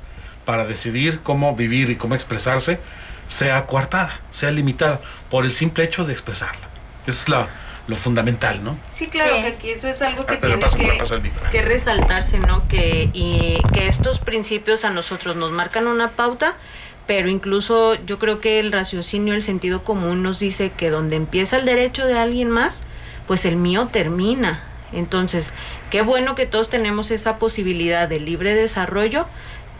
para 0.44 0.64
decidir 0.64 1.20
cómo 1.22 1.54
vivir 1.54 1.90
y 1.90 1.96
cómo 1.96 2.14
expresarse 2.14 2.80
sea 3.28 3.66
coartada, 3.66 4.20
sea 4.30 4.50
limitada 4.50 5.00
por 5.30 5.44
el 5.44 5.50
simple 5.50 5.84
hecho 5.84 6.04
de 6.04 6.12
expresarla. 6.12 6.68
Eso 7.06 7.22
es 7.22 7.28
la- 7.28 7.48
lo 7.88 7.94
fundamental, 7.94 8.64
¿no? 8.64 8.76
Sí, 8.92 9.06
claro, 9.06 9.36
Sí. 9.36 9.42
que 9.42 9.48
aquí 9.48 9.70
eso 9.70 9.86
es 9.88 10.02
algo 10.02 10.26
que 10.26 10.34
Ah, 10.34 10.40
tiene 10.40 10.58
que, 11.22 11.30
que 11.52 11.62
resaltarse, 11.62 12.40
¿no? 12.40 12.66
Que, 12.66 13.10
y, 13.12 13.58
que 13.72 13.86
estos 13.86 14.18
principios 14.18 14.84
a 14.84 14.90
nosotros 14.90 15.36
nos 15.36 15.52
marcan 15.52 15.86
una 15.86 16.08
pauta, 16.10 16.54
pero 17.06 17.28
incluso 17.28 17.94
yo 18.04 18.18
creo 18.18 18.40
que 18.40 18.58
el 18.58 18.72
raciocinio, 18.72 19.34
el 19.34 19.42
sentido 19.42 19.84
común 19.84 20.22
nos 20.22 20.38
dice 20.38 20.70
que 20.70 20.90
donde 20.90 21.16
empieza 21.16 21.56
el 21.56 21.64
derecho 21.64 22.06
de 22.06 22.18
alguien 22.18 22.50
más, 22.50 22.82
pues 23.26 23.44
el 23.44 23.56
mío 23.56 23.88
termina. 23.90 24.62
Entonces, 24.92 25.52
qué 25.90 26.02
bueno 26.02 26.34
que 26.34 26.46
todos 26.46 26.70
tenemos 26.70 27.10
esa 27.10 27.38
posibilidad 27.38 28.08
de 28.08 28.20
libre 28.20 28.54
desarrollo, 28.54 29.26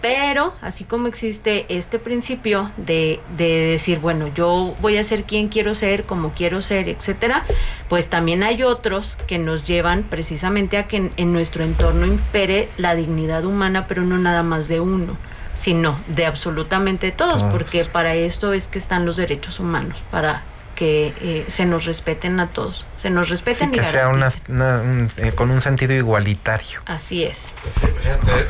pero 0.03 0.55
así 0.61 0.85
como 0.85 1.09
existe 1.09 1.65
este 1.69 1.99
principio 1.99 2.71
de, 2.77 3.19
de 3.37 3.49
decir, 3.49 3.99
bueno, 3.99 4.29
yo 4.29 4.77
voy 4.81 4.99
a 4.99 5.05
ser 5.05 5.25
quien 5.25 5.49
quiero 5.49 5.75
ser, 5.75 6.05
como 6.05 6.33
quiero 6.33 6.61
ser, 6.61 6.89
etcétera, 6.89 7.45
pues 7.89 8.09
también 8.09 8.43
hay 8.43 8.63
otros 8.63 9.17
que 9.27 9.39
nos 9.39 9.67
llevan 9.67 10.03
precisamente 10.05 10.77
a 10.77 10.87
que 10.87 10.99
en, 10.99 11.13
en 11.17 11.33
nuestro 11.33 11.65
entorno 11.65 12.07
impere 12.07 12.69
la 12.77 12.95
dignidad 12.95 13.45
humana, 13.45 13.87
pero 13.89 14.03
no 14.03 14.19
nada 14.19 14.43
más 14.43 14.69
de 14.69 14.81
uno, 14.81 15.17
sino 15.57 15.99
de 16.07 16.27
absolutamente 16.27 17.11
todos, 17.11 17.41
Todos. 17.41 17.53
porque 17.53 17.85
para 17.87 18.15
esto 18.15 18.53
es 18.53 18.69
que 18.69 18.79
están 18.79 19.05
los 19.07 19.17
derechos 19.17 19.59
humanos, 19.59 19.99
para 20.13 20.43
que 20.77 21.15
eh, 21.23 21.47
se 21.49 21.65
nos 21.65 21.87
respeten 21.87 22.39
a 22.39 22.49
todos, 22.49 22.85
se 22.95 23.09
nos 23.09 23.31
respeten 23.31 23.71
sí, 23.71 23.77
y 23.77 23.79
que 23.81 23.85
sea 23.87 24.09
una, 24.09 24.27
garanticen. 24.29 24.55
una- 24.55 24.81
un- 24.83 25.11
eh, 25.17 25.33
con 25.35 25.51
un 25.51 25.63
sentido 25.63 25.95
igualitario. 25.95 26.83
Así 26.85 27.25
es. 27.25 27.47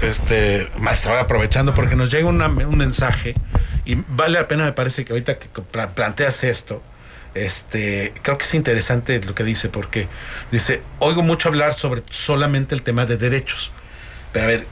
Este, 0.03 0.69
maestro, 0.79 1.13
ahora 1.13 1.23
aprovechando 1.23 1.73
porque 1.75 1.95
nos 1.97 2.11
llega 2.11 2.27
una- 2.29 2.49
un 2.49 2.77
mensaje 2.77 3.35
y 3.85 3.95
vale 4.09 4.39
la 4.41 4.49
pena, 4.49 4.65
me 4.65 4.73
parece 4.73 5.05
que 5.05 5.13
ahorita 5.13 5.39
que 5.39 5.47
pla- 5.63 5.91
planteas 5.91 6.43
esto, 6.45 6.83
este, 7.35 8.13
creo 8.23 8.39
que 8.39 8.45
es 8.45 8.55
interesante 8.55 9.21
lo 9.23 9.35
que 9.35 9.45
dice 9.45 9.69
porque 9.69 10.09
dice, 10.51 10.83
oigo 10.99 11.23
mucho 11.23 11.49
hablar 11.49 11.75
sobre 11.75 12.03
solamente 12.11 12.75
el 12.75 12.83
tema 12.83 13.07
de 13.07 13.17
derechos, 13.17 13.71
pero 14.33 14.45
a 14.47 14.49
ver, 14.49 14.67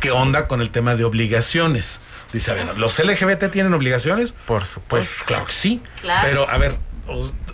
¿qué 0.00 0.10
onda 0.10 0.46
con 0.48 0.60
el 0.60 0.70
tema 0.70 0.94
de 0.94 1.04
obligaciones? 1.04 2.00
Dice, 2.32 2.50
a 2.50 2.54
ver, 2.54 2.76
¿los 2.78 2.98
LGBT 2.98 3.50
tienen 3.50 3.72
obligaciones? 3.74 4.32
Por 4.32 4.58
Pues 4.60 4.68
supuesto. 4.70 5.24
claro 5.26 5.46
que 5.46 5.52
sí, 5.52 5.80
Claro. 6.00 6.26
pero 6.28 6.48
a 6.50 6.58
ver, 6.58 6.74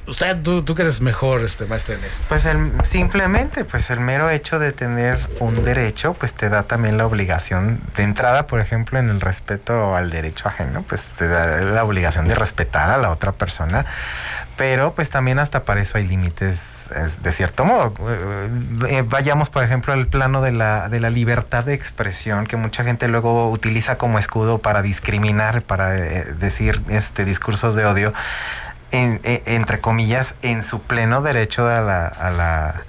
usted, 0.07 0.43
tú, 0.43 0.63
tú 0.63 0.75
que 0.75 0.83
eres 0.83 1.01
mejor, 1.01 1.43
este, 1.43 1.67
maestra 1.67 1.95
en 1.95 2.05
esto. 2.05 2.25
Pues 2.29 2.45
el- 2.45 2.73
simplemente, 2.85 3.65
pues 3.65 3.91
el 3.91 4.01
mero 4.01 4.31
hecho 4.31 4.59
de 4.59 4.73
tener 4.73 5.19
un 5.41 5.65
derecho, 5.65 6.15
pues 6.15 6.33
te 6.33 6.49
da 6.49 6.65
también 6.65 6.97
la 6.99 7.07
obligación 7.07 7.81
de 7.97 8.03
entrada, 8.03 8.47
por 8.47 8.61
ejemplo, 8.61 8.99
en 8.99 9.09
el 9.11 9.21
respeto 9.21 9.97
al 9.97 10.11
derecho 10.11 10.49
ajeno, 10.49 10.83
pues 10.83 11.05
te 11.19 11.29
da 11.29 11.61
la 11.61 11.85
obligación 11.85 12.29
de 12.29 12.35
respetar 12.35 12.91
a 12.91 12.99
la 12.99 13.11
otra 13.11 13.33
persona, 13.33 13.87
pero 14.57 14.95
pues 14.95 15.11
también 15.11 15.39
hasta 15.39 15.65
para 15.65 15.81
eso 15.81 15.99
hay 15.99 16.07
límites 16.07 16.59
es- 16.95 17.23
de 17.23 17.33
cierto 17.33 17.65
modo. 17.65 17.95
Eh, 18.11 18.49
eh, 18.91 19.05
vayamos, 19.07 19.49
por 19.49 19.65
ejemplo, 19.65 19.95
al 19.95 20.09
plano 20.09 20.43
de 20.43 20.53
la, 20.53 20.91
de 20.91 21.01
la 21.01 21.09
libertad 21.09 21.65
de 21.65 21.73
expresión, 21.73 22.47
que 22.47 22.57
mucha 22.57 22.85
gente 22.85 23.09
luego 23.09 23.51
utiliza 23.51 23.97
como 23.97 24.19
escudo 24.19 24.59
para 24.59 24.83
discriminar, 24.83 25.63
para 25.63 25.97
eh, 25.97 26.25
decir 26.39 26.83
este 26.91 27.25
discursos 27.25 27.75
de 27.77 27.87
odio 27.87 28.13
en- 28.93 29.21
e- 29.25 29.43
entre 29.47 29.81
comillas, 29.81 30.35
en 30.43 30.63
su 30.63 30.81
pleno 30.83 31.23
derecho 31.23 31.67
a 31.69 31.81
la, 31.81 32.83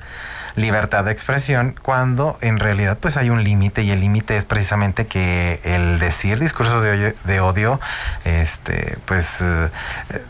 libertad 0.56 1.04
de 1.06 1.12
expresión, 1.12 1.76
cuando 1.82 2.38
en 2.42 2.60
realidad 2.60 3.00
pues 3.02 3.18
hay 3.18 3.32
un 3.32 3.44
límite 3.44 3.82
y 3.82 3.90
el 3.90 4.02
límite 4.02 4.38
es 4.38 4.46
precisamente 4.46 5.08
que 5.08 5.60
el 5.64 5.98
decir 5.98 6.40
discursos 6.40 6.84
de, 6.84 7.40
odio, 7.40 7.80
este, 8.24 9.00
pues 9.06 9.42
eh, 9.42 9.70
eh, 10.12 10.22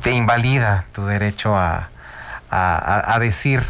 te 0.00 0.12
invalida 0.12 0.86
tu 0.92 1.04
derecho 1.04 1.54
a- 1.54 1.90
a 2.50 3.18
decir 3.18 3.62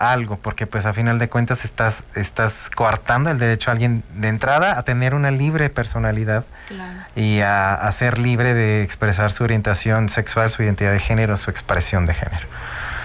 algo, 0.00 0.38
porque 0.38 0.66
pues 0.66 0.86
a 0.86 0.92
final 0.92 1.18
de 1.18 1.28
cuentas 1.28 1.64
estás, 1.64 2.02
estás 2.16 2.54
coartando 2.74 3.30
el 3.30 3.38
derecho 3.38 3.70
a 3.70 3.72
alguien 3.72 4.02
de 4.14 4.28
entrada 4.28 4.78
a 4.78 4.82
tener 4.82 5.14
una 5.14 5.30
libre 5.30 5.70
personalidad 5.70 6.44
Claro. 6.68 7.00
y 7.14 7.40
a, 7.40 7.74
a 7.74 7.92
ser 7.92 8.18
libre 8.18 8.54
de 8.54 8.82
expresar 8.82 9.30
su 9.32 9.44
orientación 9.44 10.08
sexual, 10.08 10.50
su 10.50 10.62
identidad 10.62 10.92
de 10.92 11.00
género, 11.00 11.36
su 11.36 11.50
expresión 11.50 12.06
de 12.06 12.14
género. 12.14 12.46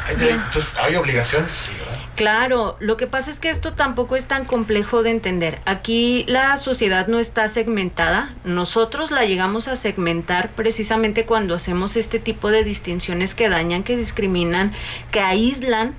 ¿Hay, 0.08 0.16
derechos- 0.18 0.76
¿hay 0.80 0.96
obligaciones? 0.96 1.52
Sí, 1.52 1.72
¿verdad? 1.80 1.96
Claro, 2.16 2.78
lo 2.80 2.96
que 2.96 3.08
pasa 3.08 3.32
es 3.32 3.40
que 3.40 3.50
esto 3.50 3.74
tampoco 3.74 4.16
es 4.16 4.26
tan 4.28 4.46
complejo 4.46 5.02
de 5.04 5.10
entender. 5.10 5.60
Aquí 5.66 6.24
la 6.28 6.58
sociedad 6.60 7.08
no 7.08 7.20
está 7.20 7.50
segmentada. 7.50 8.30
Nosotros 8.46 9.10
la 9.12 9.26
llegamos 9.26 9.68
a 9.68 9.76
segmentar 9.76 10.50
precisamente 10.52 11.26
cuando 11.26 11.56
hacemos 11.56 11.96
este 11.98 12.20
tipo 12.20 12.52
de 12.52 12.64
distinciones 12.64 13.34
que 13.34 13.50
dañan, 13.50 13.82
que 13.84 13.98
discriminan, 13.98 14.72
que 15.12 15.20
aíslan 15.22 15.96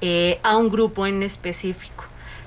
eh, 0.00 0.38
a 0.42 0.56
un 0.56 0.70
grupo 0.70 1.06
en 1.06 1.22
específico. 1.22 2.04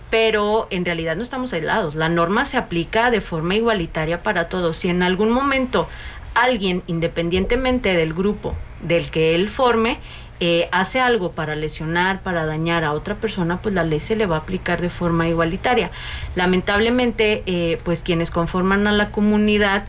Pero 0.10 0.68
en 0.70 0.86
realidad 0.86 1.16
no 1.16 1.24
estamos 1.24 1.54
aislados. 1.54 1.96
La 1.96 2.10
norma 2.10 2.46
se 2.46 2.58
aplica 2.58 3.10
de 3.10 3.22
forma 3.22 3.56
igualitaria 3.56 4.22
para 4.22 4.48
todos. 4.48 4.78
Si 4.78 4.90
en 4.90 5.02
algún 5.02 5.32
momento 5.32 5.88
alguien, 6.36 6.84
independientemente 6.88 7.96
del 7.96 8.14
grupo 8.14 8.56
del 8.82 9.10
que 9.10 9.34
él 9.34 9.50
forme, 9.50 10.00
eh, 10.40 10.68
hace 10.72 11.00
algo 11.00 11.32
para 11.32 11.56
lesionar, 11.56 12.22
para 12.22 12.46
dañar 12.46 12.84
a 12.84 12.94
otra 12.94 13.16
persona, 13.16 13.62
pues 13.62 13.74
la 13.74 13.86
ley 13.86 14.00
se 14.00 14.16
le 14.16 14.26
va 14.26 14.36
a 14.36 14.40
aplicar 14.40 14.82
de 14.82 14.90
forma 14.90 15.28
igualitaria. 15.28 15.90
Lamentablemente, 16.36 17.44
eh, 17.46 17.80
pues 17.84 18.02
quienes 18.02 18.30
conforman 18.30 18.86
a 18.88 18.92
la 18.92 19.10
comunidad, 19.10 19.86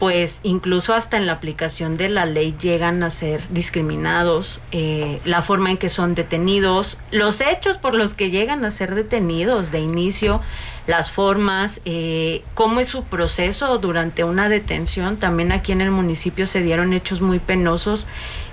pues 0.00 0.40
incluso 0.44 0.94
hasta 0.94 1.18
en 1.18 1.26
la 1.26 1.32
aplicación 1.32 1.98
de 1.98 2.08
la 2.08 2.24
ley 2.24 2.56
llegan 2.58 3.02
a 3.02 3.10
ser 3.10 3.42
discriminados, 3.50 4.58
eh, 4.72 5.20
la 5.26 5.42
forma 5.42 5.70
en 5.70 5.76
que 5.76 5.90
son 5.90 6.14
detenidos, 6.14 6.96
los 7.10 7.42
hechos 7.42 7.76
por 7.76 7.94
los 7.94 8.14
que 8.14 8.30
llegan 8.30 8.64
a 8.64 8.70
ser 8.70 8.94
detenidos 8.94 9.70
de 9.72 9.80
inicio, 9.80 10.40
las 10.86 11.10
formas, 11.10 11.82
eh, 11.84 12.42
cómo 12.54 12.80
es 12.80 12.88
su 12.88 13.04
proceso 13.04 13.76
durante 13.76 14.24
una 14.24 14.48
detención. 14.48 15.18
También 15.18 15.52
aquí 15.52 15.72
en 15.72 15.82
el 15.82 15.90
municipio 15.90 16.46
se 16.46 16.62
dieron 16.62 16.94
hechos 16.94 17.20
muy 17.20 17.38
penosos 17.38 18.06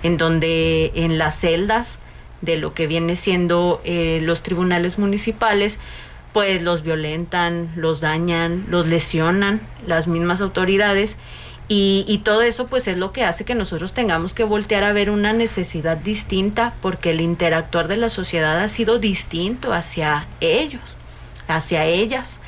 en 0.04 0.18
donde 0.18 0.92
en 0.96 1.18
las 1.18 1.40
celdas 1.40 1.98
de 2.42 2.58
lo 2.58 2.74
que 2.74 2.88
viene 2.88 3.16
siendo 3.16 3.82
eh, 3.86 4.20
los 4.22 4.44
tribunales 4.44 5.00
municipales, 5.00 5.80
pues 6.38 6.62
los 6.62 6.84
violentan, 6.84 7.72
los 7.76 8.00
dañan, 8.00 8.68
los 8.70 8.86
lesionan 8.86 9.60
las 9.88 10.08
mismas 10.08 10.40
autoridades 10.40 11.18
y, 11.68 12.06
y 12.08 12.20
todo 12.20 12.44
eso 12.44 12.68
pues 12.68 12.88
es 12.88 12.96
lo 12.96 13.12
que 13.12 13.24
hace 13.24 13.44
que 13.44 13.56
nosotros 13.56 13.92
tengamos 13.94 14.36
que 14.36 14.44
voltear 14.44 14.84
a 14.84 14.94
ver 14.94 15.10
una 15.10 15.34
necesidad 15.34 15.98
distinta 15.98 16.76
porque 16.80 17.10
el 17.10 17.22
interactuar 17.22 17.88
de 17.88 17.98
la 17.98 18.10
sociedad 18.10 18.60
ha 18.60 18.70
sido 18.70 19.00
distinto 19.00 19.74
hacia 19.74 20.28
ellos, 20.40 20.84
hacia 21.48 21.86
ellas, 21.86 22.40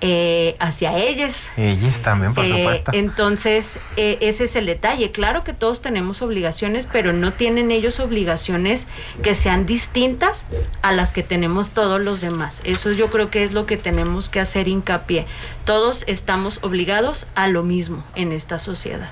eh, 0.00 0.56
hacia 0.60 0.96
ellas. 0.96 1.50
Ellos 1.56 1.96
también, 2.02 2.34
por 2.34 2.44
Eh, 2.44 2.58
supuesto. 2.58 2.90
entonces, 2.94 3.78
eh, 3.96 4.18
ese 4.20 4.44
es 4.44 4.54
el 4.56 4.66
detalle. 4.66 5.10
Claro 5.10 5.42
que 5.44 5.52
todos 5.52 5.82
tenemos 5.82 6.22
obligaciones, 6.22 6.86
pero 6.90 7.12
no 7.12 7.32
tienen 7.32 7.70
ellos 7.70 7.98
obligaciones 8.00 8.86
que 9.22 9.34
sean 9.34 9.66
distintas 9.66 10.44
a 10.82 10.92
las 10.92 11.10
que 11.12 11.22
tenemos 11.22 11.70
todos 11.70 12.00
los 12.00 12.20
demás. 12.20 12.60
Eso 12.64 12.92
yo 12.92 13.10
creo 13.10 13.30
que 13.30 13.42
es 13.44 13.52
lo 13.52 13.66
que 13.66 13.76
tenemos 13.76 14.28
que 14.28 14.40
hacer 14.40 14.68
hincapié. 14.68 15.26
Todos 15.64 16.04
estamos 16.06 16.60
obligados 16.62 17.26
a 17.34 17.48
lo 17.48 17.62
mismo 17.64 18.04
en 18.14 18.32
esta 18.32 18.58
sociedad. 18.58 19.10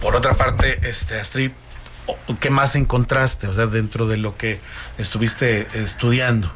Por 0.00 0.16
otra 0.16 0.34
parte, 0.34 0.78
este 0.86 1.18
Astrid, 1.18 1.52
¿qué 2.40 2.50
más 2.50 2.76
encontraste? 2.76 3.46
O 3.46 3.54
sea, 3.54 3.66
dentro 3.66 4.06
de 4.06 4.18
lo 4.18 4.36
que 4.36 4.60
estuviste 4.98 5.66
estudiando. 5.74 6.52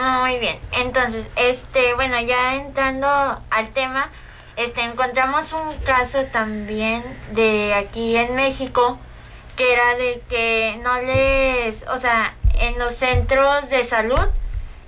Muy 0.00 0.38
bien, 0.38 0.58
entonces, 0.72 1.26
este, 1.36 1.92
bueno, 1.94 2.18
ya 2.20 2.54
entrando 2.54 3.06
al 3.50 3.68
tema, 3.74 4.08
este, 4.56 4.80
encontramos 4.82 5.52
un 5.52 5.76
caso 5.84 6.24
también 6.32 7.02
de 7.32 7.74
aquí 7.74 8.16
en 8.16 8.34
México, 8.34 8.98
que 9.56 9.72
era 9.72 9.94
de 9.96 10.22
que 10.30 10.78
no 10.82 11.00
les, 11.02 11.84
o 11.88 11.98
sea, 11.98 12.34
en 12.54 12.78
los 12.78 12.94
centros 12.94 13.68
de 13.68 13.84
salud, 13.84 14.26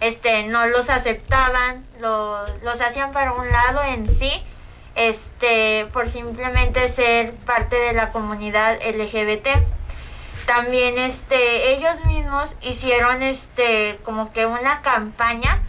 este, 0.01 0.45
no 0.45 0.67
los 0.67 0.89
aceptaban, 0.89 1.85
lo- 2.01 2.47
los 2.63 2.81
hacían 2.81 3.13
para 3.13 3.33
un 3.33 3.51
lado 3.51 3.83
en 3.83 4.09
sí, 4.09 4.33
este, 4.95 5.87
por 5.93 6.09
simplemente 6.09 6.89
ser 6.89 7.33
parte 7.35 7.77
de 7.77 7.93
la 7.93 8.11
comunidad 8.13 8.79
LGBT 8.83 9.49
también 10.47 10.99
este 10.99 11.73
ellos 11.75 12.05
mismos 12.07 12.55
hicieron 12.61 13.23
este 13.23 13.99
como 14.05 14.33
que 14.33 14.47
una 14.47 14.83
campaña 14.83 15.61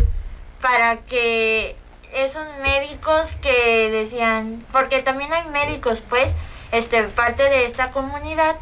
para 0.62 0.98
que 0.98 1.76
esos 2.14 2.46
médicos 2.62 3.34
que 3.42 3.90
decían 3.92 4.64
porque 4.72 5.02
también 5.02 5.32
hay 5.34 5.48
médicos 5.50 6.04
pues 6.08 6.32
este 6.72 7.04
parte 7.04 7.44
de 7.44 7.66
esta 7.66 7.92
comunidad 7.92 8.56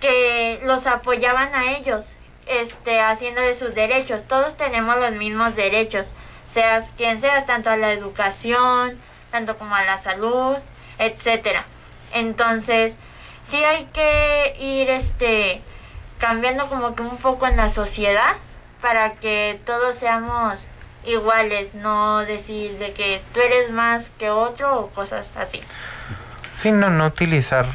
que 0.00 0.60
los 0.64 0.86
apoyaban 0.86 1.54
a 1.54 1.76
ellos 1.76 2.06
este 2.46 3.00
haciendo 3.00 3.40
de 3.40 3.54
sus 3.54 3.74
derechos. 3.74 4.22
Todos 4.28 4.56
tenemos 4.56 4.96
los 4.98 5.12
mismos 5.12 5.54
derechos 5.56 6.14
seas 6.46 6.88
quien 6.96 7.20
seas 7.20 7.46
tanto 7.46 7.70
a 7.70 7.76
la 7.76 7.92
educación 7.92 8.98
tanto 9.30 9.58
como 9.58 9.74
a 9.74 9.84
la 9.84 9.98
salud 9.98 10.56
etcétera. 10.98 11.66
Entonces 12.12 12.96
sí 13.50 13.62
hay 13.64 13.84
que 13.92 14.56
ir 14.60 14.88
este 14.90 15.60
cambiando 16.18 16.66
como 16.68 16.94
que 16.94 17.02
un 17.02 17.16
poco 17.18 17.46
en 17.46 17.56
la 17.56 17.68
sociedad 17.68 18.34
para 18.80 19.12
que 19.14 19.60
todos 19.64 19.96
seamos 19.96 20.64
iguales, 21.04 21.74
no 21.74 22.18
decir 22.20 22.78
de 22.78 22.92
que 22.92 23.20
tú 23.32 23.40
eres 23.40 23.70
más 23.70 24.10
que 24.18 24.30
otro 24.30 24.78
o 24.80 24.90
cosas 24.90 25.30
así. 25.36 25.60
Sí, 26.54 26.72
no, 26.72 26.90
no 26.90 27.06
utilizar, 27.06 27.66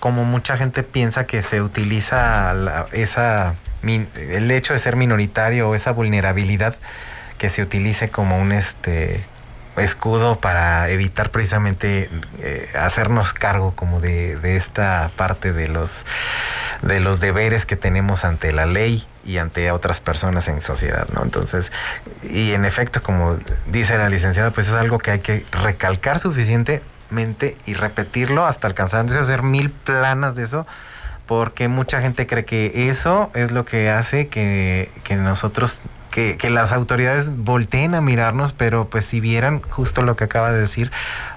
como 0.00 0.24
mucha 0.24 0.56
gente 0.56 0.82
piensa 0.82 1.26
que 1.26 1.42
se 1.42 1.60
utiliza 1.62 2.52
la- 2.54 2.86
esa, 2.92 3.54
el 3.82 4.50
hecho 4.50 4.72
de 4.72 4.78
ser 4.80 4.96
minoritario 4.96 5.68
o 5.68 5.74
esa 5.74 5.92
vulnerabilidad 5.92 6.76
que 7.38 7.50
se 7.50 7.62
utilice 7.62 8.08
como 8.08 8.38
un 8.40 8.50
este 8.52 9.24
escudo 9.78 10.36
para 10.40 10.88
evitar 10.90 11.30
precisamente 11.30 12.10
eh, 12.38 12.68
hacernos 12.78 13.32
cargo 13.32 13.74
como 13.74 14.00
de, 14.00 14.56
esta 14.56 15.10
parte 15.16 15.52
de 15.52 15.68
los 15.68 16.04
de 16.82 17.00
los 17.00 17.18
deberes 17.18 17.66
que 17.66 17.74
tenemos 17.74 18.24
ante 18.24 18.52
la 18.52 18.64
ley 18.64 19.04
y 19.24 19.38
ante 19.38 19.72
otras 19.72 19.98
personas 20.00 20.46
en 20.46 20.62
sociedad, 20.62 21.08
¿no? 21.12 21.24
Entonces, 21.24 21.72
y 22.22 22.52
en 22.52 22.64
efecto, 22.64 23.02
como 23.02 23.36
dice 23.66 23.98
la 23.98 24.08
licenciada, 24.08 24.52
pues 24.52 24.68
es 24.68 24.74
algo 24.74 24.98
que 24.98 25.10
hay 25.10 25.18
que 25.18 25.44
recalcar 25.50 26.20
suficientemente 26.20 27.56
y 27.66 27.74
repetirlo 27.74 28.46
hasta 28.46 28.68
el 28.68 28.74
cansancio, 28.74 29.18
hacer 29.18 29.42
mil 29.42 29.70
planas 29.70 30.36
de 30.36 30.44
eso 30.44 30.66
porque 31.26 31.68
mucha 31.68 32.00
gente 32.00 32.26
cree 32.26 32.46
que 32.46 32.88
eso 32.88 33.30
es 33.34 33.52
lo 33.52 33.66
que 33.66 33.90
hace 33.90 34.28
que, 34.28 34.90
que 35.04 35.14
nosotros 35.14 35.78
que, 36.18 36.36
que, 36.36 36.50
las 36.50 36.72
autoridades 36.72 37.30
volteen 37.36 37.94
a 37.94 38.00
mirarnos, 38.00 38.52
pero 38.52 38.88
pues 38.88 39.04
si 39.04 39.20
vieran 39.20 39.62
justo 39.62 40.02
lo 40.02 40.16
que 40.16 40.24
acaba 40.24 40.50
de 40.50 40.60
decir, 40.60 40.90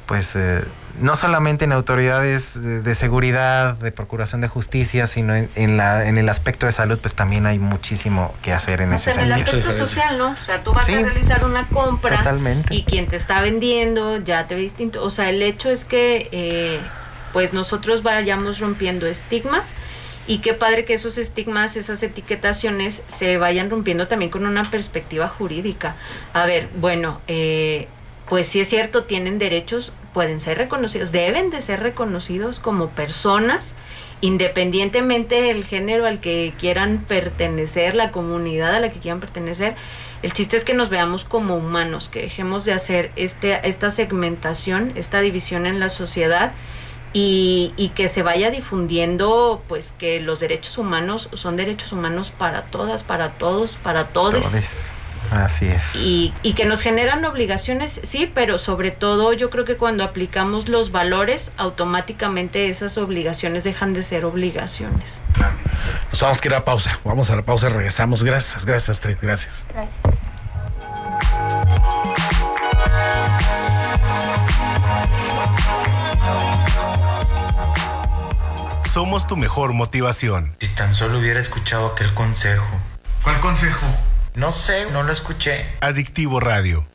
pues 0.08 0.36
eh, 0.36 0.64
no 1.00 1.16
solamente 1.16 1.66
en 1.66 1.72
autoridades 1.72 2.60
de, 2.60 2.82
de, 2.82 2.96
seguridad, 2.96 3.76
de 3.76 3.92
procuración 3.92 4.42
de 4.42 4.48
justicia, 4.48 5.06
sino 5.08 5.36
en, 5.36 5.50
en, 5.56 5.78
la, 5.78 6.08
en 6.08 6.18
el 6.18 6.28
aspecto 6.30 6.66
de 6.66 6.72
salud, 6.72 6.98
pues 7.00 7.14
también 7.14 7.46
hay 7.46 7.60
muchísimo 7.60 8.34
que 8.42 8.54
hacer 8.54 8.82
en 8.82 8.94
ese 8.94 9.12
sea, 9.12 9.24
en 9.24 9.30
sentido. 9.30 9.58
el 9.60 9.60
aspecto 9.62 9.88
social, 9.88 10.18
¿no? 10.18 10.32
O 10.32 10.44
sea, 10.44 10.64
tú 10.64 10.74
vas 10.74 10.86
Sí, 10.86 10.96
a 10.96 11.02
realizar 11.02 11.46
una 11.46 11.68
compra 11.68 12.18
totalmente. 12.18 12.74
y 12.74 12.84
quien 12.84 13.08
te 13.08 13.16
está 13.16 13.42
vendiendo 13.42 14.18
ya 14.18 14.48
te 14.48 14.56
ve 14.56 14.62
distinto. 14.62 15.04
O 15.04 15.12
sea, 15.12 15.30
el 15.30 15.42
hecho 15.44 15.70
es 15.70 15.86
que 15.86 16.28
eh, 16.32 16.80
pues 17.34 17.54
nosotros 17.54 18.04
vayamos 18.04 18.60
rompiendo 18.60 19.06
estigmas 19.06 19.68
y 20.28 20.40
qué 20.40 20.54
padre 20.54 20.86
que 20.86 20.94
esos 20.94 21.18
estigmas, 21.18 21.76
esas 21.76 22.04
etiquetaciones 22.04 23.02
se 23.08 23.38
vayan 23.38 23.70
rompiendo 23.70 24.08
también 24.08 24.32
con 24.32 24.46
una 24.46 24.64
perspectiva 24.64 25.28
jurídica. 25.28 25.96
A 26.34 26.46
ver, 26.46 26.70
bueno, 26.80 27.22
eh, 27.28 27.88
pues 28.30 28.48
sí 28.48 28.62
es 28.62 28.70
cierto, 28.70 29.04
tienen 29.04 29.40
derechos, 29.40 29.92
pueden 30.14 30.40
ser 30.40 30.58
reconocidos, 30.58 31.12
deben 31.12 31.50
de 31.50 31.62
ser 31.62 31.82
reconocidos 31.82 32.60
como 32.60 32.90
personas, 32.90 33.76
independientemente 34.22 35.42
del 35.42 35.66
género 35.66 36.06
al 36.06 36.20
que 36.20 36.54
quieran 36.60 37.04
pertenecer, 37.08 37.96
la 37.96 38.12
comunidad 38.12 38.76
a 38.76 38.80
la 38.80 38.92
que 38.92 39.00
quieran 39.00 39.20
pertenecer. 39.20 39.76
El 40.22 40.34
chiste 40.34 40.56
es 40.56 40.64
que 40.64 40.76
nos 40.76 40.90
veamos 40.90 41.24
como 41.26 41.56
humanos, 41.56 42.08
que 42.08 42.22
dejemos 42.22 42.64
de 42.64 42.74
hacer 42.74 43.12
este, 43.16 43.68
esta 43.68 43.90
segmentación, 43.90 44.94
esta 44.96 45.20
división 45.20 45.66
en 45.66 45.80
la 45.80 45.90
sociedad 45.90 46.52
y, 47.14 47.74
y, 47.76 47.90
que 47.90 48.08
se 48.10 48.24
vaya 48.24 48.52
difundiendo 48.52 49.62
pues 49.68 49.94
que 49.98 50.20
los 50.22 50.40
derechos 50.40 50.78
humanos 50.78 51.30
son 51.34 51.58
derechos 51.58 51.92
humanos 51.92 52.32
para 52.32 52.64
todas, 52.64 53.04
para 53.04 53.30
todos, 53.30 53.76
para 53.76 54.08
todos. 54.08 54.46
Así 55.30 55.66
es. 55.66 55.96
Y, 55.96 56.34
y, 56.44 56.54
que 56.54 56.66
nos 56.66 56.82
generan 56.82 57.24
obligaciones, 57.24 58.02
sí, 58.04 58.30
pero 58.34 58.58
sobre 58.58 58.92
todo 58.92 59.32
yo 59.32 59.50
creo 59.50 59.64
que 59.64 59.78
cuando 59.78 60.04
aplicamos 60.04 60.68
los 60.68 60.92
valores, 60.92 61.52
automáticamente 61.56 62.70
esas 62.70 62.98
obligaciones 62.98 63.64
dejan 63.64 63.94
de 63.94 64.04
ser 64.04 64.26
obligaciones. 64.26 65.20
Nos 66.12 66.22
vamos 66.22 66.42
a 66.42 66.48
ir 66.48 66.54
a 66.54 66.66
pausa. 66.66 67.00
Vamos 67.06 67.30
a 67.30 67.36
la 67.38 67.44
pausa, 67.44 67.70
regresamos. 67.70 68.24
Gracias, 68.24 68.66
gracias, 68.66 68.98
Astrid, 68.98 69.18
gracias. 69.22 69.66
Gracias. 69.74 70.31
Somos 78.92 79.26
tu 79.26 79.38
mejor 79.38 79.72
motivación. 79.72 80.58
Si 80.60 80.68
tan 80.68 80.94
solo 80.94 81.20
hubiera 81.20 81.40
escuchado 81.40 81.94
aquel 81.94 82.14
consejo. 82.14 82.68
¿Cuál 83.24 83.40
consejo? 83.40 83.88
No 84.36 84.52
sé, 84.52 84.92
no 84.92 85.04
lo 85.04 85.14
escuché. 85.14 85.66
Adictivo 85.80 86.42
Radio. 86.42 86.86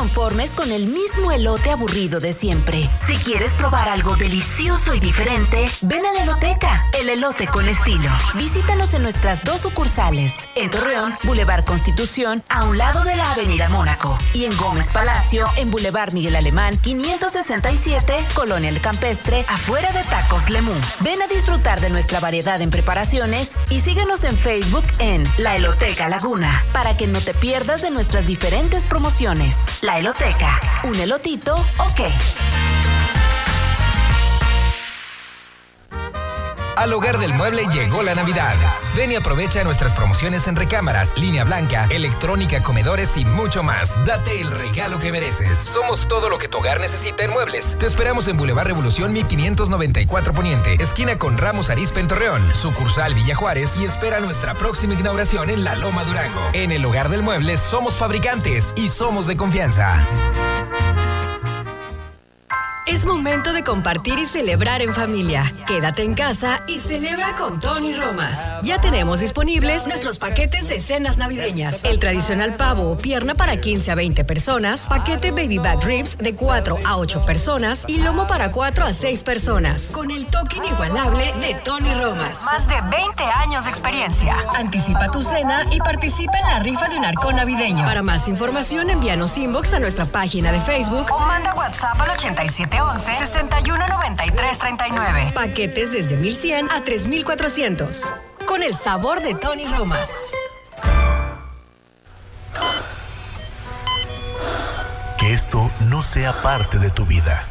Conformes 0.00 0.54
con 0.54 0.72
el 0.72 0.86
mismo 0.86 1.30
elote 1.30 1.70
aburrido 1.70 2.20
de 2.20 2.32
siempre. 2.32 2.88
Si 3.06 3.16
quieres 3.16 3.52
probar 3.52 3.86
algo 3.86 4.16
delicioso 4.16 4.94
y 4.94 4.98
diferente, 4.98 5.66
ven 5.82 6.06
a 6.06 6.12
la 6.14 6.22
Eloteca, 6.22 6.86
el 6.98 7.10
elote 7.10 7.46
con 7.46 7.68
estilo. 7.68 8.08
Visítanos 8.34 8.94
en 8.94 9.02
nuestras 9.02 9.44
dos 9.44 9.60
sucursales, 9.60 10.32
en 10.54 10.70
Torreón, 10.70 11.14
Boulevard 11.24 11.66
Constitución, 11.66 12.42
a 12.48 12.64
un 12.64 12.78
lado 12.78 13.04
de 13.04 13.14
la 13.14 13.30
Avenida 13.30 13.68
Mónaco, 13.68 14.16
y 14.32 14.46
en 14.46 14.56
Gómez 14.56 14.88
Palacio, 14.88 15.46
en 15.56 15.70
Boulevard 15.70 16.14
Miguel 16.14 16.36
Alemán, 16.36 16.78
567, 16.78 18.24
Colonia 18.32 18.70
El 18.70 18.80
Campestre, 18.80 19.44
afuera 19.48 19.92
de 19.92 20.02
Tacos 20.04 20.48
Lemú. 20.48 20.72
Ven 21.00 21.20
a 21.20 21.26
disfrutar 21.26 21.82
de 21.82 21.90
nuestra 21.90 22.20
variedad 22.20 22.62
en 22.62 22.70
preparaciones 22.70 23.52
y 23.68 23.80
síguenos 23.80 24.24
en 24.24 24.38
Facebook 24.38 24.86
en 24.98 25.24
La 25.36 25.56
Eloteca 25.56 26.08
Laguna, 26.08 26.64
para 26.72 26.96
que 26.96 27.06
no 27.06 27.20
te 27.20 27.34
pierdas 27.34 27.82
de 27.82 27.90
nuestras 27.90 28.26
diferentes 28.26 28.86
promociones. 28.86 29.56
La 29.82 29.89
Eloteca. 29.98 30.60
¿Un 30.84 30.94
elotito 30.94 31.54
o 31.54 31.94
qué? 31.94 32.08
Al 36.76 36.92
hogar 36.92 37.18
del 37.18 37.34
mueble 37.34 37.64
llegó 37.72 38.02
la 38.02 38.14
Navidad. 38.14 38.54
Ven 38.96 39.12
y 39.12 39.16
aprovecha 39.16 39.62
nuestras 39.64 39.92
promociones 39.94 40.46
en 40.46 40.56
recámaras, 40.56 41.16
línea 41.16 41.44
blanca, 41.44 41.86
electrónica, 41.90 42.62
comedores 42.62 43.16
y 43.16 43.24
mucho 43.24 43.62
más. 43.62 43.94
Date 44.04 44.40
el 44.40 44.50
regalo 44.50 44.98
que 44.98 45.12
mereces. 45.12 45.58
Somos 45.58 46.06
todo 46.08 46.28
lo 46.28 46.38
que 46.38 46.48
tu 46.48 46.58
hogar 46.58 46.80
necesita 46.80 47.24
en 47.24 47.30
muebles. 47.30 47.76
Te 47.78 47.86
esperamos 47.86 48.28
en 48.28 48.36
Boulevard 48.36 48.66
Revolución 48.66 49.12
1594 49.12 50.32
Poniente, 50.32 50.74
esquina 50.82 51.18
con 51.18 51.38
Ramos 51.38 51.70
Arizpe 51.70 52.00
en 52.00 52.08
Torreón, 52.08 52.42
sucursal 52.54 53.14
Villa 53.14 53.34
Juárez 53.34 53.78
y 53.78 53.84
espera 53.84 54.20
nuestra 54.20 54.54
próxima 54.54 54.94
inauguración 54.94 55.50
en 55.50 55.64
La 55.64 55.74
Loma 55.74 56.04
Durango. 56.04 56.40
En 56.52 56.72
el 56.72 56.84
hogar 56.84 57.08
del 57.08 57.22
mueble 57.22 57.56
somos 57.56 57.94
fabricantes 57.94 58.72
y 58.76 58.88
somos 58.88 59.26
de 59.26 59.36
confianza. 59.36 60.06
Es 63.00 63.06
momento 63.06 63.54
de 63.54 63.64
compartir 63.64 64.18
y 64.18 64.26
celebrar 64.26 64.82
en 64.82 64.92
familia. 64.92 65.54
Quédate 65.66 66.02
en 66.02 66.12
casa 66.12 66.60
y 66.66 66.78
celebra 66.78 67.34
con 67.34 67.58
Tony 67.58 67.94
Romas. 67.94 68.60
Ya 68.62 68.78
tenemos 68.78 69.20
disponibles 69.20 69.86
nuestros 69.86 70.18
paquetes 70.18 70.68
de 70.68 70.80
cenas 70.80 71.16
navideñas. 71.16 71.82
El 71.86 71.98
tradicional 71.98 72.56
pavo 72.56 72.90
o 72.90 72.98
pierna 72.98 73.34
para 73.34 73.56
15 73.56 73.90
a 73.90 73.94
20 73.94 74.24
personas, 74.24 74.86
paquete 74.86 75.30
baby 75.30 75.56
back 75.56 75.82
ribs 75.82 76.18
de 76.18 76.34
4 76.34 76.76
a 76.84 76.98
8 76.98 77.24
personas 77.24 77.86
y 77.88 78.02
lomo 78.02 78.26
para 78.26 78.50
4 78.50 78.84
a 78.84 78.92
6 78.92 79.22
personas. 79.22 79.92
Con 79.94 80.10
el 80.10 80.26
toque 80.26 80.58
inigualable 80.58 81.32
de 81.40 81.54
Tony 81.64 81.94
Romas. 81.94 82.44
Más 82.44 82.68
de 82.68 82.74
20 82.82 83.22
años 83.22 83.64
de 83.64 83.70
experiencia. 83.70 84.36
Anticipa 84.58 85.10
tu 85.10 85.22
cena 85.22 85.64
y 85.70 85.78
participa 85.78 86.38
en 86.38 86.46
la 86.48 86.58
rifa 86.58 86.86
de 86.90 86.98
un 86.98 87.06
arcón 87.06 87.36
navideño. 87.36 87.82
Para 87.82 88.02
más 88.02 88.28
información, 88.28 88.90
envíanos 88.90 89.38
inbox 89.38 89.72
a 89.72 89.80
nuestra 89.80 90.04
página 90.04 90.52
de 90.52 90.60
Facebook 90.60 91.06
o 91.10 91.18
manda 91.20 91.54
WhatsApp 91.54 91.98
al 91.98 92.10
87 92.10 92.76
11-6193-39. 92.98 95.32
Paquetes 95.32 95.92
desde 95.92 96.16
1100 96.16 96.68
a 96.70 96.82
3400. 96.82 98.14
Con 98.46 98.62
el 98.62 98.74
sabor 98.74 99.22
de 99.22 99.34
Tony 99.34 99.66
Romas. 99.66 100.32
Que 105.18 105.34
esto 105.34 105.70
no 105.88 106.02
sea 106.02 106.32
parte 106.42 106.78
de 106.78 106.90
tu 106.90 107.06
vida. 107.06 107.44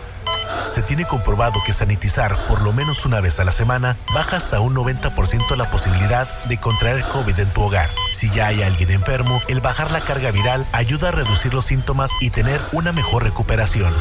Se 0.64 0.82
tiene 0.82 1.06
comprobado 1.06 1.60
que 1.66 1.74
sanitizar 1.74 2.38
por 2.48 2.62
lo 2.62 2.74
menos 2.74 3.06
una 3.06 3.22
vez 3.22 3.40
a 3.40 3.46
la 3.46 3.52
semana 3.52 3.96
baja 4.14 4.38
hasta 4.38 4.60
un 4.60 4.76
90% 4.76 5.56
la 5.56 5.70
posibilidad 5.70 6.28
de 6.46 6.58
contraer 6.58 7.04
COVID 7.06 7.40
en 7.40 7.50
tu 7.52 7.62
hogar. 7.62 7.90
Si 8.12 8.30
ya 8.30 8.48
hay 8.48 8.64
alguien 8.64 8.92
enfermo, 8.92 9.42
el 9.48 9.62
bajar 9.62 9.92
la 9.92 10.02
carga 10.02 10.32
viral 10.32 10.66
ayuda 10.74 11.10
a 11.10 11.12
reducir 11.12 11.54
los 11.54 11.66
síntomas 11.66 12.12
y 12.20 12.32
tener 12.32 12.62
una 12.72 12.92
mejor 12.92 13.24
recuperación. 13.24 13.94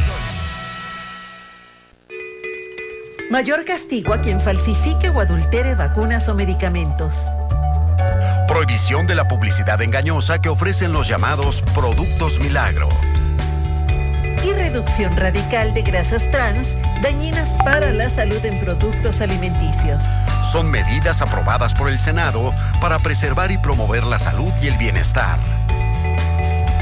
Mayor 3.32 3.64
castigo 3.64 4.14
a 4.14 4.20
quien 4.20 4.40
falsifique 4.40 5.08
o 5.08 5.20
adultere 5.20 5.74
vacunas 5.74 6.28
o 6.28 6.36
medicamentos. 6.36 7.36
Prohibición 8.56 9.06
de 9.06 9.14
la 9.14 9.28
publicidad 9.28 9.82
engañosa 9.82 10.40
que 10.40 10.48
ofrecen 10.48 10.90
los 10.90 11.06
llamados 11.06 11.62
productos 11.74 12.38
milagro. 12.38 12.88
Y 14.42 14.50
reducción 14.54 15.14
radical 15.14 15.74
de 15.74 15.82
grasas 15.82 16.30
trans 16.30 16.74
dañinas 17.02 17.54
para 17.66 17.92
la 17.92 18.08
salud 18.08 18.42
en 18.46 18.58
productos 18.58 19.20
alimenticios. 19.20 20.04
Son 20.50 20.70
medidas 20.70 21.20
aprobadas 21.20 21.74
por 21.74 21.90
el 21.90 21.98
Senado 21.98 22.54
para 22.80 22.98
preservar 22.98 23.50
y 23.50 23.58
promover 23.58 24.04
la 24.04 24.18
salud 24.18 24.50
y 24.62 24.68
el 24.68 24.78
bienestar. 24.78 25.38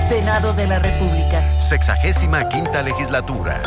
Senado 0.09 0.53
de 0.53 0.69
la 0.69 0.79
República. 0.79 1.43
Sexagésima 1.61 2.49
quinta 2.51 2.83
legislatura. 2.83 3.61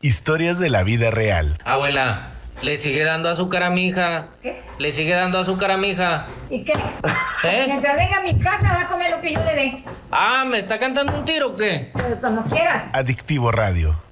Historias 0.00 0.58
de 0.58 0.68
la 0.68 0.82
vida 0.82 1.12
real. 1.12 1.58
Abuela, 1.64 2.33
¿le 2.64 2.78
sigue 2.78 3.04
dando 3.04 3.28
azúcar 3.28 3.62
a 3.62 3.70
mi 3.70 3.88
hija? 3.88 4.28
¿Qué? 4.42 4.62
¿Le 4.78 4.90
sigue 4.90 5.14
dando 5.14 5.38
azúcar 5.38 5.70
a 5.70 5.76
mi 5.76 5.90
hija? 5.90 6.26
¿Y 6.50 6.64
qué? 6.64 6.72
¿Eh? 7.42 7.64
Mientras 7.66 7.96
venga 7.96 8.18
a 8.18 8.22
mi 8.22 8.38
casa, 8.38 8.62
va 8.62 8.80
a 8.80 8.88
comer 8.88 9.10
lo 9.10 9.20
que 9.20 9.34
yo 9.34 9.44
le 9.44 9.54
dé. 9.54 9.84
Ah, 10.10 10.44
¿me 10.46 10.58
está 10.58 10.78
cantando 10.78 11.14
un 11.14 11.24
tiro 11.24 11.50
o 11.50 11.56
qué? 11.56 11.90
Pero 11.94 12.18
como 12.20 12.42
quiera. 12.44 12.88
Adictivo 12.92 13.52
Radio. 13.52 14.03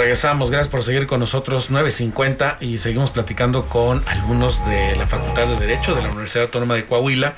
Regresamos. 0.00 0.50
Gracias 0.50 0.68
por 0.68 0.82
seguir 0.82 1.06
con 1.06 1.20
nosotros. 1.20 1.70
9.50 1.70 2.56
y 2.60 2.78
seguimos 2.78 3.10
platicando 3.10 3.66
con 3.66 4.02
algunos 4.08 4.64
de 4.66 4.96
la 4.96 5.06
Facultad 5.06 5.46
de 5.46 5.56
Derecho 5.56 5.94
de 5.94 6.00
la 6.02 6.08
Universidad 6.08 6.44
Autónoma 6.44 6.74
de 6.74 6.86
Coahuila 6.86 7.34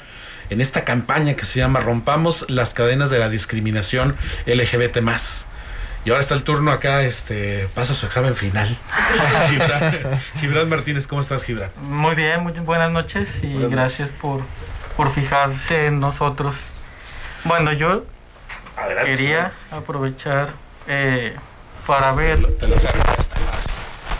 en 0.49 0.61
esta 0.61 0.85
campaña 0.85 1.35
que 1.35 1.45
se 1.45 1.59
llama 1.59 1.81
Rompamos 1.81 2.47
las 2.49 2.73
cadenas 2.73 3.11
de 3.11 3.19
la 3.19 3.29
discriminación 3.29 4.17
LGBT+. 4.47 4.99
Y 6.05 6.11
ahora 6.11 6.21
está 6.21 6.35
el 6.35 6.45
turno 6.45 6.71
acá, 6.71 7.03
este, 7.03 7.69
pasa 7.75 7.95
su 7.95 8.07
examen 8.07 8.37
final. 8.37 8.79
Gibran, 9.51 10.21
Gibran 10.41 10.69
Martínez, 10.69 11.09
¿cómo 11.09 11.21
estás, 11.21 11.43
Gibran? 11.43 11.71
Muy 11.83 12.15
bien, 12.15 12.45
muy 12.45 12.53
buenas 12.53 12.93
noches 12.93 13.29
y 13.43 13.55
Buenas 13.55 13.71
gracias 13.73 14.09
por, 14.11 14.43
por 14.97 15.13
fijarse 15.13 15.87
en 15.87 15.99
nosotros. 15.99 16.55
Bueno, 17.45 17.73
yo 17.73 18.05
Adelante, 18.77 19.11
quería 19.11 19.37
adelante. 19.37 19.57
aprovechar 19.73 20.51
eh, 20.87 21.35
para 21.87 22.13
ver, 22.13 22.41
Te 22.59 22.69
lo 22.69 22.77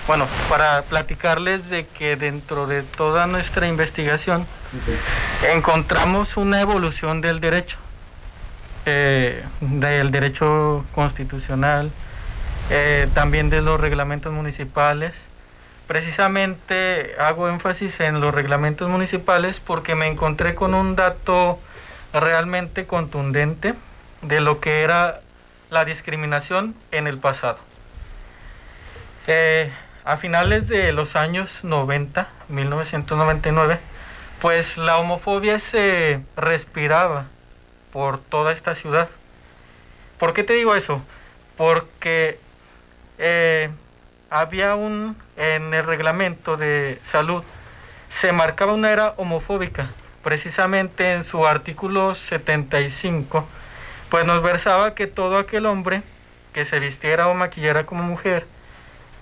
bueno, 0.07 0.27
para 0.49 0.83
platicarles 0.83 1.69
de 1.71 1.87
que 1.87 2.17
dentro 2.17 2.67
de 2.67 2.83
toda 2.83 3.27
nuestra 3.27 3.69
investigación 3.69 4.47
encontramos 5.49 6.37
una 6.37 6.61
evolución 6.61 7.21
del 7.21 7.39
derecho, 7.41 7.79
eh, 8.85 9.45
del 9.61 10.11
derecho 10.11 10.85
constitucional, 10.93 11.93
eh, 12.71 13.09
también 13.15 13.49
de 13.49 13.63
los 13.63 13.81
reglamentos 13.81 14.33
municipales. 14.33 15.15
Precisamente 15.87 17.15
hago 17.21 17.49
énfasis 17.49 18.01
en 18.01 18.21
los 18.21 18.35
reglamentos 18.35 18.89
municipales 18.89 19.61
porque 19.61 19.95
me 19.95 20.09
encontré 20.09 20.57
con 20.57 20.75
un 20.75 20.97
dato 20.97 21.61
realmente 22.13 22.87
contundente 22.87 23.75
de 24.23 24.41
lo 24.41 24.59
que 24.59 24.83
era 24.83 25.21
la 25.73 25.87
discriminación 25.87 26.75
en 26.91 27.07
el 27.07 27.17
pasado. 27.17 27.59
Eh, 29.27 29.73
a 30.05 30.19
finales 30.19 30.69
de 30.69 30.93
los 30.93 31.17
años 31.17 31.65
90, 31.65 32.29
1999, 32.51 33.79
pues 34.39 34.77
la 34.77 34.99
homofobia 34.99 35.59
se 35.61 36.21
respiraba 36.37 37.25
por 37.91 38.19
toda 38.19 38.53
esta 38.53 38.75
ciudad. 38.75 39.09
¿Por 40.19 40.35
qué 40.35 40.45
te 40.45 40.53
digo 40.53 40.75
eso? 40.75 41.01
Porque 41.57 42.39
eh, 43.17 43.71
había 44.29 44.75
un, 44.75 45.17
en 45.39 45.73
el 45.73 45.87
reglamento 45.87 46.59
de 46.59 47.01
salud, 47.03 47.43
se 48.11 48.31
marcaba 48.33 48.75
una 48.75 48.93
era 48.93 49.15
homofóbica, 49.17 49.89
precisamente 50.23 51.15
en 51.15 51.25
su 51.25 51.47
artículo 51.47 52.15
75, 52.15 53.49
pues 54.13 54.27
nos 54.27 54.43
versaba 54.43 54.95
que 54.95 55.07
todo 55.07 55.39
aquel 55.39 55.65
hombre 55.65 56.03
que 56.53 56.67
se 56.67 56.79
vistiera 56.79 57.29
o 57.29 57.35
maquillara 57.35 57.87
como 57.87 58.03
mujer 58.03 58.45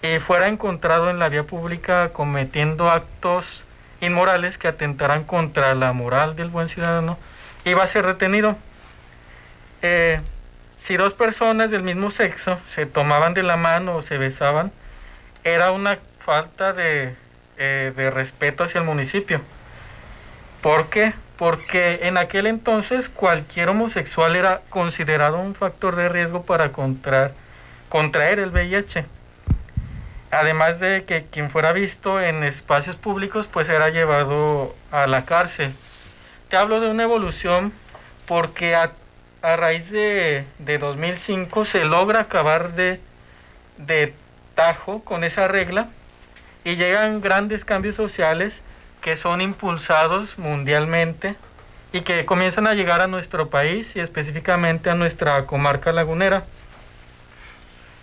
y 0.03 0.19
fuera 0.19 0.49
encontrado 0.49 1.11
en 1.11 1.21
la 1.21 1.29
vía 1.29 1.45
pública 1.45 2.09
cometiendo 2.13 2.91
actos 2.91 3.65
inmorales 4.01 4.59
que 4.59 4.67
atentaran 4.67 5.23
contra 5.23 5.77
la 5.77 5.93
moral 5.93 6.35
del 6.35 6.49
buen 6.49 6.67
ciudadano, 6.67 7.19
iba 7.65 7.85
a 7.85 7.87
ser 7.87 8.05
detenido. 8.05 8.57
Eh, 9.83 10.21
si 10.81 10.97
dos 10.97 11.13
personas 11.13 11.71
del 11.71 11.85
mismo 11.85 12.11
sexo 12.11 12.59
se 12.67 12.85
tomaban 12.85 13.33
de 13.33 13.45
la 13.45 13.57
mano 13.57 13.95
o 13.95 14.03
se 14.03 14.19
besaban, 14.19 14.73
era 15.45 15.71
una 15.71 16.01
falta 16.19 16.73
de, 16.73 17.15
eh, 17.59 17.93
de 17.95 18.11
respeto 18.11 18.65
hacia 18.65 18.81
el 18.81 18.87
municipio. 18.87 19.41
¿Por 20.63 20.89
qué? 20.89 21.15
Porque 21.41 22.01
en 22.03 22.19
aquel 22.19 22.47
entonces 22.47 23.09
cualquier 23.09 23.71
homosexual 23.71 24.37
era 24.37 24.61
considerado 24.69 25.39
un 25.39 25.55
factor 25.55 25.97
de 25.97 26.11
riesgo 26.11 26.43
para 26.43 26.71
contraer, 26.71 27.33
contraer 27.89 28.41
el 28.41 28.51
VIH. 28.51 29.07
Además 30.31 30.81
de 30.81 31.05
que 31.05 31.25
quien 31.31 31.49
fuera 31.49 31.73
visto 31.73 32.21
en 32.21 32.45
espacios 32.45 32.97
públicos 32.97 33.47
pues 33.47 33.71
era 33.71 33.89
llevado 33.89 34.77
a 34.91 35.07
la 35.07 35.25
cárcel. 35.25 35.73
Te 36.51 36.59
hablo 36.59 36.79
de 36.79 36.91
una 36.91 37.05
evolución 37.05 37.73
porque 38.27 38.75
a, 38.75 38.93
raíz 39.41 39.91
de, 39.91 40.45
de 40.59 40.77
2005 40.77 41.65
se 41.65 41.87
logra 41.87 42.21
acabar 42.21 42.75
de 42.75 43.01
tajo 44.55 45.03
con 45.05 45.25
esa 45.25 45.49
regla 45.49 45.89
y 46.65 46.77
llegan 46.77 47.23
grandes 47.23 47.65
cambios 47.65 47.95
sociales 47.95 48.53
que 49.01 49.17
son 49.17 49.41
impulsados 49.41 50.39
mundialmente 50.39 51.35
y 51.93 52.03
que 52.03 52.25
comienzan 52.27 52.67
a 52.67 52.75
llegar 52.75 53.01
a 53.01 53.07
nuestro 53.07 53.49
país 53.49 53.97
y 53.97 54.01
específicamente 54.01 54.91
a 54.91 54.95
nuestra 54.95 55.47
comarca 55.47 55.93
lagunera. 55.93 56.45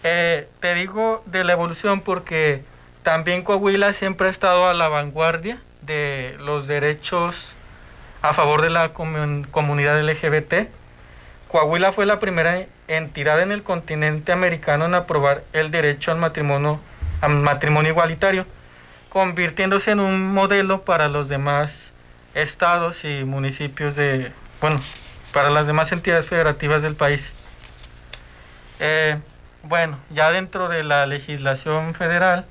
Eh, 0.04 0.48
te 0.60 0.74
digo 0.74 1.24
de 1.26 1.44
la 1.44 1.54
evolución 1.54 2.02
porque 2.02 2.64
también 3.04 3.42
Coahuila 3.42 3.94
siempre 3.94 4.28
ha 4.28 4.32
estado 4.32 4.68
a 4.68 4.74
la 4.74 4.88
vanguardia 4.90 5.60
de 5.82 6.36
los 6.40 6.68
derechos 6.68 7.56
a 8.22 8.34
favor 8.34 8.62
de 8.62 8.70
la 8.70 8.94
comun- 8.94 9.48
comunidad 9.50 10.00
LGBT. 10.02 10.68
Coahuila 11.48 11.92
fue 11.94 12.06
la 12.06 12.20
primera 12.20 12.66
entidad 12.88 13.42
en 13.42 13.52
el 13.52 13.64
continente 13.64 14.32
americano 14.32 14.86
en 14.86 14.96
aprobar 14.96 15.44
el 15.54 15.72
derecho 15.72 16.12
al 16.12 16.18
matrimonio, 16.18 16.80
al 17.22 17.36
matrimonio 17.38 17.92
igualitario, 17.92 18.46
convirtiéndose 19.10 19.92
en 19.92 20.00
un 20.00 20.34
modelo 20.34 20.82
para 20.84 21.08
los 21.08 21.30
demás 21.30 21.92
estados 22.34 23.04
y 23.04 23.24
municipios 23.24 23.96
de, 23.96 24.32
bueno, 24.62 24.80
para 25.34 25.50
las 25.50 25.68
demás 25.68 25.92
entidades 25.92 26.28
federativas 26.28 26.82
del 26.82 26.96
país. 26.96 27.34
Eh, 28.80 29.18
bueno, 29.64 29.98
ya 30.12 30.32
dentro 30.32 30.70
de 30.70 30.84
la 30.84 31.06
legislación 31.08 31.94
federal, 31.96 32.46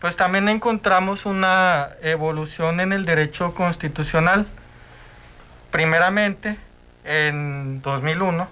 pues 0.00 0.16
también 0.16 0.48
encontramos 0.48 1.26
una 1.26 1.90
evolución 2.02 2.80
en 2.80 2.92
el 2.92 3.04
derecho 3.04 3.54
constitucional. 3.54 4.46
Primeramente, 5.70 6.56
en 7.04 7.82
2001, 7.82 8.48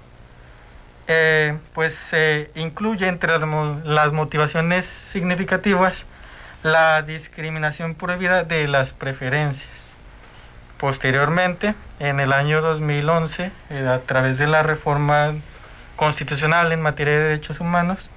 eh, 1.07 1.57
pues 1.75 1.95
se 1.95 2.51
incluye 2.55 3.07
entre 3.09 3.31
las 3.39 3.47
mo- 3.49 3.81
las 3.85 4.13
motivaciones 4.13 4.85
significativas 4.87 6.07
la 6.65 7.03
discriminación 7.03 7.95
prohibida 7.95 8.43
de 8.43 8.67
las 8.67 8.95
preferencias. 8.95 9.69
Posteriormente, 10.79 11.75
en 11.99 12.21
el 12.21 12.33
año 12.33 12.63
2011, 12.63 13.53
eh, 13.69 13.87
a 13.87 13.99
través 14.01 14.39
de 14.39 14.47
la 14.47 14.63
reforma 14.63 15.35
constitucional 15.97 16.73
en 16.73 16.81
materia 16.81 17.13
de 17.13 17.25
derechos 17.25 17.61
humanos, 17.61 18.09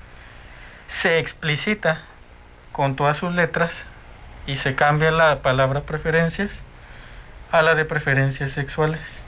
se 0.87 1.19
explicita 1.19 2.03
con 2.71 2.95
todas 2.95 3.17
sus 3.17 3.35
letras 3.35 3.85
y 4.45 4.55
se 4.55 4.75
cambia 4.75 5.11
la 5.11 5.39
palabra 5.41 5.81
preferencias 5.81 6.61
a 7.51 7.61
la 7.61 7.75
de 7.75 7.83
preferencias 7.83 8.53
sexuales. 8.53 9.26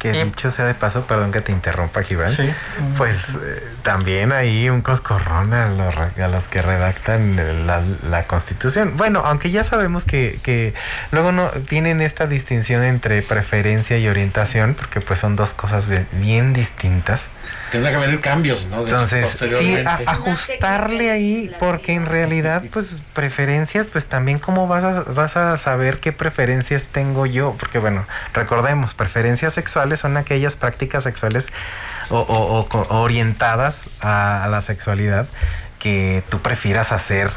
Que 0.00 0.24
dicho 0.24 0.50
sea 0.50 0.64
de 0.64 0.72
paso, 0.72 1.04
perdón 1.04 1.30
que 1.30 1.42
te 1.42 1.52
interrumpa, 1.52 2.02
Gibran. 2.02 2.32
Sí. 2.32 2.50
Pues 2.96 3.16
eh, 3.42 3.62
también 3.82 4.32
hay 4.32 4.70
un 4.70 4.80
coscorrón 4.80 5.52
a 5.52 5.68
los, 5.68 5.94
a 5.94 6.28
los 6.28 6.48
que 6.48 6.62
redactan 6.62 7.38
eh, 7.38 7.64
la, 7.66 7.82
la 8.08 8.22
constitución. 8.24 8.96
Bueno, 8.96 9.20
aunque 9.22 9.50
ya 9.50 9.62
sabemos 9.62 10.06
que, 10.06 10.38
que 10.42 10.72
luego 11.12 11.32
no 11.32 11.48
tienen 11.68 12.00
esta 12.00 12.26
distinción 12.26 12.82
entre 12.82 13.20
preferencia 13.20 13.98
y 13.98 14.08
orientación, 14.08 14.74
porque 14.74 15.02
pues 15.02 15.20
son 15.20 15.36
dos 15.36 15.52
cosas 15.52 15.84
bien 16.12 16.54
distintas. 16.54 17.22
Tendrá 17.70 17.90
que 17.90 17.96
haber 17.96 18.20
cambios, 18.20 18.66
¿no? 18.66 18.84
De- 18.84 18.90
Entonces, 18.90 19.28
sí, 19.58 19.76
a- 19.86 20.00
ajustarle 20.06 21.10
ahí, 21.10 21.54
porque 21.60 21.92
en 21.92 22.06
realidad, 22.06 22.62
pues, 22.72 22.96
preferencias, 23.14 23.86
pues 23.86 24.06
también 24.06 24.38
cómo 24.38 24.66
vas 24.66 24.82
a, 24.84 25.00
vas 25.12 25.36
a 25.36 25.56
saber 25.58 25.98
qué 26.00 26.12
preferencias 26.12 26.84
tengo 26.90 27.26
yo, 27.26 27.56
porque 27.58 27.78
bueno, 27.78 28.06
recordemos, 28.34 28.94
preferencias 28.94 29.52
sexuales 29.54 30.00
son 30.00 30.16
aquellas 30.16 30.56
prácticas 30.56 31.04
sexuales 31.04 31.46
o, 32.08 32.18
o- 32.20 32.66
o 32.76 33.00
orientadas 33.00 33.76
a, 34.00 34.44
a 34.44 34.48
la 34.48 34.62
sexualidad 34.62 35.26
que 35.78 36.22
tú 36.28 36.40
prefieras 36.40 36.92
hacer 36.92 37.30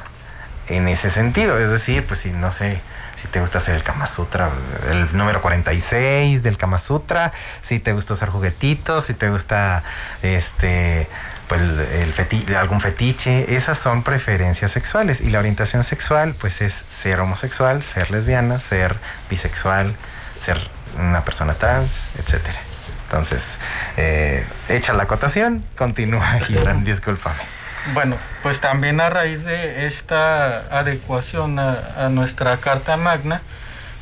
en 0.68 0.88
ese 0.88 1.10
sentido. 1.10 1.60
Es 1.60 1.70
decir, 1.70 2.06
pues 2.06 2.22
si 2.22 2.32
no 2.32 2.52
sé, 2.52 2.82
si 3.24 3.30
te 3.30 3.40
gusta 3.40 3.60
hacer 3.60 3.76
el 3.76 3.84
Kama 3.84 4.06
Sutra, 4.06 4.50
el 4.92 5.16
número 5.16 5.42
46 5.42 6.44
del 6.44 6.58
Kama 6.58 6.78
Sutra, 6.78 7.32
si 7.62 7.80
te 7.80 7.94
gusta 7.94 8.16
usar 8.16 8.28
juguetitos, 8.28 9.06
si 9.06 9.14
te 9.14 9.30
gusta 9.30 9.82
este 10.22 11.08
pues 11.48 11.62
el 11.62 12.12
feti 12.12 12.54
algún 12.54 12.82
fetiche, 12.82 13.56
esas 13.56 13.78
son 13.78 14.04
preferencias 14.04 14.72
sexuales 14.72 15.22
y 15.22 15.30
la 15.30 15.40
orientación 15.40 15.86
sexual 15.86 16.36
pues 16.38 16.62
es 16.62 16.74
ser 16.74 17.22
homosexual, 17.22 17.82
ser 17.82 18.12
lesbiana, 18.12 18.60
ser 18.60 18.98
bisexual, 19.30 19.96
ser 20.42 20.70
una 21.00 21.24
persona 21.24 21.54
trans, 21.54 22.04
etcétera. 22.20 22.60
Entonces, 23.06 23.58
eh, 23.96 24.46
hecha 24.68 24.92
la 24.92 25.04
acotación, 25.04 25.64
continúa 25.78 26.40
Gibran, 26.42 26.84
discúlpame. 26.84 27.63
Bueno, 27.92 28.16
pues 28.44 28.62
también 28.62 29.02
a 29.02 29.10
raíz 29.10 29.44
de 29.44 29.88
esta 29.88 30.60
adecuación 30.80 31.60
a, 31.60 32.08
nuestra 32.10 32.56
Carta 32.58 32.96
Magna, 32.96 33.42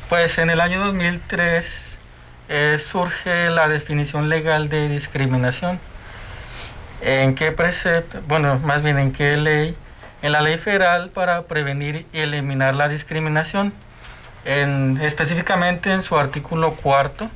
pues 0.08 0.38
en 0.38 0.50
el 0.50 0.60
año 0.60 0.84
2003 0.84 1.66
eh, 2.48 2.78
surge 2.78 3.50
la 3.50 3.66
definición 3.66 4.28
legal 4.28 4.68
de 4.68 4.88
discriminación. 4.88 5.80
¿En 7.00 7.34
qué 7.34 7.50
precepto? 7.50 8.20
Bueno, 8.28 8.60
más 8.60 8.82
bien 8.82 9.00
en 9.00 9.12
qué 9.12 9.36
ley? 9.36 9.76
En 10.22 10.30
la 10.30 10.42
ley 10.42 10.58
federal 10.58 11.10
para 11.10 11.42
prevenir 11.42 12.06
y 12.12 12.20
eliminar 12.20 12.76
la 12.76 12.86
discriminación. 12.86 13.72
En, 14.44 15.00
específicamente 15.02 15.92
en 15.92 16.02
su 16.02 16.16
artículo 16.16 16.74
cuarto, 16.74 17.28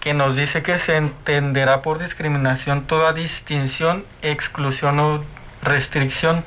que 0.00 0.14
nos 0.14 0.36
dice 0.36 0.62
que 0.62 0.78
se 0.78 0.96
entenderá 0.96 1.82
por 1.82 1.98
discriminación 1.98 2.86
toda 2.86 3.12
distinción, 3.12 4.06
exclusión 4.22 4.98
o 5.00 5.35
restricción 5.66 6.44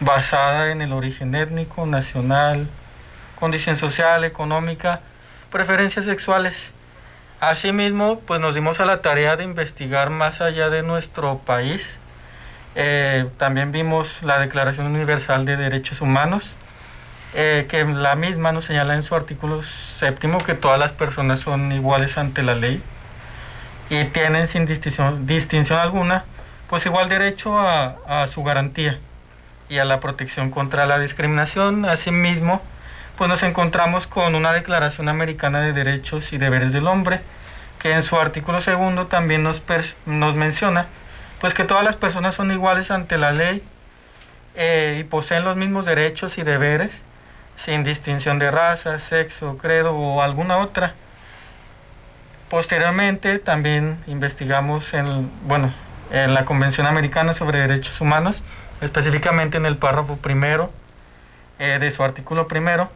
basada 0.00 0.70
en 0.70 0.82
el 0.82 0.92
origen 0.92 1.34
étnico, 1.34 1.86
nacional, 1.86 2.68
condición 3.38 3.76
social, 3.76 4.24
económica, 4.24 5.00
preferencias 5.50 6.04
sexuales. 6.04 6.72
Asimismo, 7.40 8.20
pues 8.20 8.40
nos 8.40 8.54
dimos 8.54 8.80
a 8.80 8.84
la 8.84 9.02
tarea 9.02 9.36
de 9.36 9.44
investigar 9.44 10.10
más 10.10 10.40
allá 10.40 10.70
de 10.70 10.82
nuestro 10.82 11.38
país. 11.38 11.82
Eh, 12.74 13.26
también 13.38 13.72
vimos 13.72 14.22
la 14.22 14.38
Declaración 14.38 14.86
Universal 14.86 15.44
de 15.44 15.56
Derechos 15.56 16.00
Humanos, 16.00 16.52
eh, 17.34 17.66
que 17.68 17.84
la 17.84 18.14
misma 18.14 18.52
nos 18.52 18.64
señala 18.64 18.94
en 18.94 19.02
su 19.02 19.14
artículo 19.14 19.62
séptimo 19.62 20.38
que 20.38 20.54
todas 20.54 20.78
las 20.78 20.92
personas 20.92 21.40
son 21.40 21.72
iguales 21.72 22.18
ante 22.18 22.42
la 22.42 22.54
ley 22.54 22.82
y 23.90 24.04
tienen 24.06 24.46
sin 24.46 24.66
distinción, 24.66 25.26
distinción 25.26 25.78
alguna 25.78 26.24
pues 26.72 26.86
igual 26.86 27.10
derecho 27.10 27.58
a, 27.58 28.26
su 28.28 28.42
garantía 28.42 28.98
y 29.68 29.76
a 29.76 29.84
la 29.84 30.00
protección 30.00 30.50
contra 30.50 30.86
la 30.86 30.98
discriminación. 30.98 31.84
Asimismo, 31.84 32.62
pues 33.18 33.28
nos 33.28 33.42
encontramos 33.42 34.06
con 34.06 34.34
una 34.34 34.54
Declaración 34.54 35.10
Americana 35.10 35.60
de 35.60 35.74
Derechos 35.74 36.32
y 36.32 36.38
Deberes 36.38 36.72
del 36.72 36.86
Hombre, 36.86 37.20
que 37.78 37.92
en 37.92 38.02
su 38.02 38.16
artículo 38.16 38.62
segundo 38.62 39.06
también 39.06 39.42
nos, 39.42 39.62
menciona 40.34 40.86
pues 41.42 41.52
que 41.52 41.64
todas 41.64 41.84
las 41.84 41.96
personas 41.96 42.36
son 42.36 42.50
iguales 42.50 42.90
ante 42.90 43.18
la 43.18 43.32
ley 43.32 43.62
eh, 44.54 44.96
y 44.98 45.04
poseen 45.04 45.44
los 45.44 45.58
mismos 45.58 45.84
derechos 45.84 46.38
y 46.38 46.42
deberes, 46.42 46.94
sin 47.58 47.84
distinción 47.84 48.38
de 48.38 48.50
raza, 48.50 48.98
sexo, 48.98 49.58
credo 49.58 49.94
o 49.94 50.22
alguna 50.22 50.56
otra. 50.56 50.94
Posteriormente 52.48 53.38
también 53.40 54.02
investigamos 54.06 54.94
en, 54.94 55.30
bueno, 55.46 55.74
en 56.12 56.34
la 56.34 56.44
Convención 56.44 56.86
Americana 56.86 57.32
sobre 57.32 57.58
Derechos 57.58 58.00
Humanos, 58.00 58.44
específicamente 58.82 59.56
en 59.56 59.64
el 59.64 59.78
párrafo 59.78 60.18
primero 60.18 60.70
eh, 61.58 61.78
de 61.80 61.90
su 61.90 62.04
artículo 62.04 62.48
primero, 62.48 62.90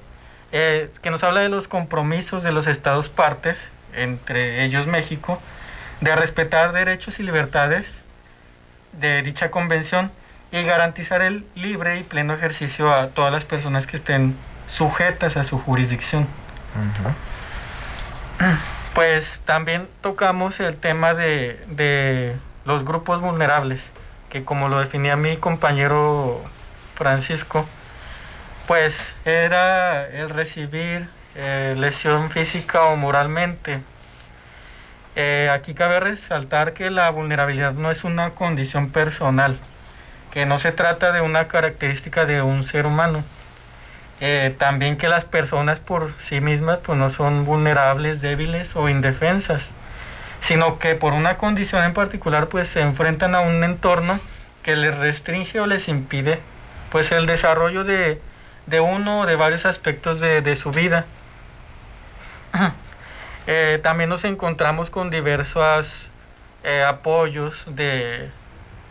eh, 0.52 0.90
que 1.02 1.10
nos 1.10 1.24
habla 1.24 1.40
de 1.40 1.48
los 1.48 1.66
compromisos 1.66 2.42
de 2.42 2.52
los 2.52 2.66
estados 2.66 3.08
partes, 3.08 3.58
entre 3.94 4.64
ellos 4.64 4.86
México, 4.86 5.40
de 6.02 6.14
respetar 6.14 6.72
derechos 6.72 7.18
y 7.18 7.22
libertades 7.22 7.86
de 8.92 9.22
dicha 9.22 9.50
convención 9.50 10.12
y 10.52 10.62
garantizar 10.62 11.22
el 11.22 11.46
libre 11.54 11.98
y 11.98 12.02
pleno 12.02 12.34
ejercicio 12.34 12.92
a 12.94 13.08
todas 13.08 13.32
las 13.32 13.46
personas 13.46 13.86
que 13.86 13.96
estén 13.96 14.36
sujetas 14.68 15.38
a 15.38 15.44
su 15.44 15.58
jurisdicción. 15.58 16.26
Pues 18.94 19.40
también 19.46 19.88
tocamos 20.02 20.60
el 20.60 20.76
tema 20.76 21.14
de 21.14 22.36
los 22.66 22.84
grupos 22.84 23.20
vulnerables, 23.20 23.92
que 24.28 24.44
como 24.44 24.68
lo 24.68 24.80
definía 24.80 25.16
mi 25.16 25.36
compañero 25.36 26.42
Francisco, 26.94 27.64
pues 28.66 29.14
era 29.24 30.06
el 30.08 30.30
recibir 30.30 31.08
eh, 31.36 31.74
lesión 31.78 32.30
física 32.30 32.84
o 32.86 32.96
moralmente. 32.96 33.80
Eh, 35.14 35.48
aquí 35.52 35.74
cabe 35.74 36.00
resaltar 36.00 36.74
que 36.74 36.90
la 36.90 37.08
vulnerabilidad 37.10 37.72
no 37.72 37.90
es 37.90 38.04
una 38.04 38.30
condición 38.30 38.90
personal, 38.90 39.58
que 40.32 40.44
no 40.44 40.58
se 40.58 40.72
trata 40.72 41.12
de 41.12 41.20
una 41.20 41.48
característica 41.48 42.26
de 42.26 42.42
un 42.42 42.64
ser 42.64 42.86
humano. 42.86 43.24
Eh, 44.20 44.54
también 44.58 44.96
que 44.96 45.08
las 45.08 45.24
personas 45.24 45.78
por 45.78 46.12
sí 46.18 46.40
mismas 46.40 46.78
pues 46.82 46.98
no 46.98 47.10
son 47.10 47.44
vulnerables, 47.44 48.22
débiles 48.22 48.74
o 48.74 48.88
indefensas 48.88 49.72
sino 50.46 50.78
que 50.78 50.94
por 50.94 51.12
una 51.12 51.36
condición 51.38 51.82
en 51.82 51.92
particular 51.92 52.46
pues 52.46 52.68
se 52.68 52.80
enfrentan 52.80 53.34
a 53.34 53.40
un 53.40 53.64
entorno 53.64 54.20
que 54.62 54.76
les 54.76 54.96
restringe 54.96 55.58
o 55.58 55.66
les 55.66 55.88
impide 55.88 56.38
pues 56.92 57.10
el 57.10 57.26
desarrollo 57.26 57.82
de, 57.82 58.20
uno 58.80 59.22
o 59.22 59.26
de 59.26 59.34
varios 59.34 59.66
aspectos 59.66 60.20
de, 60.20 60.56
su 60.56 60.70
vida. 60.70 61.04
Eh, 63.48 63.78
también 63.80 64.10
nos 64.10 64.24
encontramos 64.24 64.90
con 64.90 65.08
diversos 65.08 66.10
eh, 66.64 66.82
apoyos 66.82 67.62
de 67.68 68.28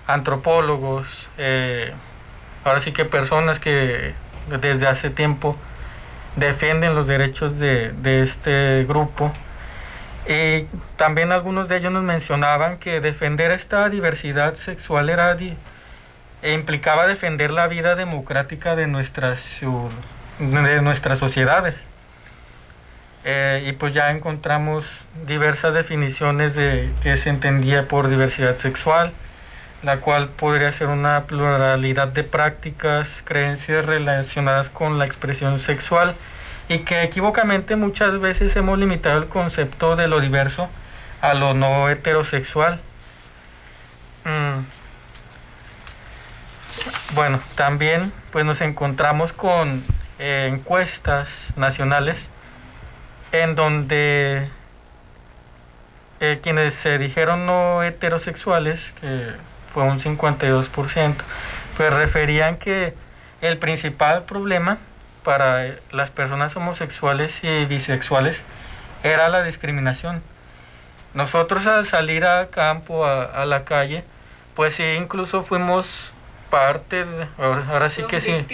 antropólogos, 0.07 1.27
eh, 1.37 1.91
ahora 2.63 2.79
sí 2.79 2.93
que 2.93 3.03
personas 3.03 3.59
que 3.59 4.13
desde 4.61 4.87
hace 4.87 5.09
tiempo 5.09 5.57
defienden 6.37 6.95
los 6.95 7.05
derechos 7.05 7.59
de, 7.59 7.91
de 7.91 8.23
este 8.23 8.85
grupo 8.87 9.33
y 10.27 10.65
también 10.97 11.31
algunos 11.31 11.69
de 11.69 11.77
ellos 11.77 11.91
nos 11.91 12.03
mencionaban 12.03 12.77
que 12.77 12.99
defender 12.99 13.51
esta 13.51 13.89
diversidad 13.89 14.55
sexual 14.55 15.09
era 15.09 15.37
e 16.41 16.53
implicaba 16.53 17.07
defender 17.07 17.51
la 17.51 17.67
vida 17.67 17.95
democrática 17.95 18.75
de 18.75 18.87
nuestras, 18.87 19.61
de 20.39 20.81
nuestras 20.81 21.19
sociedades. 21.19 21.75
Eh, 23.23 23.63
y 23.67 23.71
pues 23.73 23.93
ya 23.93 24.11
encontramos 24.11 24.85
diversas 25.25 25.73
definiciones 25.73 26.53
de 26.53 26.91
qué 27.01 27.17
se 27.17 27.29
entendía 27.29 27.87
por 27.87 28.07
diversidad 28.07 28.57
sexual, 28.57 29.11
la 29.81 29.97
cual 29.97 30.29
podría 30.29 30.71
ser 30.71 30.87
una 30.87 31.23
pluralidad 31.23 32.07
de 32.09 32.23
prácticas, 32.23 33.23
creencias 33.25 33.83
relacionadas 33.85 34.69
con 34.69 34.99
la 34.99 35.05
expresión 35.05 35.59
sexual, 35.59 36.13
y 36.67 36.79
que 36.79 37.03
equivocamente 37.03 37.75
muchas 37.75 38.19
veces 38.19 38.55
hemos 38.55 38.77
limitado 38.77 39.17
el 39.19 39.27
concepto 39.27 39.95
de 39.95 40.07
lo 40.07 40.19
diverso 40.19 40.69
a 41.21 41.33
lo 41.33 41.53
no 41.53 41.89
heterosexual. 41.89 42.79
Mm. 44.23 44.65
Bueno, 47.13 47.39
también 47.55 48.11
pues 48.31 48.45
nos 48.45 48.61
encontramos 48.61 49.31
con 49.31 49.83
eh, 50.19 50.49
encuestas 50.51 51.53
nacionales 51.55 52.29
en 53.31 53.55
donde 53.55 54.49
eh, 56.19 56.39
quienes 56.41 56.73
se 56.73 56.97
dijeron 56.97 57.45
no 57.45 57.83
heterosexuales, 57.83 58.93
que 58.99 59.31
fue 59.73 59.83
un 59.83 59.99
52%, 59.99 61.15
pues 61.77 61.93
referían 61.93 62.57
que 62.57 62.93
el 63.41 63.57
principal 63.57 64.23
problema 64.23 64.77
para 65.25 65.75
las 65.91 66.11
personas 66.11 66.55
homosexuales 66.55 67.43
y 67.43 67.65
bisexuales 67.65 68.41
era 69.03 69.27
la 69.27 69.43
discriminación. 69.43 70.21
Nosotros 71.13 71.67
al 71.67 71.85
salir 71.85 72.25
a 72.25 72.47
campo, 72.47 73.05
a, 73.05 73.45
la 73.45 73.65
calle, 73.65 74.03
pues 74.55 74.75
sí, 74.75 74.83
incluso 74.83 75.43
fuimos 75.43 76.11
parte, 76.49 77.05
ahora, 77.37 77.89
sí 77.89 78.03
que 78.03 78.21
sí, 78.21 78.45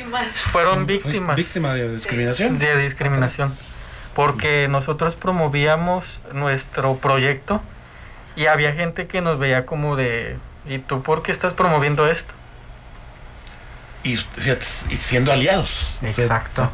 fueron 0.51 0.85
víctimas. 0.87 1.35
¿Víctima 1.35 1.73
de 1.73 1.93
discriminación? 1.93 2.57
De 2.57 2.77
discriminación. 2.77 3.55
Porque 4.15 4.67
nosotros 4.69 5.15
promovíamos 5.15 6.21
nuestro 6.33 6.97
proyecto 6.97 7.61
y 8.35 8.45
había 8.45 8.73
gente 8.73 9.07
que 9.07 9.21
nos 9.21 9.37
veía 9.39 9.65
como 9.65 9.95
de, 9.95 10.37
¿y 10.65 10.79
tú 10.79 11.03
por 11.03 11.21
qué 11.21 11.31
estás 11.31 11.53
promoviendo 11.53 12.07
esto? 12.07 12.33
Y, 14.03 14.17
siendo 14.97 15.31
aliados. 15.31 15.99
Exacto. 16.01 16.71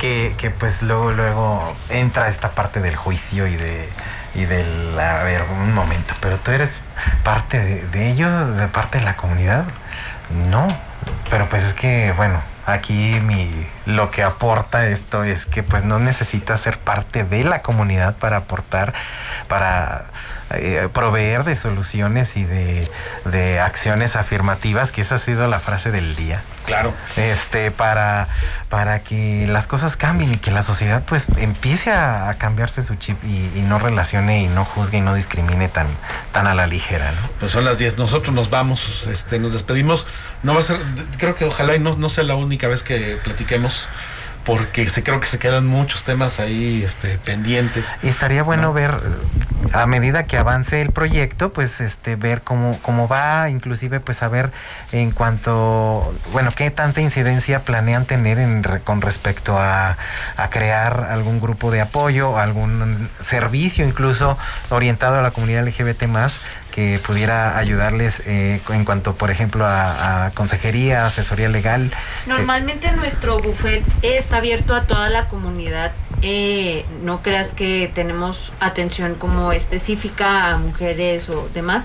Que, 0.00 0.34
que, 0.38 0.50
pues 0.50 0.82
luego, 0.82 1.12
luego 1.12 1.76
entra 1.90 2.28
esta 2.28 2.52
parte 2.52 2.80
del 2.80 2.96
juicio 2.96 3.46
y 3.46 3.56
de 3.56 3.88
y 4.34 4.46
del 4.46 4.98
a 4.98 5.22
ver 5.22 5.42
un 5.42 5.72
momento, 5.72 6.14
pero 6.20 6.38
tú 6.38 6.50
eres 6.50 6.78
parte 7.22 7.60
de, 7.60 7.86
de 7.86 8.10
ello, 8.10 8.48
de 8.48 8.66
parte 8.66 8.98
de 8.98 9.04
la 9.04 9.16
comunidad. 9.16 9.64
No, 10.50 10.66
pero 11.30 11.48
pues 11.48 11.62
es 11.62 11.74
que 11.74 12.12
bueno, 12.16 12.42
aquí 12.66 13.20
mi 13.20 13.68
lo 13.86 14.10
que 14.10 14.22
aporta 14.22 14.86
esto 14.88 15.24
es 15.24 15.46
que 15.46 15.62
pues 15.62 15.84
no 15.84 15.98
necesita 15.98 16.56
ser 16.56 16.78
parte 16.78 17.24
de 17.24 17.44
la 17.44 17.60
comunidad 17.62 18.16
para 18.16 18.38
aportar 18.38 18.94
para 19.48 20.06
eh, 20.50 20.88
proveer 20.92 21.44
de 21.44 21.56
soluciones 21.56 22.36
y 22.36 22.44
de, 22.44 22.88
de 23.24 23.60
acciones 23.60 24.16
afirmativas 24.16 24.90
que 24.90 25.00
esa 25.02 25.16
ha 25.16 25.18
sido 25.18 25.48
la 25.48 25.58
frase 25.60 25.90
del 25.90 26.16
día 26.16 26.42
Claro. 26.66 26.94
este 27.16 27.70
para 27.70 28.26
para 28.70 29.00
que 29.02 29.46
las 29.46 29.66
cosas 29.66 29.96
cambien 29.98 30.32
y 30.32 30.36
que 30.38 30.50
la 30.50 30.62
sociedad 30.62 31.02
pues 31.06 31.24
empiece 31.36 31.90
a, 31.92 32.30
a 32.30 32.34
cambiarse 32.38 32.82
su 32.82 32.94
chip 32.94 33.22
y, 33.22 33.50
y 33.54 33.60
no 33.68 33.78
relacione 33.78 34.40
y 34.42 34.48
no 34.48 34.64
juzgue 34.64 34.96
y 34.96 35.00
no 35.02 35.14
discrimine 35.14 35.68
tan 35.68 35.88
tan 36.32 36.46
a 36.46 36.54
la 36.54 36.66
ligera 36.66 37.12
¿no? 37.12 37.28
Pues 37.38 37.52
son 37.52 37.66
las 37.66 37.76
10. 37.76 37.98
Nosotros 37.98 38.34
nos 38.34 38.48
vamos, 38.48 39.06
este, 39.08 39.38
nos 39.38 39.52
despedimos. 39.52 40.06
No 40.42 40.54
va 40.54 40.60
a 40.60 40.62
ser, 40.62 40.78
creo 41.18 41.34
que 41.34 41.44
ojalá 41.44 41.74
y 41.76 41.80
no, 41.80 41.96
no 41.96 42.08
sea 42.08 42.24
la 42.24 42.34
única 42.34 42.66
vez 42.68 42.82
que 42.82 43.18
platiquemos, 43.22 43.73
porque 44.44 44.88
se, 44.90 45.02
creo 45.02 45.20
que 45.20 45.26
se 45.26 45.38
quedan 45.38 45.66
muchos 45.66 46.04
temas 46.04 46.38
ahí 46.38 46.82
este, 46.84 47.18
pendientes. 47.18 47.94
Y 48.02 48.08
estaría 48.08 48.42
bueno 48.42 48.72
ver, 48.72 49.00
a 49.72 49.86
medida 49.86 50.24
que 50.24 50.36
avance 50.36 50.82
el 50.82 50.90
proyecto, 50.90 51.52
pues 51.52 51.80
este 51.80 52.16
ver 52.16 52.42
cómo, 52.42 52.78
cómo 52.82 53.08
va, 53.08 53.48
inclusive 53.48 54.00
pues 54.00 54.18
saber 54.18 54.50
en 54.92 55.12
cuanto, 55.12 56.14
bueno, 56.32 56.50
qué 56.54 56.70
tanta 56.70 57.00
incidencia 57.00 57.60
planean 57.60 58.04
tener 58.04 58.38
en 58.38 58.62
con 58.84 59.00
respecto 59.00 59.58
a, 59.58 59.96
a 60.36 60.50
crear 60.50 61.08
algún 61.10 61.40
grupo 61.40 61.70
de 61.70 61.80
apoyo, 61.80 62.38
algún 62.38 63.08
servicio 63.24 63.86
incluso 63.86 64.36
orientado 64.68 65.18
a 65.18 65.22
la 65.22 65.30
comunidad 65.30 65.66
LGBT 65.66 66.04
más 66.04 66.40
que 66.74 66.98
pudiera 66.98 67.56
ayudarles 67.56 68.20
eh, 68.26 68.60
en 68.68 68.84
cuanto, 68.84 69.14
por 69.14 69.30
ejemplo, 69.30 69.64
a, 69.64 70.32
consejería, 70.34 71.06
asesoría 71.06 71.48
legal. 71.48 71.92
Normalmente 72.26 72.90
nuestro 72.90 73.38
buffet 73.38 73.84
está 74.02 74.38
abierto 74.38 74.74
a 74.74 74.82
toda 74.82 75.08
la 75.08 75.28
comunidad. 75.28 75.92
Eh, 76.22 76.84
no 77.04 77.22
creas 77.22 77.52
que 77.52 77.92
tenemos 77.94 78.52
atención 78.58 79.14
como 79.14 79.52
específica 79.52 80.50
a 80.50 80.58
mujeres 80.58 81.28
o 81.28 81.48
demás. 81.54 81.84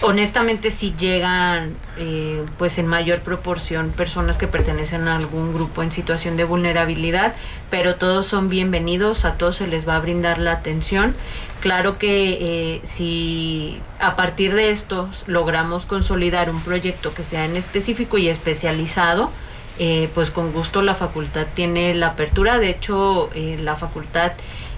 Honestamente 0.00 0.70
sí 0.70 0.94
llegan 0.96 1.74
eh, 1.96 2.44
pues 2.56 2.78
en 2.78 2.86
mayor 2.86 3.18
proporción 3.18 3.90
personas 3.90 4.38
que 4.38 4.46
pertenecen 4.46 5.08
a 5.08 5.16
algún 5.16 5.52
grupo 5.52 5.82
en 5.82 5.90
situación 5.90 6.36
de 6.36 6.44
vulnerabilidad, 6.44 7.34
pero 7.68 7.96
todos 7.96 8.24
son 8.26 8.48
bienvenidos, 8.48 9.24
a 9.24 9.34
todos 9.34 9.56
se 9.56 9.66
les 9.66 9.88
va 9.88 9.96
a 9.96 9.98
brindar 9.98 10.38
la 10.38 10.52
atención. 10.52 11.16
Claro 11.60 11.98
que 11.98 12.38
eh, 12.40 12.80
si 12.84 13.80
a 13.98 14.14
partir 14.14 14.54
de 14.54 14.70
esto 14.70 15.10
logramos 15.26 15.84
consolidar 15.84 16.48
un 16.48 16.60
proyecto 16.60 17.12
que 17.12 17.24
sea 17.24 17.44
en 17.44 17.56
específico 17.56 18.18
y 18.18 18.28
especializado, 18.28 19.32
eh, 19.80 20.08
pues 20.14 20.30
con 20.30 20.52
gusto 20.52 20.80
la 20.80 20.94
facultad 20.94 21.46
tiene 21.54 21.92
la 21.94 22.08
apertura. 22.08 22.60
De 22.60 22.70
hecho, 22.70 23.30
la 23.34 23.74
facultad 23.74 24.32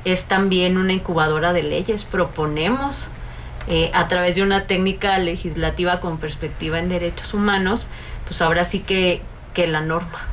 es 0.07 0.25
también 0.25 0.79
una 0.79 0.95
incubadora 0.95 1.53
de 1.53 1.63
leyes. 1.63 2.05
Proponemos 2.05 3.11
eh, 3.69 3.91
a 3.95 4.09
través 4.09 4.35
de 4.35 4.43
una 4.43 4.67
técnica 4.67 5.19
legislativa 5.19 6.01
con 6.01 6.19
perspectiva 6.19 6.79
en 6.79 6.89
derechos 6.89 7.35
humanos, 7.35 7.87
pues 8.27 8.43
ahora 8.43 8.65
sí 8.65 8.81
que, 8.81 9.23
que 9.55 9.67
la 9.67 9.81
norma. 9.81 10.27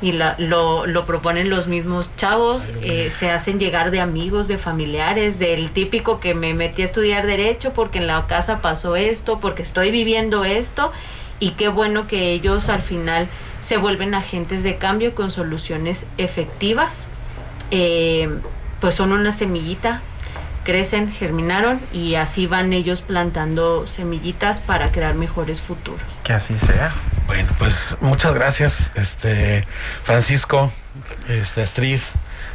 Y 0.00 0.12
la, 0.12 0.34
lo, 0.38 0.86
lo 0.86 1.06
proponen 1.06 1.48
los 1.48 1.68
mismos 1.68 2.10
chavos, 2.16 2.70
eh, 2.82 3.10
se 3.12 3.30
hacen 3.30 3.60
llegar 3.60 3.92
de 3.92 4.00
amigos, 4.00 4.48
de 4.48 4.58
familiares, 4.58 5.38
del 5.38 5.70
típico 5.70 6.18
que 6.18 6.34
me 6.34 6.54
metí 6.54 6.82
a 6.82 6.86
estudiar 6.86 7.24
derecho 7.24 7.72
porque 7.72 7.98
en 7.98 8.08
la 8.08 8.26
casa 8.26 8.60
pasó 8.60 8.96
esto, 8.96 9.38
porque 9.38 9.62
estoy 9.62 9.92
viviendo 9.92 10.44
esto, 10.44 10.90
y 11.38 11.50
qué 11.50 11.68
bueno 11.68 12.08
que 12.08 12.32
ellos 12.32 12.68
al 12.68 12.82
final 12.82 13.28
se 13.60 13.76
vuelven 13.76 14.14
agentes 14.14 14.64
de 14.64 14.76
cambio 14.76 15.14
con 15.14 15.30
soluciones 15.30 16.04
efectivas. 16.18 17.06
Eh, 17.70 18.28
pues 18.80 18.96
son 18.96 19.12
una 19.12 19.30
semillita, 19.30 20.02
crecen, 20.64 21.10
germinaron 21.12 21.80
y 21.92 22.14
así 22.14 22.46
van 22.46 22.72
ellos 22.72 23.00
plantando 23.02 23.86
semillitas 23.86 24.60
para 24.60 24.90
crear 24.92 25.14
mejores 25.14 25.60
futuros. 25.60 26.00
Que 26.24 26.32
así 26.32 26.56
sea. 26.58 26.92
Bueno, 27.26 27.48
pues 27.58 27.96
muchas 28.00 28.34
gracias, 28.34 28.90
este 28.94 29.66
Francisco, 30.04 30.72
este 31.28 31.62
Astrid, 31.62 32.00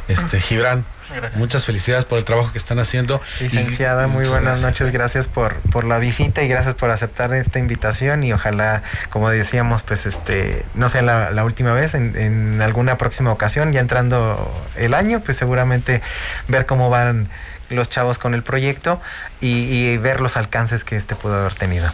este 0.08 0.40
Gibran. 0.40 0.84
Gracias. 1.10 1.36
Muchas 1.36 1.64
felicidades 1.64 2.04
por 2.04 2.18
el 2.18 2.26
trabajo 2.26 2.52
que 2.52 2.58
están 2.58 2.78
haciendo. 2.78 3.22
Licenciada, 3.40 4.04
Y- 4.06 4.10
muy 4.10 4.26
buenas 4.26 4.60
gracias. 4.60 4.62
noches, 4.82 4.92
gracias 4.92 5.26
por, 5.26 5.54
por 5.70 5.84
la 5.84 5.98
visita 5.98 6.42
y 6.42 6.48
gracias 6.48 6.74
por 6.74 6.90
aceptar 6.90 7.32
esta 7.32 7.58
invitación 7.58 8.22
y 8.24 8.34
ojalá, 8.34 8.82
como 9.08 9.30
decíamos, 9.30 9.82
pues 9.82 10.04
este, 10.04 10.66
no 10.74 10.90
sea 10.90 11.00
la, 11.00 11.30
la 11.30 11.44
última 11.44 11.72
vez, 11.72 11.94
en, 11.94 12.14
en 12.14 12.60
alguna 12.60 12.98
próxima 12.98 13.32
ocasión, 13.32 13.72
ya 13.72 13.80
entrando 13.80 14.52
el 14.76 14.92
año, 14.92 15.20
pues 15.20 15.38
seguramente 15.38 16.02
ver 16.46 16.66
cómo 16.66 16.90
van 16.90 17.30
los 17.70 17.88
chavos 17.88 18.18
con 18.18 18.34
el 18.34 18.42
proyecto 18.42 19.00
y, 19.40 19.48
y 19.48 19.96
ver 19.98 20.20
los 20.20 20.36
alcances 20.36 20.84
que 20.84 20.96
este 20.96 21.14
pudo 21.14 21.34
haber 21.34 21.54
tenido. 21.54 21.90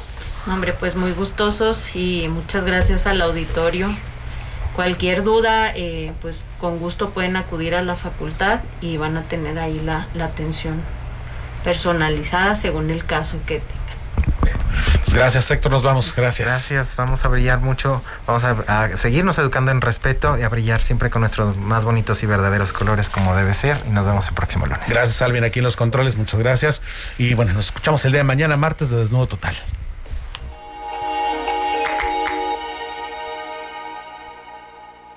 Hombre, 0.47 0.75
pues 0.75 0.95
muy 0.95 1.13
gustosos 1.13 1.97
y 1.97 2.29
muchas 2.29 2.65
gracias 2.65 3.07
al 3.07 3.23
auditorio. 3.23 3.89
Cualquier 4.77 5.23
duda, 5.23 5.71
eh, 5.75 6.13
pues 6.21 6.45
con 6.61 6.79
gusto 6.79 7.11
pueden 7.11 7.37
acudir 7.37 7.75
a 7.75 7.83
la 7.83 7.97
facultad 7.97 8.61
y 8.81 8.97
van 8.97 9.17
a 9.17 9.23
tener 9.23 9.59
ahí 9.59 9.81
la, 9.81 10.07
la 10.15 10.27
atención 10.27 10.83
personalizada 11.63 12.57
según 12.57 12.91
el 12.91 13.07
caso 13.07 13.39
que 13.47 13.61
tengan. 13.61 13.84
Gracias, 15.13 15.51
Héctor, 15.51 15.71
nos 15.71 15.83
vamos. 15.83 16.15
Gracias. 16.15 16.49
Gracias, 16.49 16.97
vamos 16.97 17.25
a 17.25 17.29
brillar 17.29 17.61
mucho, 17.61 18.03
vamos 18.27 18.45
a, 18.45 18.57
a 18.67 18.97
seguirnos 18.97 19.39
educando 19.39 19.71
en 19.71 19.81
respeto 19.81 20.37
y 20.39 20.43
a 20.43 20.49
brillar 20.49 20.83
siempre 20.83 21.11
con 21.11 21.21
nuestros 21.21 21.57
más 21.57 21.85
bonitos 21.85 22.23
y 22.23 22.27
verdaderos 22.27 22.73
colores 22.73 23.11
como 23.11 23.37
debe 23.37 23.55
ser 23.55 23.81
y 23.87 23.91
nos 23.91 24.05
vemos 24.05 24.27
el 24.29 24.35
próximo 24.35 24.67
lunes. 24.67 24.89
Gracias, 24.89 25.23
Alvin, 25.23 25.45
aquí 25.45 25.61
en 25.61 25.65
los 25.65 25.77
controles. 25.77 26.17
Muchas 26.17 26.41
gracias. 26.41 26.83
Y 27.19 27.35
bueno, 27.35 27.53
nos 27.53 27.67
escuchamos 27.67 28.05
el 28.05 28.13
día 28.13 28.21
de 28.21 28.25
mañana, 28.25 28.57
martes 28.57 28.91
de 28.91 28.97
Desnudo 28.97 29.29
Total. 29.29 29.57